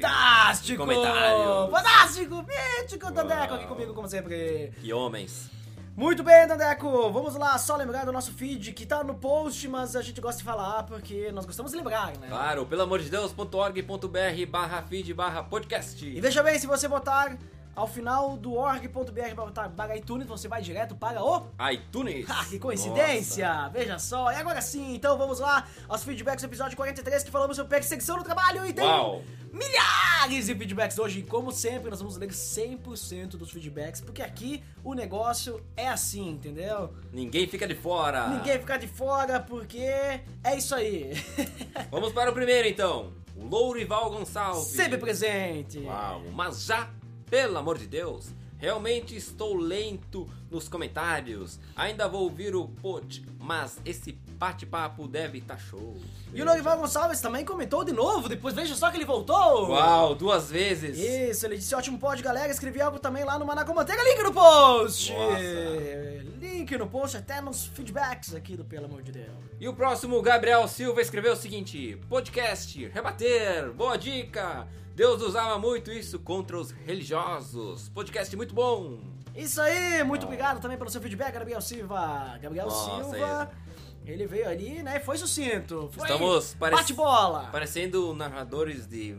Fantástico! 0.00 0.78
Comentários. 0.78 1.70
Fantástico! 1.70 2.44
Mítico, 2.80 3.10
Dandeco 3.12 3.54
aqui 3.54 3.66
comigo, 3.66 3.94
como 3.94 4.08
sempre. 4.08 4.72
Que 4.80 4.92
homens. 4.92 5.61
Muito 5.94 6.22
bem, 6.22 6.46
Dandeco, 6.46 7.12
vamos 7.12 7.36
lá, 7.36 7.58
só 7.58 7.76
lembrar 7.76 8.06
do 8.06 8.12
nosso 8.12 8.32
feed 8.32 8.72
que 8.72 8.86
tá 8.86 9.04
no 9.04 9.14
post, 9.14 9.68
mas 9.68 9.94
a 9.94 10.00
gente 10.00 10.22
gosta 10.22 10.38
de 10.38 10.44
falar 10.44 10.84
porque 10.84 11.30
nós 11.32 11.44
gostamos 11.44 11.70
de 11.70 11.76
lembrar, 11.76 12.16
né? 12.16 12.28
Claro, 12.28 12.64
pelo 12.64 12.82
amor 12.82 12.98
de 12.98 13.10
Deus.org.br 13.10 14.46
barra 14.48 14.82
feed 14.82 15.12
barra 15.12 15.42
podcast. 15.42 16.02
E 16.02 16.18
veja 16.18 16.42
bem, 16.42 16.58
se 16.58 16.66
você 16.66 16.88
botar 16.88 17.36
ao 17.74 17.86
final 17.86 18.36
do 18.36 18.54
org.br 18.54 19.34
botar 19.34 19.68
para 19.70 19.96
iTunes, 19.96 20.26
você 20.26 20.48
vai 20.48 20.60
direto 20.62 20.94
para 20.94 21.22
o 21.24 21.46
iTunes. 21.72 22.26
Ah, 22.28 22.44
que 22.44 22.58
coincidência! 22.58 23.68
Veja 23.72 23.98
só. 23.98 24.30
E 24.30 24.36
agora 24.36 24.60
sim, 24.60 24.94
então 24.94 25.16
vamos 25.16 25.38
lá 25.40 25.66
aos 25.88 26.04
feedbacks 26.04 26.42
do 26.42 26.48
episódio 26.48 26.76
43 26.76 27.22
que 27.22 27.30
falamos 27.30 27.56
sobre 27.56 27.70
perseguição 27.70 28.16
no 28.16 28.24
trabalho 28.24 28.66
e 28.66 28.72
tem 28.72 28.84
Uau. 28.84 29.22
milhares 29.50 30.46
de 30.46 30.54
feedbacks 30.54 30.98
hoje. 30.98 31.20
E 31.20 31.22
como 31.22 31.50
sempre, 31.50 31.88
nós 31.90 31.98
vamos 32.00 32.16
ler 32.16 32.28
100% 32.28 33.30
dos 33.36 33.50
feedbacks, 33.50 34.00
porque 34.00 34.22
aqui 34.22 34.62
o 34.84 34.94
negócio 34.94 35.64
é 35.76 35.88
assim, 35.88 36.30
entendeu? 36.30 36.92
Ninguém 37.12 37.46
fica 37.46 37.66
de 37.66 37.74
fora. 37.74 38.28
Ninguém 38.28 38.58
fica 38.58 38.78
de 38.78 38.86
fora, 38.86 39.40
porque 39.40 39.78
é 39.78 40.56
isso 40.56 40.74
aí. 40.74 41.12
Vamos 41.90 42.12
para 42.12 42.30
o 42.30 42.34
primeiro 42.34 42.68
então. 42.68 43.12
O 43.36 43.46
Lourival 43.46 44.10
Gonçalves. 44.10 44.68
Sempre 44.68 44.98
presente. 44.98 45.78
Uau, 45.80 46.22
mas 46.32 46.64
já, 46.64 46.90
pelo 47.32 47.56
amor 47.56 47.78
de 47.78 47.86
Deus, 47.86 48.26
realmente 48.58 49.16
estou 49.16 49.56
lento 49.56 50.28
nos 50.50 50.68
comentários. 50.68 51.58
Ainda 51.74 52.06
vou 52.06 52.24
ouvir 52.24 52.54
o 52.54 52.68
pod, 52.68 53.24
mas 53.40 53.78
esse 53.86 54.12
bate-papo 54.12 55.08
deve 55.08 55.38
estar 55.38 55.56
show. 55.58 55.96
E 56.34 56.42
o 56.42 56.44
Lorival 56.44 56.76
Gonçalves 56.76 57.22
também 57.22 57.42
comentou 57.42 57.84
de 57.84 57.92
novo, 57.92 58.28
depois 58.28 58.54
veja 58.54 58.74
só 58.74 58.90
que 58.90 58.98
ele 58.98 59.06
voltou. 59.06 59.70
Uau, 59.70 60.14
duas 60.14 60.50
vezes. 60.50 60.98
Isso, 60.98 61.46
ele 61.46 61.56
disse 61.56 61.74
ótimo 61.74 61.98
pod, 61.98 62.22
galera. 62.22 62.52
Escrevi 62.52 62.82
algo 62.82 62.98
também 62.98 63.24
lá 63.24 63.38
no 63.38 63.46
Manaco 63.46 63.74
Manteiga. 63.74 64.04
Link 64.04 64.22
no 64.22 64.34
post! 64.34 65.10
Nossa. 65.14 65.38
Link 66.38 66.76
no 66.76 66.86
post, 66.86 67.16
até 67.16 67.40
nos 67.40 67.64
feedbacks 67.64 68.34
aqui 68.34 68.58
do 68.58 68.64
Pelo 68.66 68.84
Amor 68.84 69.00
de 69.00 69.10
Deus. 69.10 69.30
E 69.58 69.66
o 69.66 69.72
próximo, 69.72 70.20
Gabriel 70.20 70.68
Silva, 70.68 71.00
escreveu 71.00 71.32
o 71.32 71.36
seguinte: 71.36 71.98
Podcast, 72.10 72.88
rebater, 72.88 73.72
boa 73.72 73.96
dica. 73.96 74.68
Deus 74.94 75.22
usava 75.22 75.58
muito 75.58 75.90
isso 75.90 76.18
contra 76.18 76.56
os 76.58 76.70
religiosos. 76.70 77.88
Podcast 77.90 78.34
muito 78.36 78.54
bom. 78.54 79.00
Isso 79.34 79.60
aí, 79.60 80.02
muito 80.04 80.24
obrigado 80.26 80.60
também 80.60 80.76
pelo 80.76 80.90
seu 80.90 81.00
feedback, 81.00 81.32
Gabriel 81.32 81.60
Silva. 81.62 82.38
Gabriel 82.40 82.66
Nossa, 82.66 83.02
Silva, 83.02 83.50
ele 84.04 84.26
veio 84.26 84.48
ali, 84.48 84.82
né, 84.82 85.00
foi 85.00 85.16
sucinto. 85.16 85.88
Foi 85.92 86.02
Estamos 86.06 86.54
parec- 86.54 86.78
bate-bola. 86.80 87.48
parecendo 87.50 88.12
narradores 88.14 88.86
de 88.86 89.16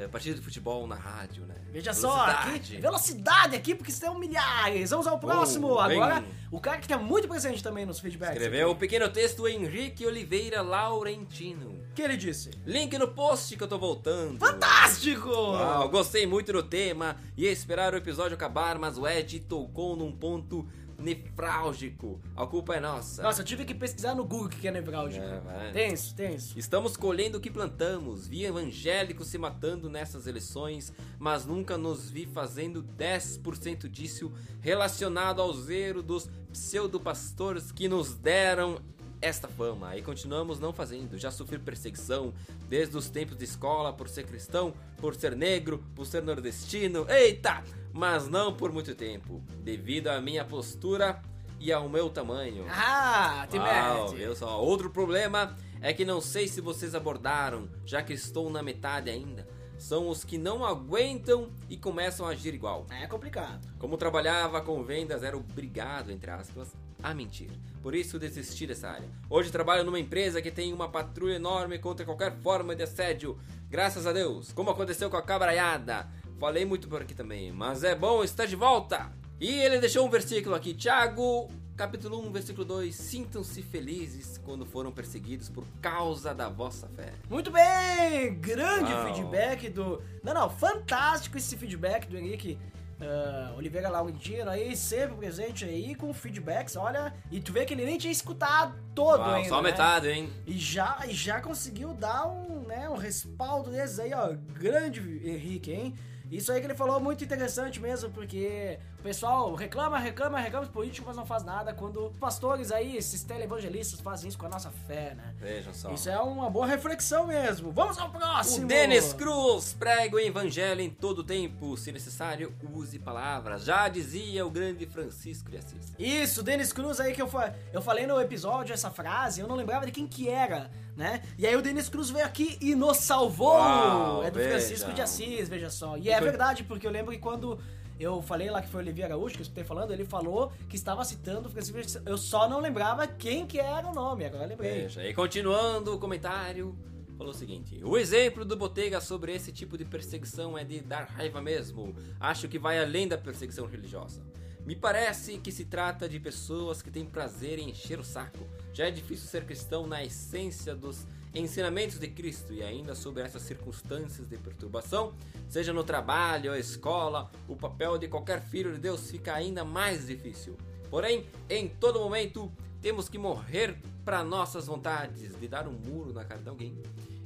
eh, 0.00 0.08
partida 0.08 0.34
de 0.34 0.40
futebol 0.40 0.86
na 0.86 0.94
rádio, 0.94 1.44
né? 1.46 1.54
Veja 1.70 1.92
só, 1.92 2.24
Velocidade. 2.24 2.56
aqui, 2.56 2.76
velocidade 2.80 3.56
aqui, 3.56 3.74
porque 3.74 3.92
são 3.92 4.18
milhares. 4.18 4.90
Vamos 4.90 5.06
ao 5.06 5.18
próximo. 5.18 5.68
Oh. 5.74 5.78
Agora, 5.78 6.24
o 6.50 6.58
cara 6.58 6.78
que 6.78 6.88
tá 6.88 6.98
muito 6.98 7.28
presente 7.28 7.62
também 7.62 7.84
nos 7.86 8.00
feedbacks. 8.00 8.34
Escreveu 8.36 8.68
o 8.68 8.70
aqui. 8.72 8.80
pequeno 8.80 9.08
texto 9.08 9.46
Henrique 9.46 10.06
Oliveira 10.06 10.62
Laurentino. 10.62 11.70
O 11.90 11.94
que 11.94 12.02
ele 12.02 12.16
disse? 12.16 12.50
Link 12.64 12.96
no 12.98 13.08
post 13.08 13.56
que 13.56 13.62
eu 13.62 13.68
tô 13.68 13.78
voltando. 13.78 14.38
Fantástico! 14.38 15.28
Uau, 15.28 15.88
gostei 15.88 16.26
muito 16.26 16.52
do 16.52 16.62
tema. 16.62 17.16
Ia 17.36 17.50
esperar 17.50 17.92
o 17.92 17.96
episódio 17.96 18.34
acabar, 18.34 18.78
mas 18.78 18.96
o 18.96 19.06
Ed 19.06 19.40
tocou 19.40 19.96
num 19.96 20.12
ponto 20.12 20.66
nefrálgico. 21.00 22.20
A 22.36 22.46
culpa 22.46 22.74
é 22.74 22.80
nossa. 22.80 23.22
Nossa, 23.22 23.40
eu 23.40 23.44
tive 23.44 23.64
que 23.64 23.74
pesquisar 23.74 24.14
no 24.14 24.24
Google 24.24 24.46
o 24.46 24.48
que 24.48 24.68
é 24.68 24.70
nevrálgico. 24.70 25.24
É, 25.24 25.40
vai. 25.40 25.72
Tenso, 25.72 26.14
tenso. 26.14 26.58
Estamos 26.58 26.96
colhendo 26.96 27.38
o 27.38 27.40
que 27.40 27.50
plantamos. 27.50 28.26
Vi 28.26 28.44
evangélicos 28.44 29.28
se 29.28 29.38
matando 29.38 29.88
nessas 29.88 30.26
eleições, 30.26 30.92
mas 31.18 31.44
nunca 31.44 31.76
nos 31.76 32.10
vi 32.10 32.26
fazendo 32.26 32.84
10% 32.98 33.88
disso 33.88 34.32
relacionado 34.60 35.40
ao 35.40 35.52
zero 35.52 36.02
dos 36.02 36.28
pseudopastores 36.52 37.72
que 37.72 37.88
nos 37.88 38.14
deram 38.14 38.80
esta 39.20 39.48
fama. 39.48 39.96
E 39.96 40.02
continuamos 40.02 40.58
não 40.58 40.72
fazendo. 40.72 41.18
Já 41.18 41.30
sofri 41.30 41.58
perseguição 41.58 42.32
desde 42.68 42.96
os 42.96 43.08
tempos 43.08 43.36
de 43.36 43.44
escola 43.44 43.92
por 43.92 44.08
ser 44.08 44.24
cristão, 44.24 44.72
por 44.98 45.14
ser 45.14 45.36
negro, 45.36 45.84
por 45.94 46.06
ser 46.06 46.22
nordestino. 46.22 47.06
Eita! 47.08 47.62
Mas 47.92 48.28
não 48.28 48.54
por 48.54 48.72
muito 48.72 48.94
tempo, 48.94 49.42
devido 49.62 50.08
à 50.08 50.20
minha 50.20 50.44
postura 50.44 51.20
e 51.58 51.72
ao 51.72 51.88
meu 51.88 52.08
tamanho. 52.08 52.64
Ah, 52.68 53.46
te 53.50 53.58
Uau, 53.58 54.08
viu 54.08 54.34
só? 54.34 54.60
Outro 54.62 54.90
problema 54.90 55.56
é 55.80 55.92
que 55.92 56.04
não 56.04 56.20
sei 56.20 56.46
se 56.46 56.60
vocês 56.60 56.94
abordaram, 56.94 57.68
já 57.84 58.02
que 58.02 58.12
estou 58.12 58.48
na 58.50 58.62
metade 58.62 59.10
ainda. 59.10 59.46
São 59.78 60.08
os 60.08 60.24
que 60.24 60.36
não 60.36 60.64
aguentam 60.64 61.50
e 61.68 61.76
começam 61.76 62.26
a 62.26 62.30
agir 62.30 62.54
igual. 62.54 62.86
É 62.90 63.06
complicado. 63.06 63.66
Como 63.78 63.96
trabalhava 63.96 64.60
com 64.60 64.84
vendas, 64.84 65.22
era 65.22 65.36
obrigado, 65.36 66.10
entre 66.10 66.30
aspas, 66.30 66.76
a 67.02 67.14
mentir. 67.14 67.50
Por 67.82 67.94
isso 67.94 68.18
desisti 68.18 68.66
dessa 68.66 68.88
área. 68.88 69.08
Hoje 69.28 69.50
trabalho 69.50 69.84
numa 69.84 69.98
empresa 69.98 70.42
que 70.42 70.50
tem 70.50 70.72
uma 70.72 70.88
patrulha 70.88 71.34
enorme 71.34 71.78
contra 71.78 72.04
qualquer 72.04 72.36
forma 72.40 72.76
de 72.76 72.82
assédio. 72.82 73.38
Graças 73.68 74.06
a 74.06 74.12
Deus. 74.12 74.52
Como 74.52 74.70
aconteceu 74.70 75.08
com 75.08 75.16
a 75.16 75.22
cabraiada. 75.22 76.08
Falei 76.38 76.64
muito 76.64 76.88
por 76.88 77.02
aqui 77.02 77.14
também, 77.14 77.52
mas 77.52 77.84
é 77.84 77.94
bom 77.94 78.24
estar 78.24 78.46
de 78.46 78.56
volta. 78.56 79.12
E 79.38 79.48
ele 79.48 79.78
deixou 79.78 80.06
um 80.06 80.10
versículo 80.10 80.54
aqui, 80.54 80.74
Tiago, 80.74 81.48
capítulo 81.76 82.20
1, 82.26 82.32
versículo 82.32 82.64
2. 82.64 82.94
Sintam-se 82.94 83.62
felizes 83.62 84.36
quando 84.38 84.66
foram 84.66 84.92
perseguidos 84.92 85.48
por 85.48 85.64
causa 85.80 86.34
da 86.34 86.48
vossa 86.48 86.88
fé. 86.88 87.12
Muito 87.28 87.50
bem! 87.50 88.34
Grande 88.34 88.92
Uau. 88.92 89.14
feedback 89.14 89.70
do. 89.70 90.02
Não, 90.22 90.34
não, 90.34 90.50
fantástico 90.50 91.38
esse 91.38 91.56
feedback 91.56 92.06
do 92.06 92.18
Henrique 92.18 92.58
ah, 93.00 93.54
Oliveira 93.56 93.88
Laurentino 93.88 94.50
aí, 94.50 94.76
sempre 94.76 95.16
presente 95.16 95.64
aí 95.64 95.94
com 95.94 96.12
feedbacks, 96.12 96.76
olha. 96.76 97.14
E 97.30 97.40
tu 97.40 97.52
vê 97.52 97.64
que 97.64 97.74
ele 97.74 97.84
nem 97.84 97.96
tinha 97.96 98.12
escutado 98.12 98.74
todo 98.94 99.20
Uau, 99.20 99.34
ainda. 99.34 99.48
só 99.48 99.62
né? 99.62 99.70
metade, 99.70 100.08
hein? 100.08 100.30
E 100.46 100.56
já, 100.58 100.98
e 101.06 101.12
já 101.12 101.40
conseguiu 101.40 101.94
dar 101.94 102.26
um, 102.26 102.60
né, 102.66 102.88
um 102.88 102.96
respaldo 102.96 103.70
desses 103.70 103.98
aí, 103.98 104.12
ó. 104.12 104.34
Grande 104.52 105.00
Henrique, 105.24 105.72
hein? 105.72 105.94
Isso 106.30 106.52
aí 106.52 106.60
que 106.60 106.66
ele 106.66 106.74
falou 106.74 106.96
é 106.96 107.00
muito 107.00 107.24
interessante 107.24 107.80
mesmo, 107.80 108.10
porque 108.10 108.78
o 109.00 109.02
pessoal 109.02 109.54
reclama, 109.54 109.98
reclama, 109.98 110.38
reclama 110.38 110.66
dos 110.66 110.72
políticos, 110.72 111.08
mas 111.08 111.16
não 111.16 111.26
faz 111.26 111.42
nada 111.42 111.74
quando 111.74 112.06
os 112.06 112.16
pastores 112.16 112.70
aí, 112.70 112.96
esses 112.96 113.24
televangelistas, 113.24 114.00
fazem 114.00 114.28
isso 114.28 114.38
com 114.38 114.46
a 114.46 114.48
nossa 114.48 114.70
fé, 114.70 115.14
né? 115.14 115.34
Vejam 115.38 115.74
só. 115.74 115.90
Isso 115.92 116.08
é 116.08 116.18
uma 116.20 116.48
boa 116.48 116.66
reflexão 116.66 117.26
mesmo. 117.26 117.72
Vamos 117.72 117.98
ao 117.98 118.10
próximo! 118.10 118.64
O 118.64 118.68
Denis 118.68 119.12
Cruz 119.12 119.72
prega 119.72 120.16
o 120.16 120.20
evangelho 120.20 120.80
em 120.80 120.90
todo 120.90 121.24
tempo. 121.24 121.76
Se 121.76 121.90
necessário, 121.90 122.54
use 122.72 122.98
palavras. 122.98 123.64
Já 123.64 123.88
dizia 123.88 124.46
o 124.46 124.50
grande 124.50 124.86
Francisco 124.86 125.50
de 125.50 125.56
Assis. 125.56 125.94
Isso, 125.98 126.42
Denis 126.42 126.72
Cruz 126.72 127.00
aí 127.00 127.12
que 127.12 127.22
eu, 127.22 127.28
fa 127.28 127.54
eu 127.72 127.82
falei 127.82 128.06
no 128.06 128.20
episódio 128.20 128.72
essa 128.72 128.90
frase, 128.90 129.40
eu 129.40 129.48
não 129.48 129.56
lembrava 129.56 129.86
de 129.86 129.92
quem 129.92 130.06
que 130.06 130.28
era, 130.28 130.70
né? 131.00 131.22
E 131.38 131.46
aí 131.46 131.56
o 131.56 131.62
Denis 131.62 131.88
Cruz 131.88 132.10
veio 132.10 132.26
aqui 132.26 132.58
e 132.60 132.74
nos 132.74 132.98
salvou! 132.98 133.54
Uau, 133.54 134.22
é 134.22 134.30
do 134.30 134.38
veja. 134.38 134.50
Francisco 134.50 134.92
de 134.92 135.00
Assis, 135.00 135.48
veja 135.48 135.70
só. 135.70 135.96
E 135.96 136.10
é 136.10 136.18
foi- 136.18 136.28
verdade, 136.28 136.62
porque 136.62 136.86
eu 136.86 136.90
lembro 136.90 137.10
que 137.10 137.18
quando 137.18 137.58
eu 137.98 138.20
falei 138.22 138.50
lá 138.50 138.60
que 138.62 138.68
foi 138.68 138.80
o 138.80 138.84
Olivier 138.84 139.06
Araújo, 139.06 139.34
que 139.34 139.40
eu 139.40 139.44
escutei 139.44 139.64
falando, 139.64 139.92
ele 139.92 140.04
falou 140.04 140.52
que 140.68 140.76
estava 140.76 141.02
citando 141.04 141.48
o 141.48 141.50
Francisco 141.50 141.78
de 141.80 141.86
Assis. 141.86 142.02
Eu 142.04 142.18
só 142.18 142.46
não 142.48 142.60
lembrava 142.60 143.06
quem 143.06 143.46
que 143.46 143.58
era 143.58 143.88
o 143.88 143.94
nome, 143.94 144.24
agora 144.26 144.44
lembrei. 144.46 144.82
Veja, 144.82 145.04
e 145.06 145.14
continuando 145.14 145.94
o 145.94 145.98
comentário, 145.98 146.76
falou 147.16 147.32
o 147.32 147.36
seguinte: 147.36 147.80
O 147.82 147.96
exemplo 147.96 148.44
do 148.44 148.56
Botega 148.56 149.00
sobre 149.00 149.34
esse 149.34 149.50
tipo 149.52 149.78
de 149.78 149.84
perseguição 149.86 150.56
é 150.58 150.64
de 150.64 150.80
dar 150.80 151.04
raiva 151.08 151.40
mesmo. 151.40 151.94
Acho 152.20 152.46
que 152.46 152.58
vai 152.58 152.78
além 152.78 153.08
da 153.08 153.16
perseguição 153.16 153.66
religiosa. 153.66 154.20
Me 154.64 154.76
parece 154.76 155.38
que 155.38 155.50
se 155.50 155.64
trata 155.64 156.08
de 156.08 156.20
pessoas 156.20 156.82
que 156.82 156.90
têm 156.90 157.04
prazer 157.04 157.58
em 157.58 157.70
encher 157.70 157.98
o 157.98 158.04
saco. 158.04 158.46
Já 158.72 158.86
é 158.86 158.90
difícil 158.90 159.26
ser 159.26 159.44
cristão 159.44 159.86
na 159.86 160.04
essência 160.04 160.74
dos 160.74 161.06
ensinamentos 161.34 161.98
de 161.98 162.08
Cristo 162.08 162.52
e 162.52 162.62
ainda 162.62 162.94
sobre 162.94 163.22
essas 163.22 163.42
circunstâncias 163.42 164.28
de 164.28 164.36
perturbação, 164.36 165.14
seja 165.48 165.72
no 165.72 165.84
trabalho, 165.84 166.50
ou 166.50 166.56
escola, 166.56 167.30
o 167.48 167.56
papel 167.56 167.98
de 167.98 168.08
qualquer 168.08 168.40
filho 168.40 168.72
de 168.72 168.78
Deus 168.78 169.10
fica 169.10 169.34
ainda 169.34 169.64
mais 169.64 170.06
difícil. 170.06 170.56
Porém, 170.90 171.26
em 171.48 171.68
todo 171.68 172.00
momento, 172.00 172.50
temos 172.82 173.08
que 173.08 173.18
morrer 173.18 173.78
para 174.04 174.24
nossas 174.24 174.66
vontades 174.66 175.38
de 175.38 175.48
dar 175.48 175.68
um 175.68 175.72
muro 175.72 176.12
na 176.12 176.24
cara 176.24 176.40
de 176.40 176.48
alguém 176.48 176.82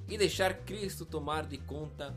e 0.08 0.18
deixar 0.18 0.54
Cristo 0.54 1.06
tomar 1.06 1.46
de 1.46 1.56
conta 1.56 2.14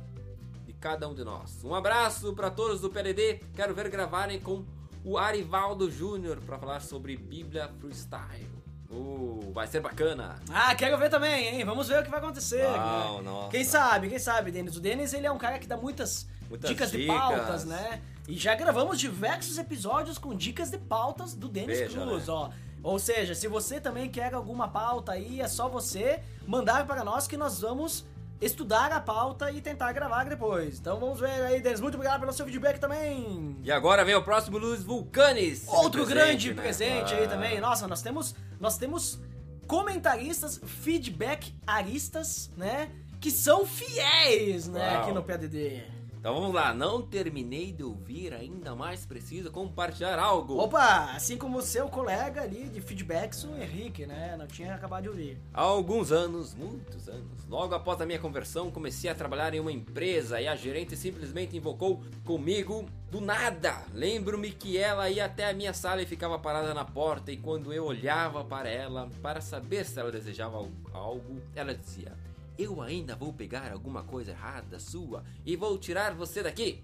de 0.65 0.74
cada 0.74 1.07
um 1.07 1.15
de 1.15 1.24
nós. 1.24 1.63
Um 1.63 1.74
abraço 1.74 2.34
para 2.34 2.51
todos 2.51 2.82
do 2.82 2.89
PLD. 2.89 3.39
Quero 3.55 3.74
ver 3.74 3.89
gravarem 3.89 4.39
com 4.39 4.65
o 5.08 5.18
Arivaldo 5.18 5.89
Júnior 5.89 6.38
para 6.45 6.60
falar 6.60 6.82
sobre 6.82 7.16
Bíblia 7.16 7.70
Freestyle. 7.80 8.49
Uh, 8.91 9.51
vai 9.53 9.66
ser 9.66 9.80
bacana. 9.80 10.38
Ah, 10.51 10.76
quero 10.76 10.97
ver 10.97 11.10
também, 11.10 11.47
hein? 11.47 11.64
Vamos 11.64 11.88
ver 11.88 12.01
o 12.01 12.03
que 12.03 12.10
vai 12.10 12.20
acontecer. 12.20 12.66
Uau, 12.66 13.20
né? 13.20 13.24
nossa. 13.24 13.51
Quem 13.51 13.64
sabe, 13.64 14.10
quem 14.10 14.20
sabe, 14.20 14.51
Denis? 14.51 14.76
O 14.76 14.82
Denis, 14.82 15.14
ele 15.14 15.26
é 15.26 15.32
um 15.32 15.38
cara 15.38 15.60
que 15.60 15.68
dá 15.68 15.78
muitas, 15.78 16.28
Muitas 16.49 16.70
dicas, 16.70 16.91
de 16.91 16.97
dicas. 16.97 17.16
pautas, 17.16 17.64
né? 17.64 18.01
E 18.28 18.38
já 18.38 18.53
gravamos 18.53 18.99
diversos 18.99 19.58
episódios 19.58 20.18
com 20.18 20.36
dicas 20.36 20.70
de 20.70 20.78
pautas 20.78 21.34
do 21.34 21.47
Denis 21.47 21.80
Veja, 21.80 22.01
Cruz, 22.01 22.28
né? 22.28 22.34
ó. 22.34 22.49
Ou 22.84 22.99
seja, 22.99 23.34
se 23.34 23.47
você 23.47 23.80
também 23.80 24.10
quer 24.10 24.34
alguma 24.34 24.68
pauta 24.68 25.14
aí, 25.14 25.39
é 25.39 25.47
só 25.47 25.70
você 25.70 26.22
mandar 26.45 26.86
para 26.86 27.05
nós 27.05 27.28
que 27.28 27.38
nós 27.38 27.62
vamos 27.62 28.05
estudar 28.39 28.91
a 28.91 28.99
pauta 28.99 29.51
e 29.51 29.61
tentar 29.61 29.91
gravar 29.93 30.25
depois. 30.25 30.79
Então 30.79 30.99
vamos 30.99 31.19
ver 31.19 31.29
aí, 31.45 31.61
Denis. 31.61 31.79
Muito 31.81 31.95
obrigado 31.95 32.19
pelo 32.19 32.31
seu 32.33 32.45
feedback 32.45 32.79
também. 32.79 33.57
E 33.63 33.71
agora 33.71 34.03
vem 34.05 34.15
o 34.15 34.21
próximo 34.23 34.57
Luiz 34.57 34.83
Vulcanes. 34.83 35.65
Outro 35.67 36.05
presente, 36.05 36.13
grande 36.13 36.53
né? 36.53 36.61
presente 36.61 37.13
aí 37.13 37.25
Ah. 37.25 37.29
também. 37.29 37.59
Nossa, 37.59 37.88
nós 37.88 38.01
temos, 38.01 38.35
nós 38.59 38.77
temos 38.77 39.19
comentaristas, 39.67 40.59
feedback 40.63 41.53
aristas, 41.65 42.49
né? 42.55 42.89
Que 43.19 43.31
são 43.31 43.65
fiéis, 43.65 44.67
né? 44.67 44.91
Uau. 44.93 45.01
Aqui 45.03 45.11
no 45.11 45.23
PDD. 45.23 45.83
Então 46.28 46.41
vamos 46.41 46.53
lá, 46.53 46.73
não 46.73 47.01
terminei 47.01 47.71
de 47.71 47.84
ouvir, 47.84 48.34
ainda 48.34 48.75
mais 48.75 49.05
preciso 49.05 49.49
compartilhar 49.49 50.19
algo. 50.19 50.57
Opa, 50.61 51.13
assim 51.15 51.38
como 51.38 51.57
o 51.59 51.61
seu 51.61 51.88
colega 51.88 52.41
ali 52.41 52.67
de 52.67 52.82
feedbacks, 52.82 53.45
o 53.45 53.55
Henrique, 53.55 54.05
né? 54.05 54.36
Não 54.38 54.45
tinha 54.45 54.75
acabado 54.75 55.03
de 55.03 55.07
ouvir. 55.07 55.38
Há 55.53 55.61
alguns 55.61 56.11
anos, 56.11 56.53
muitos 56.53 57.07
anos, 57.07 57.47
logo 57.47 57.73
após 57.73 58.01
a 58.01 58.05
minha 58.05 58.19
conversão, 58.19 58.69
comecei 58.69 59.09
a 59.09 59.15
trabalhar 59.15 59.53
em 59.53 59.61
uma 59.61 59.71
empresa 59.71 60.41
e 60.41 60.49
a 60.49 60.55
gerente 60.57 60.97
simplesmente 60.97 61.55
invocou 61.55 62.03
comigo 62.25 62.86
do 63.09 63.21
nada. 63.21 63.84
Lembro-me 63.93 64.51
que 64.51 64.78
ela 64.78 65.09
ia 65.09 65.23
até 65.23 65.49
a 65.49 65.53
minha 65.53 65.71
sala 65.73 66.01
e 66.01 66.05
ficava 66.05 66.38
parada 66.38 66.73
na 66.73 66.84
porta 66.84 67.32
e 67.32 67.38
quando 67.38 67.71
eu 67.71 67.86
olhava 67.86 68.43
para 68.43 68.67
ela 68.67 69.09
para 69.21 69.39
saber 69.39 69.86
se 69.86 69.97
ela 69.97 70.11
desejava 70.11 70.57
al- 70.57 70.67
algo, 70.93 71.39
ela 71.55 71.73
dizia: 71.73 72.11
"Eu 72.58 72.82
ainda 72.82 73.16
vou 73.16 73.32
pegar 73.34 73.72
alguma 73.72 74.03
coisa 74.03 74.32
errada 74.32 74.80
sua 74.80 75.24
e 75.45 75.55
vou 75.55 75.78
tirar 75.78 76.14
você 76.14 76.41
daqui." 76.43 76.84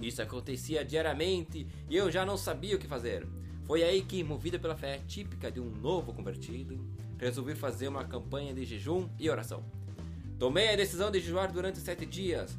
Isso 0.00 0.22
acontecia 0.22 0.84
diariamente 0.84 1.66
e 1.88 1.96
eu 1.96 2.10
já 2.10 2.24
não 2.24 2.36
sabia 2.36 2.76
o 2.76 2.78
que 2.78 2.86
fazer. 2.88 3.26
Foi 3.64 3.82
aí 3.82 4.02
que, 4.02 4.24
movida 4.24 4.58
pela 4.58 4.74
fé 4.76 5.00
típica 5.06 5.50
de 5.52 5.60
um 5.60 5.70
novo 5.70 6.12
convertido, 6.12 6.84
resolvi 7.18 7.54
fazer 7.54 7.86
uma 7.88 8.04
campanha 8.04 8.52
de 8.54 8.64
jejum 8.64 9.08
e 9.18 9.28
oração. 9.28 9.62
Tomei 10.38 10.70
a 10.72 10.76
decisão 10.76 11.10
de 11.10 11.20
jejuar 11.20 11.52
durante 11.52 11.78
sete 11.78 12.06
dias. 12.06 12.56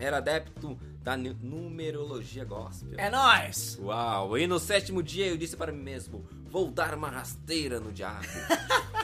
Era 0.00 0.18
adepto 0.18 0.78
da 1.02 1.16
nu- 1.16 1.36
numerologia 1.40 2.44
gospel. 2.44 2.98
É 2.98 3.08
nóis! 3.08 3.78
Uau! 3.80 4.36
E 4.36 4.46
no 4.46 4.58
sétimo 4.58 5.02
dia 5.02 5.26
eu 5.26 5.36
disse 5.36 5.56
para 5.56 5.72
mim 5.72 5.82
mesmo: 5.82 6.26
vou 6.50 6.70
dar 6.70 6.94
uma 6.94 7.08
rasteira 7.08 7.78
no 7.78 7.92
diabo. 7.92 8.26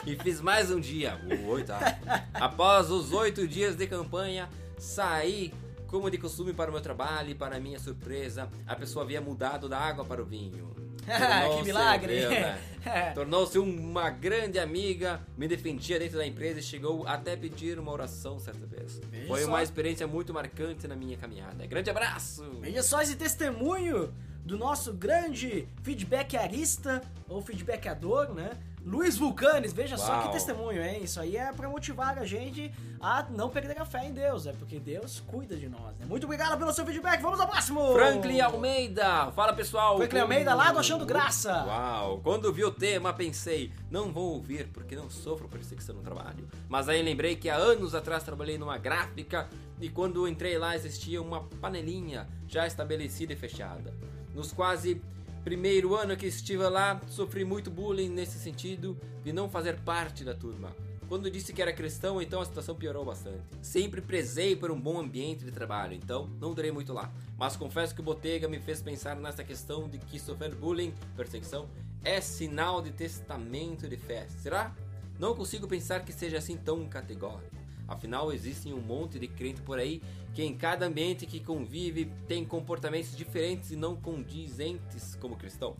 e 0.07 0.17
fiz 0.17 0.41
mais 0.41 0.71
um 0.71 0.81
dia, 0.81 1.21
o 1.25 1.49
oitavo. 1.49 1.85
Após 2.33 2.91
os 2.91 3.13
oito 3.13 3.47
dias 3.47 3.77
de 3.77 3.87
campanha, 3.87 4.49
saí 4.79 5.53
como 5.87 6.11
de 6.11 6.19
costume 6.19 6.53
para 6.53 6.71
o 6.71 6.73
meu 6.73 6.83
trabalho 6.83 7.31
e 7.31 7.35
para 7.35 7.61
minha 7.61 7.79
surpresa, 7.79 8.49
a 8.67 8.75
pessoa 8.75 9.05
havia 9.05 9.21
mudado 9.21 9.69
da 9.69 9.79
água 9.79 10.05
para 10.05 10.23
o 10.23 10.25
vinho. 10.25 10.75
que 11.59 11.65
milagre! 11.65 12.27
Né? 12.27 12.59
Tornou-se 13.15 13.59
uma 13.59 14.09
grande 14.09 14.59
amiga, 14.59 15.21
me 15.37 15.47
defendia 15.47 15.99
dentro 15.99 16.17
da 16.17 16.27
empresa 16.27 16.61
e 16.61 16.63
chegou 16.63 17.07
até 17.07 17.37
pedir 17.37 17.79
uma 17.79 17.93
oração 17.93 18.39
certa 18.39 18.67
vez. 18.67 19.01
Veja 19.11 19.29
Foi 19.29 19.43
só. 19.43 19.49
uma 19.49 19.63
experiência 19.63 20.07
muito 20.07 20.33
marcante 20.33 20.89
na 20.89 20.97
minha 20.97 21.17
caminhada. 21.19 21.67
Grande 21.67 21.91
abraço! 21.91 22.43
Veja 22.61 22.83
só 22.83 23.03
esse 23.03 23.17
testemunho 23.17 24.13
do 24.45 24.59
nosso 24.59 24.93
grande 24.93 25.67
feedbackarista 25.83 27.03
ou 27.29 27.41
feedbackador, 27.41 28.33
né? 28.35 28.51
Luiz 28.85 29.17
Vulcanes, 29.17 29.73
veja 29.73 29.97
só 29.97 30.19
que 30.19 30.25
Uau. 30.25 30.33
testemunho, 30.33 30.85
hein? 30.85 31.01
Isso 31.03 31.19
aí 31.19 31.39
é 31.39 31.51
pra 31.51 31.71
motivar 31.71 32.19
a 32.19 32.27
gente 32.27 32.71
a 33.01 33.23
não 33.31 33.49
perder 33.49 33.81
a 33.81 33.85
fé 33.87 34.07
em 34.07 34.13
Deus, 34.13 34.47
é 34.47 34.53
porque 34.53 34.79
Deus 34.79 35.21
cuida 35.27 35.57
de 35.57 35.71
nós, 35.71 35.97
né? 35.97 36.05
Muito 36.07 36.25
obrigado 36.25 36.59
pelo 36.59 36.71
seu 36.71 36.85
feedback, 36.85 37.23
vamos 37.23 37.41
ao 37.41 37.49
próximo! 37.49 37.95
Franklin 37.95 38.41
Almeida, 38.43 39.33
fala 39.33 39.55
pessoal. 39.55 39.97
Franklin 39.97 40.21
Almeida, 40.21 40.55
lá 40.55 40.71
do 40.71 40.79
Achando 40.79 41.07
Graça. 41.07 41.65
Uau, 41.65 42.21
quando 42.23 42.53
vi 42.53 42.63
o 42.63 42.71
tema 42.71 43.15
pensei, 43.15 43.73
não 43.91 44.13
vou 44.13 44.35
ouvir 44.35 44.69
porque 44.69 44.95
não 44.95 45.09
sofro 45.09 45.49
perseguição 45.49 45.95
no 45.95 46.03
trabalho. 46.03 46.47
Mas 46.69 46.87
aí 46.87 47.03
lembrei 47.03 47.37
que 47.37 47.49
há 47.49 47.57
anos 47.57 47.95
atrás 47.95 48.23
trabalhei 48.23 48.59
numa 48.59 48.77
gráfica 48.77 49.49
e 49.81 49.89
quando 49.89 50.29
entrei 50.29 50.59
lá 50.59 50.77
existia 50.77 51.23
uma 51.23 51.45
panelinha 51.59 52.29
já 52.47 52.67
estabelecida 52.67 53.33
e 53.33 53.37
fechada. 53.37 53.95
Nos 54.35 54.53
quase 54.53 55.01
primeiro 55.45 55.95
ano 55.95 56.17
que 56.17 56.27
estive 56.27 56.69
lá, 56.69 57.01
sofri 57.07 57.45
muito 57.45 57.71
bullying 57.71 58.09
nesse 58.09 58.39
sentido 58.39 58.99
de 59.23 59.33
não 59.33 59.49
fazer 59.49 59.79
parte 59.81 60.25
da 60.25 60.35
turma. 60.35 60.75
Quando 61.09 61.31
disse 61.31 61.53
que 61.53 61.61
era 61.61 61.73
cristão, 61.73 62.21
então 62.21 62.41
a 62.41 62.45
situação 62.45 62.75
piorou 62.75 63.05
bastante. 63.05 63.43
Sempre 63.63 64.01
prezei 64.01 64.57
por 64.57 64.71
um 64.71 64.81
bom 64.81 64.99
ambiente 64.99 65.45
de 65.45 65.53
trabalho, 65.53 65.93
então 65.93 66.29
não 66.41 66.55
durei 66.55 66.73
muito 66.73 66.93
lá. 66.93 67.13
Mas 67.37 67.57
confesso 67.57 67.95
que 67.95 68.01
o 68.01 68.05
Botega 68.05 68.49
me 68.49 68.59
fez 68.59 68.81
pensar 68.81 69.15
nessa 69.17 69.45
questão 69.45 69.89
de 69.89 69.99
que 69.99 70.19
sofrer 70.19 70.55
bullying, 70.55 70.95
perseguição, 71.15 71.69
é 72.03 72.21
sinal 72.21 72.81
de 72.81 72.91
testamento 72.91 73.87
de 73.87 73.97
fé. 73.97 74.27
Será? 74.41 74.75
Não 75.19 75.35
consigo 75.35 75.69
pensar 75.69 76.05
que 76.05 76.13
seja 76.13 76.39
assim 76.39 76.57
tão 76.57 76.87
categórico. 76.89 77.64
Afinal, 77.87 78.33
existem 78.33 78.73
um 78.73 78.81
monte 78.81 79.19
de 79.19 79.29
crente 79.29 79.61
por 79.61 79.79
aí 79.79 80.03
que 80.33 80.43
em 80.43 80.57
cada 80.57 80.87
ambiente 80.87 81.27
que 81.27 81.39
convive 81.39 82.11
tem 82.27 82.45
comportamentos 82.45 83.17
diferentes 83.17 83.71
e 83.71 83.77
não 83.77 83.95
condizentes 83.95 85.15
como 85.17 85.37
cristão. 85.37 85.77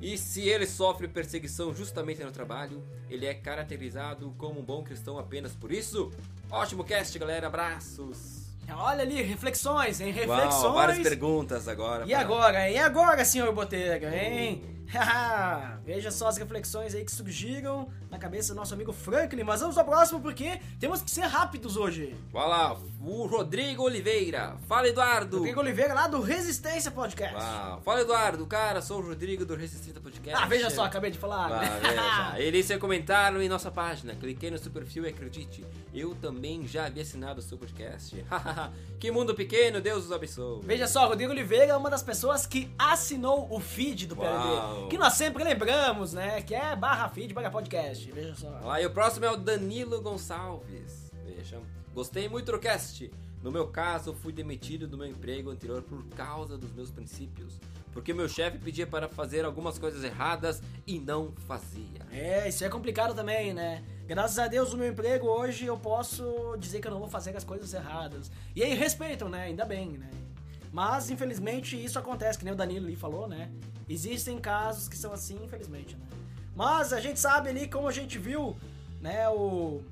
E 0.00 0.16
se 0.16 0.48
ele 0.48 0.66
sofre 0.66 1.06
perseguição 1.06 1.74
justamente 1.74 2.24
no 2.24 2.32
trabalho, 2.32 2.82
ele 3.10 3.26
é 3.26 3.34
caracterizado 3.34 4.34
como 4.38 4.60
um 4.60 4.64
bom 4.64 4.82
cristão 4.82 5.18
apenas 5.18 5.52
por 5.54 5.70
isso? 5.70 6.10
Ótimo 6.50 6.82
cast, 6.82 7.18
galera. 7.18 7.48
Abraços. 7.48 8.40
Olha 8.72 9.02
ali, 9.02 9.20
reflexões, 9.20 10.00
hein? 10.00 10.12
Reflexões. 10.12 10.62
Uau, 10.62 10.74
várias 10.74 11.00
perguntas 11.00 11.68
agora. 11.68 12.06
E 12.06 12.14
agora, 12.14 12.68
hein? 12.68 12.76
E 12.76 12.78
agora, 12.78 13.24
senhor 13.24 13.52
Botega, 13.52 14.08
hein? 14.16 14.62
Haha, 14.64 14.79
Veja 15.84 16.10
só 16.10 16.28
as 16.28 16.36
reflexões 16.36 16.94
aí 16.94 17.04
que 17.04 17.12
surgiram 17.12 17.88
na 18.10 18.18
cabeça 18.18 18.52
do 18.52 18.56
nosso 18.56 18.74
amigo 18.74 18.92
Franklin. 18.92 19.42
Mas 19.42 19.60
vamos 19.60 19.78
ao 19.78 19.84
próximo 19.84 20.20
porque 20.20 20.60
temos 20.78 21.02
que 21.02 21.10
ser 21.10 21.22
rápidos 21.22 21.76
hoje. 21.76 22.14
Vai 22.32 22.48
lá, 22.48 22.76
o 23.00 23.26
Rodrigo 23.26 23.84
Oliveira. 23.84 24.56
Fala, 24.68 24.88
Eduardo. 24.88 25.38
Rodrigo 25.38 25.60
Oliveira 25.60 25.94
lá 25.94 26.06
do 26.06 26.20
Resistência 26.20 26.90
Podcast. 26.90 27.36
Uau. 27.36 27.80
Fala, 27.82 28.00
Eduardo. 28.00 28.46
Cara, 28.46 28.82
sou 28.82 28.98
o 29.00 29.06
Rodrigo 29.06 29.44
do 29.44 29.54
Resistência 29.54 30.00
Podcast. 30.00 30.42
Ah, 30.42 30.46
veja 30.46 30.70
só, 30.70 30.84
acabei 30.84 31.10
de 31.10 31.18
falar. 31.18 31.50
Ah, 31.52 32.30
veja. 32.34 32.40
Ele 32.40 32.62
seu 32.62 32.78
comentário 32.78 33.40
em 33.40 33.48
nossa 33.48 33.70
página. 33.70 34.14
Cliquei 34.14 34.50
no 34.50 34.58
seu 34.58 34.70
perfil 34.70 35.04
e 35.04 35.08
acredite, 35.08 35.64
eu 35.94 36.14
também 36.14 36.66
já 36.66 36.86
havia 36.86 37.02
assinado 37.02 37.40
o 37.40 37.42
seu 37.42 37.56
podcast. 37.56 38.24
que 38.98 39.10
mundo 39.10 39.34
pequeno, 39.34 39.80
Deus 39.80 40.04
os 40.04 40.12
abençoe. 40.12 40.60
Veja 40.64 40.86
só, 40.86 41.06
Rodrigo 41.08 41.32
Oliveira 41.32 41.72
é 41.72 41.76
uma 41.76 41.90
das 41.90 42.02
pessoas 42.02 42.46
que 42.46 42.70
assinou 42.78 43.48
o 43.50 43.60
feed 43.60 44.06
do. 44.06 44.16
PLD. 44.16 44.79
Que 44.88 44.98
nós 44.98 45.14
sempre 45.14 45.44
lembramos, 45.44 46.12
né? 46.12 46.42
Que 46.42 46.54
é 46.54 46.74
barra 46.74 47.08
feed, 47.08 47.34
barra 47.34 47.50
podcast. 47.50 48.10
Veja 48.12 48.34
só. 48.34 48.48
Lá, 48.62 48.80
e 48.80 48.86
o 48.86 48.90
próximo 48.90 49.24
é 49.24 49.30
o 49.30 49.36
Danilo 49.36 50.00
Gonçalves. 50.00 51.10
Veja. 51.24 51.60
Gostei 51.94 52.28
muito 52.28 52.50
do 52.52 52.58
cast. 52.58 53.10
No 53.42 53.50
meu 53.50 53.68
caso, 53.68 54.12
fui 54.12 54.32
demitido 54.32 54.86
do 54.86 54.98
meu 54.98 55.06
emprego 55.06 55.50
anterior 55.50 55.82
por 55.82 56.04
causa 56.08 56.58
dos 56.58 56.70
meus 56.72 56.90
princípios. 56.90 57.58
Porque 57.92 58.12
meu 58.12 58.28
chefe 58.28 58.58
pedia 58.58 58.86
para 58.86 59.08
fazer 59.08 59.44
algumas 59.44 59.78
coisas 59.78 60.04
erradas 60.04 60.62
e 60.86 60.98
não 60.98 61.32
fazia. 61.48 62.06
É, 62.12 62.48
isso 62.48 62.64
é 62.64 62.68
complicado 62.68 63.14
também, 63.14 63.52
né? 63.52 63.82
Graças 64.06 64.38
a 64.38 64.46
Deus, 64.46 64.72
no 64.72 64.78
meu 64.78 64.88
emprego 64.88 65.26
hoje 65.26 65.66
eu 65.66 65.76
posso 65.76 66.56
dizer 66.58 66.80
que 66.80 66.86
eu 66.86 66.92
não 66.92 66.98
vou 66.98 67.08
fazer 67.08 67.36
as 67.36 67.44
coisas 67.44 67.72
erradas. 67.72 68.30
E 68.54 68.62
aí 68.62 68.74
respeitam, 68.74 69.28
né? 69.28 69.44
Ainda 69.44 69.64
bem, 69.64 69.98
né? 69.98 70.10
Mas, 70.72 71.10
infelizmente, 71.10 71.82
isso 71.82 71.98
acontece, 71.98 72.38
que 72.38 72.44
nem 72.44 72.54
o 72.54 72.56
Danilo 72.56 72.86
ali 72.86 72.96
falou, 72.96 73.26
né? 73.28 73.50
Existem 73.88 74.38
casos 74.38 74.88
que 74.88 74.96
são 74.96 75.12
assim, 75.12 75.38
infelizmente, 75.44 75.96
né? 75.96 76.06
Mas 76.54 76.92
a 76.92 77.00
gente 77.00 77.18
sabe 77.18 77.48
ali, 77.48 77.68
como 77.68 77.88
a 77.88 77.92
gente 77.92 78.18
viu, 78.18 78.56
né, 79.00 79.28
o, 79.30 79.82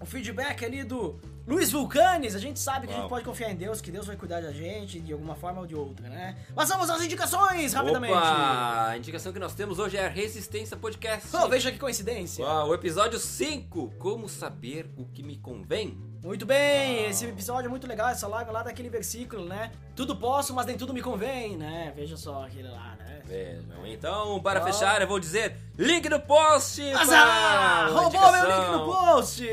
o 0.00 0.06
feedback 0.06 0.64
ali 0.64 0.84
do 0.84 1.18
Luiz 1.46 1.72
Vulcanes, 1.72 2.36
a 2.36 2.38
gente 2.38 2.60
sabe 2.60 2.86
que 2.86 2.92
a 2.92 2.96
gente 2.96 3.02
Uau. 3.02 3.08
pode 3.08 3.24
confiar 3.24 3.50
em 3.50 3.56
Deus, 3.56 3.80
que 3.80 3.90
Deus 3.90 4.06
vai 4.06 4.16
cuidar 4.16 4.40
da 4.40 4.52
gente 4.52 5.00
de 5.00 5.12
alguma 5.12 5.34
forma 5.34 5.60
ou 5.60 5.66
de 5.66 5.74
outra, 5.74 6.08
né? 6.08 6.36
Mas 6.54 6.68
vamos 6.68 6.88
às 6.88 7.02
indicações, 7.02 7.72
rapidamente. 7.72 8.12
Opa! 8.12 8.88
A 8.90 8.98
indicação 8.98 9.32
que 9.32 9.38
nós 9.38 9.54
temos 9.54 9.78
hoje 9.78 9.96
é 9.96 10.06
a 10.06 10.08
Resistência 10.08 10.76
Podcast. 10.76 11.28
Oh, 11.34 11.48
veja 11.48 11.72
que 11.72 11.78
coincidência. 11.78 12.44
Uau, 12.44 12.68
o 12.68 12.74
episódio 12.74 13.18
5, 13.18 13.94
Como 13.98 14.28
Saber 14.28 14.88
o 14.96 15.04
que 15.06 15.22
me 15.22 15.36
convém? 15.36 16.11
Muito 16.22 16.46
bem, 16.46 17.06
esse 17.06 17.26
episódio 17.26 17.66
é 17.66 17.68
muito 17.68 17.84
legal, 17.84 18.08
essa 18.08 18.28
live 18.28 18.52
lá 18.52 18.62
daquele 18.62 18.88
versículo, 18.88 19.44
né? 19.44 19.72
Tudo 19.96 20.14
posso, 20.14 20.54
mas 20.54 20.66
nem 20.66 20.76
tudo 20.76 20.94
me 20.94 21.02
convém, 21.02 21.56
né? 21.56 21.92
Veja 21.96 22.16
só 22.16 22.44
aquele 22.44 22.68
lá, 22.68 22.94
né? 22.96 23.22
Vejam, 23.24 23.84
então, 23.86 24.40
para 24.40 24.60
fechar, 24.60 25.00
eu 25.00 25.08
vou 25.08 25.18
dizer 25.18 25.56
link 25.76 26.08
no 26.08 26.20
post! 26.20 26.80
Azar! 26.92 27.92
Roubou 27.92 28.32
meu 28.32 28.44
link 28.44 28.70
no 28.70 28.84
post! 28.84 29.44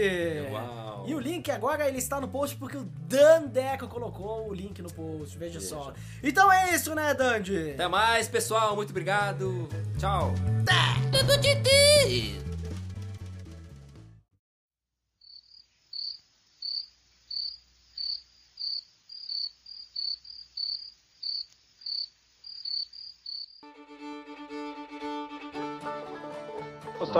Uau. 0.51 1.05
E 1.07 1.15
o 1.15 1.19
link 1.19 1.49
agora 1.49 1.87
ele 1.87 1.97
está 1.97 2.21
no 2.21 2.27
post 2.27 2.55
porque 2.55 2.77
o 2.77 2.83
Dan 2.83 3.47
Deco 3.47 3.87
colocou 3.87 4.47
o 4.47 4.53
link 4.53 4.79
no 4.79 4.93
post, 4.93 5.35
veja, 5.39 5.59
só. 5.59 5.91
Então 6.21 6.51
é 6.51 6.75
isso, 6.75 6.93
né, 6.93 7.15
Dandy? 7.15 7.71
Até 7.71 7.87
mais, 7.87 8.27
pessoal, 8.27 8.75
muito 8.75 8.91
obrigado. 8.91 9.67
Tchau. 9.97 10.35
Tudo 11.11 11.35
de 11.39 11.55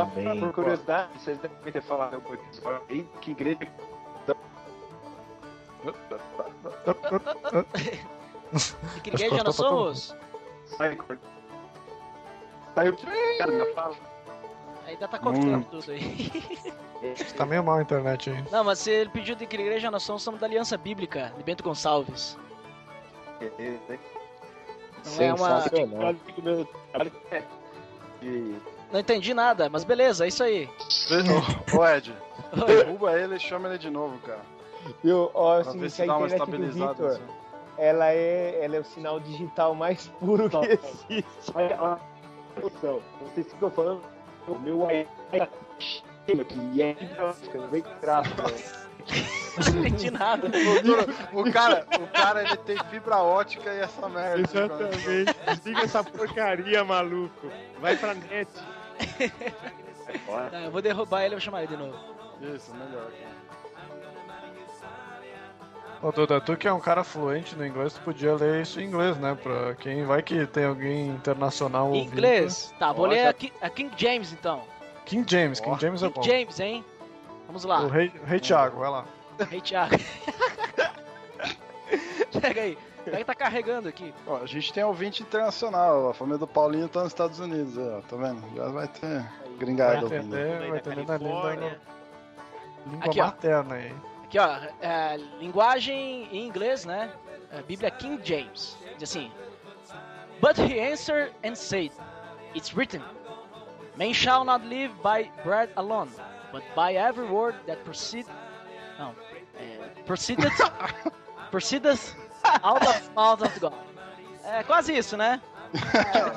Só 0.05 0.19
Amém. 0.21 0.39
por 0.39 0.53
curiosidade, 0.53 1.09
vocês 1.19 1.37
devem 1.39 1.71
ter 1.73 1.81
falado 1.81 2.15
alguma 2.15 2.37
coisa 2.37 2.81
aí, 2.89 3.07
que 3.21 3.31
igreja 3.31 3.59
De 3.59 3.69
que 9.03 9.09
igreja 9.09 9.43
nós 9.43 9.55
somos? 9.55 10.15
Sai, 10.65 10.97
Saiu 12.75 12.97
cara, 13.37 13.51
na 13.51 13.65
fala. 13.73 13.95
Ainda 14.87 15.07
tá 15.07 15.19
cortando 15.19 15.55
Hum. 15.55 15.63
tudo 15.63 15.91
aí. 15.91 16.31
Tá 17.37 17.45
meio 17.45 17.63
mal 17.63 17.77
a 17.77 17.81
internet 17.81 18.29
aí. 18.29 18.43
Não, 18.51 18.63
mas 18.63 18.79
se 18.79 18.91
ele 18.91 19.09
pediu 19.09 19.35
de 19.35 19.45
que 19.45 19.55
igreja 19.55 19.89
nós 19.91 20.03
somos, 20.03 20.21
somos 20.23 20.39
da 20.39 20.47
Aliança 20.47 20.77
Bíblica, 20.77 21.33
de 21.37 21.43
Bento 21.43 21.63
Gonçalves. 21.63 22.37
Não 23.39 25.23
é 25.23 25.33
uma. 25.33 25.61
Sensacional. 25.61 26.13
Não 28.91 28.99
entendi 28.99 29.33
nada, 29.33 29.69
mas 29.69 29.83
beleza, 29.83 30.25
é 30.25 30.27
isso 30.29 30.43
aí. 30.43 30.69
Ô, 31.77 31.85
Ed, 31.85 32.13
derruba 32.65 33.19
ele 33.19 33.35
e 33.35 33.39
chama 33.39 33.69
ele 33.69 33.77
de 33.77 33.89
novo, 33.89 34.17
cara. 34.19 34.41
Viu? 35.03 35.29
Ó, 35.33 35.61
Pra 35.61 35.69
assim, 35.69 35.79
ver 35.79 35.91
se 35.91 36.05
dá 36.05 36.17
uma 36.17 36.27
estabilizada. 36.27 36.93
Vitor, 36.93 37.09
assim. 37.11 37.21
ela 37.77 38.11
é, 38.11 38.59
ela 38.63 38.75
é 38.77 38.79
o 38.79 38.83
sinal 38.85 39.19
digital 39.19 39.75
mais 39.75 40.07
puro 40.19 40.49
que 40.49 40.57
existe. 41.11 41.51
Olha 41.53 41.79
lá. 41.79 41.99
Atenção, 42.57 42.99
vocês 43.21 43.47
ficam 43.51 43.69
falando. 43.71 44.01
O 44.47 44.57
meu 44.57 44.79
Wi-Fi 44.79 45.39
tá 45.39 45.47
cheio 45.79 46.41
aqui. 46.41 46.59
E 46.73 46.81
é 46.81 46.95
não 47.53 47.67
vem 47.67 47.81
com 47.83 47.93
traço? 47.99 48.31
Não 49.73 49.79
entendi 49.79 50.11
nada. 50.11 50.47
O, 51.33 51.41
o 51.41 51.51
cara, 51.51 51.85
o 51.99 52.07
cara 52.07 52.43
ele 52.43 52.57
tem 52.57 52.77
fibra 52.89 53.17
ótica 53.17 53.73
e 53.73 53.79
essa 53.79 54.09
merda. 54.09 54.39
Exatamente. 54.41 55.35
Desliga 55.47 55.81
essa 55.81 56.03
porcaria, 56.03 56.83
maluco. 56.83 57.47
Vai 57.79 57.95
pra 57.97 58.13
net. 58.13 58.49
Não, 60.51 60.59
eu 60.61 60.71
vou 60.71 60.81
derrubar 60.81 61.21
ele 61.23 61.33
e 61.33 61.37
vou 61.37 61.41
chamar 61.41 61.63
ele 61.63 61.75
de 61.75 61.77
novo. 61.77 61.97
Isso, 62.41 62.73
melhor. 62.73 63.11
Ô 66.01 66.11
Duda, 66.13 66.39
tu 66.39 66.55
que 66.55 66.65
é 66.67 66.71
um 66.73 66.79
cara 66.79 67.03
fluente 67.03 67.55
no 67.57 67.65
inglês, 67.65 67.93
tu 67.93 67.99
podia 68.01 68.33
ler 68.33 68.61
isso 68.61 68.79
em 68.79 68.85
inglês, 68.85 69.17
né? 69.17 69.35
Pra 69.35 69.75
quem 69.75 70.05
vai 70.05 70.21
que 70.23 70.47
tem 70.47 70.63
alguém 70.63 71.09
internacional 71.09 71.87
Em 71.93 71.97
ouvindo. 71.99 72.13
inglês? 72.13 72.73
Tá, 72.79 72.93
vou 72.93 73.05
Ó, 73.05 73.09
ler 73.09 73.23
já- 73.23 73.29
a 73.29 73.33
Ki- 73.33 73.53
a 73.61 73.69
King 73.69 73.91
James 73.97 74.31
então. 74.31 74.63
King 75.05 75.29
James, 75.29 75.59
King 75.59 75.77
James 75.81 76.01
é 76.01 76.05
King 76.07 76.15
bom. 76.19 76.23
James, 76.23 76.59
hein? 76.61 76.85
Vamos 77.47 77.65
lá. 77.65 77.81
O 77.81 77.89
rei, 77.89 78.09
rei 78.25 78.39
Thiago, 78.39 78.79
vai 78.79 78.89
lá. 78.89 79.05
Rei 79.49 79.59
Thiago. 79.59 79.95
Pega 82.41 82.61
aí. 82.61 82.77
Que 83.17 83.23
tá 83.25 83.35
carregando 83.35 83.87
aqui. 83.89 84.13
Ó, 84.27 84.37
a 84.37 84.45
gente 84.45 84.71
tem 84.73 84.83
ouvinte 84.83 85.23
internacional. 85.23 86.09
A 86.09 86.13
família 86.13 86.37
do 86.37 86.47
Paulinho 86.47 86.87
tá 86.87 86.99
nos 87.03 87.09
Estados 87.09 87.39
Unidos. 87.39 87.77
aí, 87.77 87.89
Ó, 87.89 88.01
tá 88.01 88.15
vendo? 88.15 88.43
Já 88.55 88.67
vai 88.69 88.87
ter 88.87 89.07
Vai 89.19 89.57
gringada 89.57 90.03
ouvindo. 90.03 90.29
vai 90.35 90.77
entender 90.77 91.05
na 91.05 91.17
língua, 91.17 91.55
língua 91.55 93.05
Aqui, 93.05 93.19
ó. 93.21 93.25
materna 93.25 93.75
aí. 93.75 93.93
Aqui, 94.25 94.39
ó. 94.39 94.57
é, 94.81 95.17
linguagem 95.39 96.27
em 96.31 96.47
inglês, 96.47 96.85
né? 96.85 97.11
É, 97.51 97.61
Bíblia 97.63 97.91
King 97.91 98.19
James. 98.23 98.77
Diz 98.97 99.09
assim: 99.09 99.31
But 100.41 100.57
he 100.57 100.79
answered 100.79 101.33
and 101.43 101.55
said, 101.55 101.91
It's 102.55 102.73
written, 102.75 103.01
Man 103.97 104.13
shall 104.13 104.45
not 104.45 104.65
live 104.65 104.93
by 105.03 105.29
bread 105.43 105.69
alone, 105.75 106.09
but 106.51 106.63
by 106.75 106.95
every 106.95 107.27
word 107.27 107.55
that 107.67 107.81
proceed. 107.83 108.25
Não. 108.97 109.13
É, 109.55 110.03
proceedeth. 110.05 110.53
proceedeth 111.51 112.15
out 112.63 112.83
of 112.87 113.09
mouth 113.15 113.41
of 113.41 113.59
God. 113.59 113.73
É 114.43 114.63
quase 114.63 114.97
isso, 114.97 115.15
né? 115.17 115.41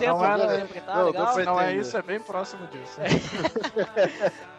É, 0.01 0.07
Não 0.09 0.25
era- 0.25 0.55
interpretar, 0.57 0.97
não, 0.97 1.13
Não 1.45 1.61
é 1.61 1.75
isso, 1.75 1.97
é 1.97 2.03
bem 2.03 2.21
próximo 2.21 2.67
disso. 2.67 2.99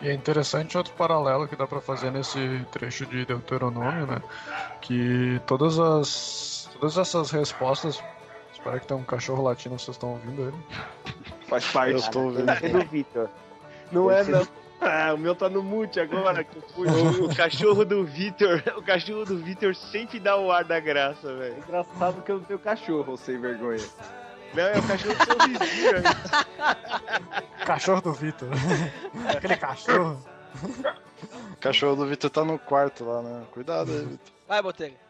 E 0.00 0.08
é 0.08 0.12
interessante 0.14 0.78
outro 0.78 0.92
paralelo 0.94 1.48
que 1.48 1.56
dá 1.56 1.66
pra 1.66 1.80
fazer 1.80 2.12
nesse 2.12 2.64
trecho 2.70 3.04
de 3.06 3.24
Deuteronômio, 3.24 4.06
né? 4.06 4.22
Que 4.80 5.40
todas 5.46 5.78
as 5.78 6.70
todas 6.74 6.96
essas 6.96 7.32
respostas, 7.32 8.00
espero 8.52 8.78
que 8.78 8.86
tenha 8.86 9.00
um 9.00 9.04
cachorro 9.04 9.42
latino, 9.42 9.76
vocês 9.76 9.96
estão 9.96 10.10
ouvindo 10.10 10.42
ele? 10.42 10.56
Faz 11.48 11.66
parte. 11.72 11.92
Eu 11.94 11.98
estou 11.98 12.24
ouvindo. 12.26 12.48
É 12.48 12.68
do 12.68 12.84
Vitor. 12.84 13.28
Não 13.90 14.08
é, 14.10 14.22
não. 14.22 14.46
Ah, 14.80 15.12
o 15.12 15.18
meu 15.18 15.34
tá 15.34 15.48
no 15.48 15.62
mute 15.62 15.98
agora. 15.98 16.44
que 16.44 16.56
eu 16.56 16.62
fui. 16.74 16.88
O, 16.88 17.24
o 17.26 17.36
cachorro 17.36 17.84
do 17.84 18.04
Vitor, 18.04 18.62
o 18.76 18.82
cachorro 18.82 19.24
do 19.24 19.38
Vitor 19.38 19.74
sempre 19.74 20.20
dá 20.20 20.36
o 20.36 20.52
ar 20.52 20.64
da 20.64 20.78
graça, 20.78 21.34
velho. 21.34 21.58
Engraçado 21.58 22.22
que 22.22 22.30
eu 22.30 22.36
não 22.36 22.44
tenho 22.44 22.58
cachorro, 22.58 23.16
sem 23.16 23.40
vergonha. 23.40 23.84
Não, 24.54 24.62
é 24.62 24.78
o 24.78 24.82
cachorro 24.86 25.14
do 25.14 25.24
seu 25.24 25.38
vizinho, 25.38 25.92
velho. 25.92 26.04
Cachorro 27.66 28.00
do 28.00 28.12
Vitor. 28.12 28.48
Aquele 29.36 29.56
cachorro. 29.56 30.24
O 31.52 31.56
cachorro 31.56 31.96
do 31.96 32.06
Vitor 32.06 32.30
tá 32.30 32.44
no 32.44 32.58
quarto 32.58 33.04
lá, 33.04 33.20
né? 33.22 33.42
Cuidado 33.50 33.90
aí, 33.90 33.98
Vitor. 33.98 34.32
Vai, 34.46 34.62
Botega. 34.62 35.07